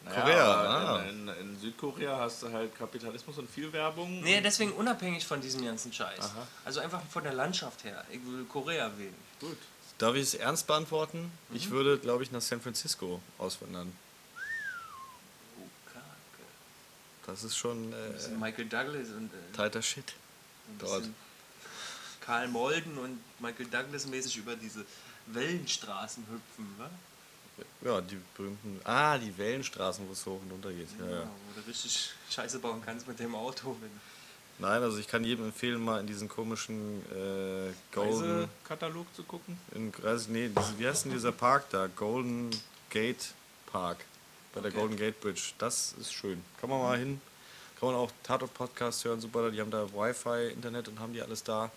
Naja, 0.06 0.22
Korea, 0.22 1.04
in, 1.10 1.28
in, 1.28 1.36
in 1.36 1.60
Südkorea 1.60 2.18
hast 2.18 2.42
du 2.44 2.52
halt 2.52 2.74
Kapitalismus 2.74 3.38
und 3.38 3.50
viel 3.50 3.72
Werbung. 3.74 4.22
nee, 4.22 4.40
deswegen 4.40 4.72
unabhängig 4.72 5.26
von 5.26 5.42
diesem 5.42 5.66
ganzen 5.66 5.92
Scheiß. 5.92 6.32
Also 6.64 6.80
einfach 6.80 7.02
von 7.12 7.24
der 7.24 7.34
Landschaft 7.34 7.84
her. 7.84 8.06
Ich 8.10 8.24
würde 8.24 8.46
Korea 8.46 8.90
wählen. 8.98 9.14
Gut. 9.42 9.58
Darf 9.98 10.16
ich 10.16 10.22
es 10.22 10.34
ernst 10.36 10.68
beantworten? 10.68 11.30
Ich 11.54 11.70
würde, 11.70 11.98
glaube 12.00 12.24
ich, 12.24 12.32
nach 12.32 12.42
San 12.42 12.62
Francisco 12.62 13.20
auswandern. 13.38 13.92
Oh, 15.60 15.68
Kacke. 15.92 16.48
Das 17.30 17.44
ist 17.44 17.58
schon 17.58 17.94
äh, 17.94 18.30
Michael 18.40 18.66
Douglas 18.66 19.10
und 19.10 19.32
äh, 19.34 19.56
tighter 19.56 19.82
Shit. 19.82 20.14
dort. 20.80 21.04
Karl 22.22 22.48
Molden 22.48 22.98
und 22.98 23.20
Michael 23.40 23.68
Douglas 23.68 24.06
mäßig 24.06 24.38
über 24.38 24.56
diese 24.56 24.86
Wellenstraßen 25.28 26.24
hüpfen, 26.24 26.76
wa? 26.78 26.90
Ja, 27.82 28.00
die 28.02 28.18
berühmten. 28.36 28.80
Ah, 28.84 29.18
die 29.18 29.38
Wellenstraßen, 29.38 30.08
wo 30.08 30.14
es 30.14 30.26
hoch 30.26 30.40
und 30.42 30.52
runter 30.52 30.72
geht. 30.72 30.88
Ja, 31.00 31.06
ja. 31.10 31.24
Wo 31.24 31.60
du 31.62 31.68
richtig 31.68 32.12
Scheiße 32.30 32.60
bauen 32.60 32.82
kannst 32.86 33.08
mit 33.08 33.20
dem 33.20 33.36
Auto. 33.36 33.76
Wenn 33.82 33.90
Nein, 34.60 34.82
also 34.84 34.98
ich 34.98 35.08
kann 35.08 35.24
jedem 35.24 35.46
empfehlen, 35.46 35.82
mal 35.84 36.00
in 36.02 36.08
diesen 36.08 36.28
komischen 36.28 37.02
äh, 37.12 37.72
Golden. 37.94 38.42
Reisekatalog 38.42 39.08
zu 39.16 39.24
gucken. 39.24 39.58
In, 39.74 39.92
Reise- 40.04 40.32
nee, 40.32 40.50
wie 40.78 40.88
heißt 40.88 41.06
denn 41.06 41.12
dieser 41.14 41.32
Park 41.32 41.70
da? 41.70 41.88
Golden 41.88 42.50
Gate 42.90 43.34
Park. 43.72 43.98
Bei 44.54 44.62
der. 44.62 44.72
Golden 44.72 44.98
Gate 44.98 45.20
Bridge. 45.20 45.54
Das 45.58 45.94
ist 46.00 46.14
schön. 46.14 46.44
Kann 46.60 46.70
man 46.70 46.82
mal 46.82 46.98
hin. 46.98 47.22
Kann 47.80 47.90
man 47.90 47.98
auch 47.98 48.12
Tatort-Podcast 48.24 49.06
hören, 49.06 49.22
super. 49.22 49.52
Die 49.52 49.62
haben 49.62 49.72
da 49.72 49.88
Wi-Fi, 49.94 50.52
Internet 50.54 50.90
und 50.90 51.00
haben 51.00 51.14
die 51.14 51.22
alles 51.22 51.44
da. 51.44 51.72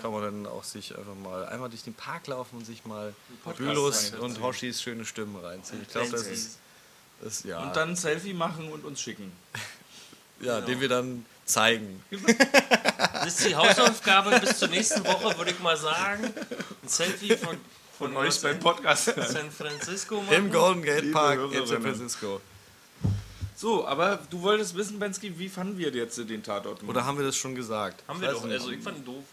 Kann 0.00 0.10
man 0.10 0.22
dann 0.22 0.46
auch 0.46 0.64
sich 0.64 0.96
einfach 0.96 1.14
mal 1.14 1.46
einmal 1.46 1.68
durch 1.68 1.82
den 1.82 1.94
Park 1.94 2.26
laufen 2.28 2.56
und 2.56 2.64
sich 2.64 2.84
mal 2.86 3.14
Bülos 3.56 4.12
und 4.18 4.40
Hoshis 4.40 4.80
schöne 4.80 5.04
Stimmen 5.04 5.36
reinziehen. 5.36 5.82
Ich 5.82 5.88
glaube, 5.88 6.10
das 6.10 6.26
ist, 6.26 6.58
das, 7.20 7.44
ja, 7.44 7.62
Und 7.62 7.76
dann 7.76 7.90
ein 7.90 7.96
Selfie 7.96 8.32
machen 8.32 8.70
und 8.70 8.84
uns 8.84 9.00
schicken. 9.00 9.30
ja, 10.40 10.60
den 10.60 10.80
wir 10.80 10.88
dann 10.88 11.26
zeigen. 11.44 12.02
Das 13.12 13.40
ist 13.40 13.48
die 13.48 13.56
Hausaufgabe 13.56 14.38
bis 14.40 14.58
zur 14.58 14.68
nächsten 14.68 15.04
Woche, 15.04 15.36
würde 15.36 15.50
ich 15.50 15.58
mal 15.58 15.76
sagen. 15.76 16.24
Ein 16.24 16.88
Selfie 16.88 17.36
von, 17.36 17.56
Von 17.98 18.16
euch 18.16 18.40
beim 18.42 18.58
Podcast. 18.60 19.06
San 19.16 19.50
Francisco 19.50 20.20
machen. 20.20 20.34
Im 20.34 20.52
Golden 20.52 20.82
Gate 20.82 21.00
Liebe 21.02 21.12
Park 21.12 21.40
in 21.52 21.66
San. 21.66 21.82
Francisco. 21.82 22.40
So, 23.54 23.86
aber 23.86 24.18
du 24.28 24.42
wolltest 24.42 24.74
wissen, 24.76 24.98
Bensky, 24.98 25.38
wie 25.38 25.48
fanden 25.48 25.78
wir 25.78 25.90
jetzt 25.90 26.18
den 26.18 26.42
Tatort? 26.42 26.82
Oder 26.86 27.06
haben 27.06 27.16
wir 27.16 27.24
das 27.24 27.36
schon 27.36 27.54
gesagt? 27.54 28.02
Haben 28.06 28.20
wir 28.20 28.28
doch. 28.32 28.44
nicht. 28.44 28.52
Also 28.52 28.70
ich 28.70 28.82
fand 28.82 28.98
ihn 28.98 29.04
doof. 29.04 29.24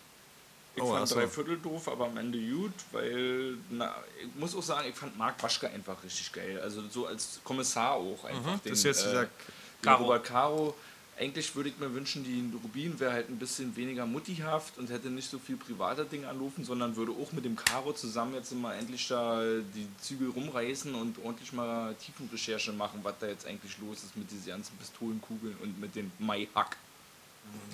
Ich 0.76 0.82
Oh, 0.82 0.94
fand 0.94 1.08
so. 1.08 1.16
drei 1.16 1.28
Viertel 1.28 1.58
doof, 1.58 1.88
aber 1.90 2.06
am 2.06 2.18
Ende 2.18 2.40
gut, 2.40 2.72
weil, 2.94 3.58
na, 3.70 3.94
ich 4.20 4.28
muss 4.40 4.56
auch 4.56 4.64
sagen, 4.64 4.88
ich 4.90 4.96
fand 4.96 5.16
Marc 5.18 5.42
Waschke 5.44 5.70
einfach 5.70 6.02
richtig 6.04 6.32
geil. 6.32 6.60
Also 6.64 6.82
so 6.90 7.06
als 7.06 7.40
Kommissar 7.44 7.92
auch 7.92 8.24
einfach. 8.24 8.44
den, 8.44 8.54
Mhm. 8.54 8.60
das 8.70 8.72
ist 8.80 8.84
jetzt 8.86 9.04
äh, 9.06 9.10
dieser 9.10 9.28
den 9.84 9.92
Robert 9.94 10.24
Caro, 10.24 10.76
eigentlich 11.20 11.56
würde 11.56 11.70
ich 11.70 11.78
mir 11.78 11.94
wünschen, 11.94 12.24
die 12.24 12.52
Rubin 12.64 13.00
wäre 13.00 13.14
halt 13.14 13.30
ein 13.30 13.38
bisschen 13.38 13.76
weniger 13.76 14.06
muttihaft 14.06 14.78
und 14.78 14.90
hätte 14.90 15.10
nicht 15.10 15.30
so 15.30 15.38
viel 15.38 15.58
private 15.58 16.06
Dinge 16.06 16.28
anrufen, 16.28 16.66
sondern 16.66 16.96
würde 16.96 17.12
auch 17.12 17.32
mit 17.32 17.46
dem 17.46 17.56
Caro 17.56 17.94
zusammen 17.94 18.34
jetzt 18.34 18.52
mal 18.54 18.74
endlich 18.74 19.08
da 19.08 19.42
die 19.44 19.88
Zügel 20.02 20.30
rumreißen 20.30 20.94
und 20.96 21.24
ordentlich 21.24 21.54
mal 21.54 21.94
Tiefenrecherche 21.96 22.74
machen, 22.74 23.00
was 23.04 23.16
da 23.20 23.28
jetzt 23.28 23.46
eigentlich 23.46 23.78
los 23.80 24.04
ist 24.04 24.18
mit 24.18 24.32
diesen 24.32 24.48
ganzen 24.48 24.76
Pistolenkugeln 24.78 25.56
und 25.62 25.80
mit 25.80 25.96
dem 25.96 26.12
Mai-Hack. 26.20 26.78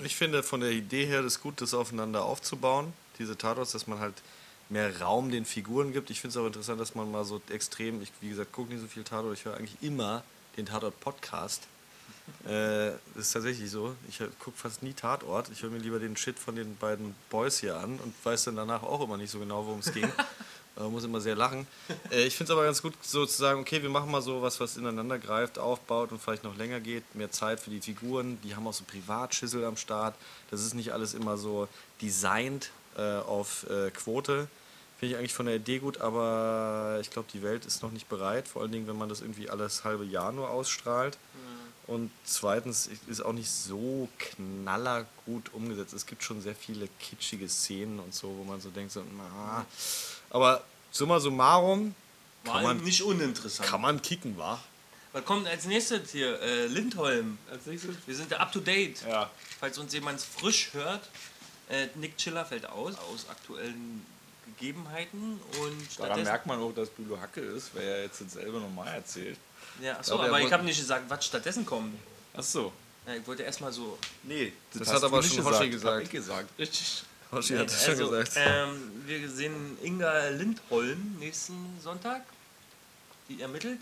Ich 0.04 0.16
finde 0.16 0.44
von 0.44 0.62
der 0.62 0.72
Idee 0.72 1.06
her 1.06 1.24
ist 1.24 1.42
gut, 1.42 1.62
das 1.62 1.74
aufeinander 1.74 2.26
aufzubauen, 2.26 2.92
diese 3.20 3.38
Tatorts, 3.38 3.72
dass 3.72 3.88
man 3.88 4.00
halt 4.00 4.16
mehr 4.70 5.00
Raum 5.02 5.32
den 5.32 5.46
Figuren 5.46 5.94
gibt. 5.94 6.10
Ich 6.10 6.20
finde 6.20 6.38
es 6.38 6.38
auch 6.38 6.48
interessant, 6.48 6.80
dass 6.82 6.96
man 6.96 7.10
mal 7.10 7.24
so 7.24 7.42
extrem, 7.50 8.02
ich 8.02 8.12
wie 8.22 8.30
gesagt, 8.30 8.52
gucke 8.52 8.74
nicht 8.74 8.82
so 8.82 8.88
viel 8.88 9.04
Tatort, 9.04 9.38
ich 9.38 9.46
höre 9.46 9.56
eigentlich 9.56 9.78
immer 9.82 10.24
den 10.58 10.66
Tatort-Podcast. 10.66 11.68
Äh, 12.46 12.92
das 13.16 13.28
ist 13.28 13.34
tatsächlich 13.34 13.70
so. 13.70 13.96
Ich 14.08 14.20
gucke 14.40 14.58
fast 14.58 14.84
nie 14.84 14.94
Tatort. 14.94 15.50
Ich 15.52 15.62
höre 15.62 15.70
mir 15.70 15.80
lieber 15.80 16.00
den 16.00 16.16
Shit 16.16 16.40
von 16.40 16.56
den 16.56 16.76
beiden 16.78 17.16
Boys 17.30 17.60
hier 17.60 17.78
an 17.78 18.00
und 18.04 18.14
weiß 18.24 18.46
dann 18.46 18.56
danach 18.56 18.84
auch 18.84 19.02
immer 19.02 19.18
nicht 19.18 19.32
so 19.32 19.40
genau, 19.40 19.66
worum 19.66 19.80
es 19.80 19.94
ging. 19.94 20.10
Man 20.76 20.94
muss 20.94 21.04
immer 21.04 21.20
sehr 21.20 21.36
lachen. 21.36 21.68
Äh, 22.10 22.24
ich 22.24 22.38
finde 22.38 22.54
es 22.54 22.58
aber 22.58 22.66
ganz 22.66 22.82
gut, 22.82 22.94
so 23.02 23.26
zu 23.26 23.38
sagen, 23.38 23.60
okay, 23.60 23.82
wir 23.82 23.90
machen 23.90 24.10
mal 24.10 24.22
so 24.22 24.42
was, 24.42 24.60
was 24.62 24.78
ineinander 24.78 25.20
greift, 25.20 25.60
aufbaut 25.60 26.12
und 26.12 26.22
vielleicht 26.22 26.46
noch 26.46 26.56
länger 26.56 26.80
geht. 26.80 27.04
Mehr 27.16 27.32
Zeit 27.32 27.60
für 27.60 27.70
die 27.70 27.82
Figuren. 27.82 28.40
Die 28.44 28.56
haben 28.56 28.66
auch 28.66 28.74
so 28.74 28.86
Privatschüssel 28.86 29.66
am 29.66 29.76
Start. 29.76 30.16
Das 30.52 30.62
ist 30.62 30.74
nicht 30.74 30.94
alles 30.94 31.14
immer 31.14 31.38
so 31.38 31.68
designt 32.02 32.72
äh, 32.98 33.18
auf 33.18 33.70
äh, 33.70 33.92
Quote. 33.92 34.48
Finde 35.00 35.14
ich 35.14 35.20
eigentlich 35.20 35.34
von 35.34 35.46
der 35.46 35.56
Idee 35.56 35.80
gut, 35.80 36.02
aber 36.02 36.98
ich 37.00 37.10
glaube, 37.10 37.30
die 37.34 37.42
Welt 37.42 37.66
ist 37.66 37.84
noch 37.84 37.92
nicht 37.92 38.10
bereit. 38.10 38.48
Vor 38.50 38.62
allen 38.62 38.72
Dingen, 38.72 38.88
wenn 38.88 38.98
man 38.98 39.08
das 39.08 39.22
irgendwie 39.22 39.50
alles 39.50 39.86
halbe 39.86 40.04
Jahr 40.04 40.32
nur 40.32 40.50
ausstrahlt. 40.50 41.18
Und 41.90 42.12
zweitens 42.24 42.88
ist 43.08 43.22
auch 43.22 43.34
nicht 43.34 43.50
so 43.50 44.08
knallergut 44.20 45.52
umgesetzt. 45.54 45.94
Es 45.94 46.06
gibt 46.06 46.24
schon 46.24 46.40
sehr 46.40 46.54
viele 46.54 46.88
kitschige 47.00 47.50
Szenen 47.50 48.00
und 48.00 48.14
so, 48.14 48.28
wo 48.38 48.44
man 48.44 48.62
so 48.62 48.70
denkt, 48.70 48.92
so, 48.92 49.04
na. 49.18 49.66
Aber 50.30 50.64
summa 50.92 51.20
summarum 51.20 51.96
War 52.44 52.54
kann 52.54 52.64
man, 52.64 52.84
nicht 52.84 53.02
uninteressant. 53.02 53.68
kann 53.68 53.82
man 53.82 54.00
kicken, 54.04 54.38
wa? 54.38 54.60
Was 55.14 55.26
kommt 55.26 55.48
als 55.48 55.66
nächstes 55.66 56.12
hier? 56.12 56.40
Äh, 56.40 56.68
Lindholm. 56.68 57.40
Als 57.50 57.66
nächstes? 57.66 57.96
Wir 58.06 58.16
sind 58.16 58.32
up 58.34 58.52
to 58.52 58.60
date. 58.60 59.02
Ja. 59.08 59.32
Falls 59.60 59.80
uns 59.80 59.92
jemand 59.92 60.22
frisch 60.22 60.70
hört, 60.74 61.10
äh, 61.70 61.88
Nick 61.96 62.18
Chiller 62.18 62.46
fällt 62.46 62.68
aus, 62.68 62.94
aus 63.12 63.28
aktuellen 63.32 64.06
Gegebenheiten. 64.46 65.42
Und 65.60 66.00
Daran 66.00 66.22
merkt 66.22 66.46
man 66.46 66.60
auch, 66.60 66.72
dass 66.72 66.92
Bülow 66.92 67.20
Hacke 67.20 67.42
ist, 67.42 67.74
weil 67.74 67.84
er 67.84 68.04
jetzt 68.04 68.22
dasselbe 68.22 68.60
nochmal 68.60 68.94
erzählt. 68.94 69.40
Ja, 69.82 69.98
achso, 69.98 70.16
Aber 70.16 70.24
er 70.26 70.30
aber 70.30 70.42
ich 70.42 70.52
habe 70.52 70.64
nicht 70.64 70.80
gesagt, 70.80 71.10
was 71.10 71.26
stattdessen 71.26 71.66
kommt. 71.66 71.98
Achso. 72.34 72.72
Ja, 73.08 73.16
ich 73.16 73.26
wollte 73.26 73.44
erstmal 73.44 73.72
so. 73.72 73.98
Nee, 74.24 74.54
Das 74.74 74.88
hast 74.88 74.96
hat 74.96 75.04
aber 75.06 75.24
schon 75.24 75.44
Hoshi 75.44 75.52
das 75.52 75.60
hab 75.62 75.72
gesagt. 75.72 76.10
Gesagt. 76.12 76.50
Richtig. 76.60 77.04
Hoshi 77.32 77.58
hat 77.58 77.68
es 77.68 77.82
schon 77.84 77.92
Also, 77.92 78.10
gesagt. 78.10 78.32
Ähm, 78.36 78.92
wir 79.06 79.30
sehen 79.30 79.78
Inga 79.84 80.30
Lindholm 80.30 81.16
nächsten 81.20 81.78
Sonntag, 81.82 82.24
die 83.28 83.42
ermittelt. 83.42 83.80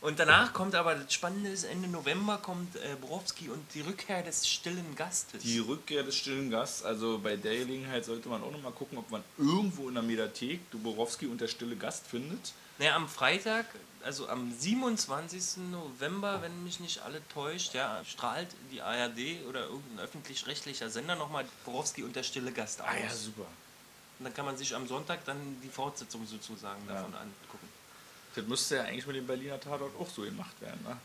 Und 0.00 0.20
danach 0.20 0.52
kommt 0.52 0.76
aber 0.76 0.94
das 0.94 1.12
Spannende 1.12 1.50
ist, 1.50 1.64
Ende 1.64 1.88
November 1.88 2.38
kommt 2.38 2.76
äh, 2.76 2.94
Borowski 3.00 3.48
und 3.48 3.64
die 3.74 3.80
Rückkehr 3.80 4.22
des 4.22 4.46
stillen 4.46 4.94
Gastes. 4.94 5.42
Die 5.42 5.58
Rückkehr 5.58 6.04
des 6.04 6.14
stillen 6.14 6.50
Gasts, 6.50 6.84
also 6.84 7.18
bei 7.18 7.34
der 7.36 7.56
Gelegenheit 7.58 8.04
sollte 8.04 8.28
man 8.28 8.42
auch 8.44 8.52
nochmal 8.52 8.70
gucken, 8.72 8.96
ob 8.98 9.10
man 9.10 9.24
irgendwo 9.38 9.88
in 9.88 9.94
der 9.94 10.04
Mediathek 10.04 10.70
Duborowski 10.70 11.26
und 11.26 11.40
der 11.40 11.48
stille 11.48 11.74
Gast 11.74 12.06
findet. 12.06 12.52
Naja, 12.78 12.94
am 12.94 13.08
Freitag, 13.08 13.66
also 14.04 14.28
am 14.28 14.52
27. 14.56 15.64
November, 15.72 16.42
wenn 16.42 16.62
mich 16.62 16.78
nicht 16.78 17.02
alle 17.02 17.20
täuscht, 17.34 17.74
ja, 17.74 18.00
strahlt 18.04 18.46
die 18.70 18.80
ARD 18.80 19.44
oder 19.48 19.64
irgendein 19.64 20.04
öffentlich-rechtlicher 20.04 20.90
Sender 20.90 21.16
nochmal 21.16 21.44
Borowski 21.64 22.04
und 22.04 22.14
der 22.14 22.22
stille 22.22 22.52
Gast 22.52 22.80
aus. 22.80 22.86
Ah 22.88 23.10
super. 23.12 23.46
Und 24.20 24.26
dann 24.26 24.34
kann 24.34 24.44
man 24.46 24.56
sich 24.56 24.72
am 24.76 24.86
Sonntag 24.86 25.24
dann 25.24 25.60
die 25.60 25.68
Fortsetzung 25.68 26.24
sozusagen 26.24 26.80
Ja. 26.86 26.94
davon 26.94 27.14
angucken. 27.14 27.57
Das 28.38 28.48
müsste 28.48 28.76
ja 28.76 28.82
eigentlich 28.84 29.06
mit 29.06 29.16
dem 29.16 29.26
Berliner 29.26 29.58
Tatort 29.60 29.92
auch 29.98 30.08
so 30.10 30.22
gemacht 30.22 30.60
werden. 30.60 30.80
Ne? 30.84 30.96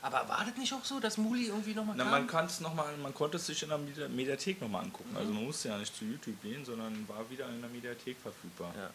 Aber 0.00 0.28
war 0.28 0.44
das 0.44 0.56
nicht 0.56 0.72
auch 0.72 0.84
so, 0.84 1.00
dass 1.00 1.16
Muli 1.18 1.46
irgendwie 1.48 1.74
nochmal 1.74 1.96
Na, 1.96 2.04
kam? 2.04 2.10
man, 2.12 2.26
kann's 2.26 2.60
noch 2.60 2.72
mal, 2.74 2.96
man 2.98 3.12
konnte 3.12 3.36
es 3.36 3.46
sich 3.46 3.62
in 3.62 3.68
der 3.68 3.78
Medi- 3.78 4.08
Mediathek 4.08 4.60
nochmal 4.60 4.84
angucken. 4.84 5.16
Also 5.16 5.32
man 5.32 5.44
musste 5.44 5.68
ja 5.68 5.78
nicht 5.78 5.94
zu 5.96 6.04
YouTube 6.04 6.40
gehen, 6.42 6.64
sondern 6.64 7.06
war 7.08 7.28
wieder 7.30 7.48
in 7.48 7.60
der 7.60 7.70
Mediathek 7.70 8.16
verfügbar. 8.22 8.72
Ja. 8.76 8.90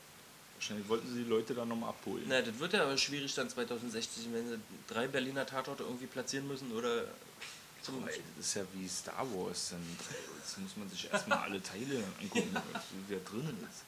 Wahrscheinlich 0.55 0.87
wollten 0.87 1.07
sie 1.13 1.23
die 1.23 1.29
Leute 1.29 1.53
dann 1.53 1.67
nochmal 1.67 1.89
abholen. 1.89 2.23
Na, 2.27 2.41
das 2.41 2.57
wird 2.57 2.71
ja 2.73 2.83
aber 2.83 2.97
schwierig 2.97 3.33
dann 3.35 3.49
2060, 3.49 4.27
wenn 4.31 4.47
sie 4.47 4.59
drei 4.87 5.07
Berliner 5.07 5.45
Tatorte 5.45 5.83
irgendwie 5.83 6.05
platzieren 6.07 6.47
müssen 6.47 6.71
oder 6.71 7.03
zum 7.81 7.99
Boah, 7.99 8.07
das 8.37 8.45
ist 8.47 8.53
ja 8.55 8.61
wie 8.73 8.87
Star 8.87 9.27
Wars. 9.35 9.71
Dann, 9.71 9.81
jetzt 10.39 10.57
muss 10.59 10.77
man 10.77 10.89
sich 10.89 11.11
erstmal 11.11 11.39
alle 11.39 11.61
Teile 11.61 12.01
angucken, 12.21 12.55
wie 13.07 13.13
der 13.13 13.19
drin 13.25 13.57
ist. 13.69 13.83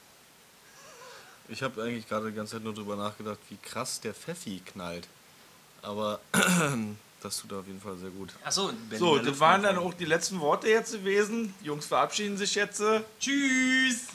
Ich 1.48 1.62
habe 1.62 1.82
eigentlich 1.82 2.08
gerade 2.08 2.30
die 2.30 2.36
ganze 2.36 2.54
Zeit 2.54 2.64
nur 2.64 2.74
darüber 2.74 2.96
nachgedacht, 2.96 3.38
wie 3.48 3.56
krass 3.56 4.00
der 4.00 4.14
Pfeffi 4.14 4.60
knallt. 4.64 5.06
Aber 5.82 6.20
das 7.22 7.38
tut 7.38 7.52
auf 7.52 7.66
jeden 7.66 7.80
Fall 7.80 7.96
sehr 7.96 8.10
gut. 8.10 8.32
Achso, 8.44 8.70
so, 8.98 9.18
das 9.18 9.38
waren 9.38 9.62
dann 9.62 9.78
auch 9.78 9.94
die 9.94 10.04
letzten 10.04 10.40
Worte 10.40 10.68
jetzt 10.68 10.92
gewesen. 10.92 11.54
Die 11.60 11.66
Jungs 11.66 11.86
verabschieden 11.86 12.36
sich 12.36 12.54
jetzt. 12.54 12.82
Tschüss! 13.20 14.06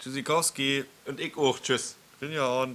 Tschüssikowski. 0.00 0.84
Und 1.06 1.20
ich 1.20 1.36
auch. 1.36 1.58
Tschüss. 1.60 1.94
Bin 2.20 2.32
ja 2.32 2.46
auch. 2.46 2.66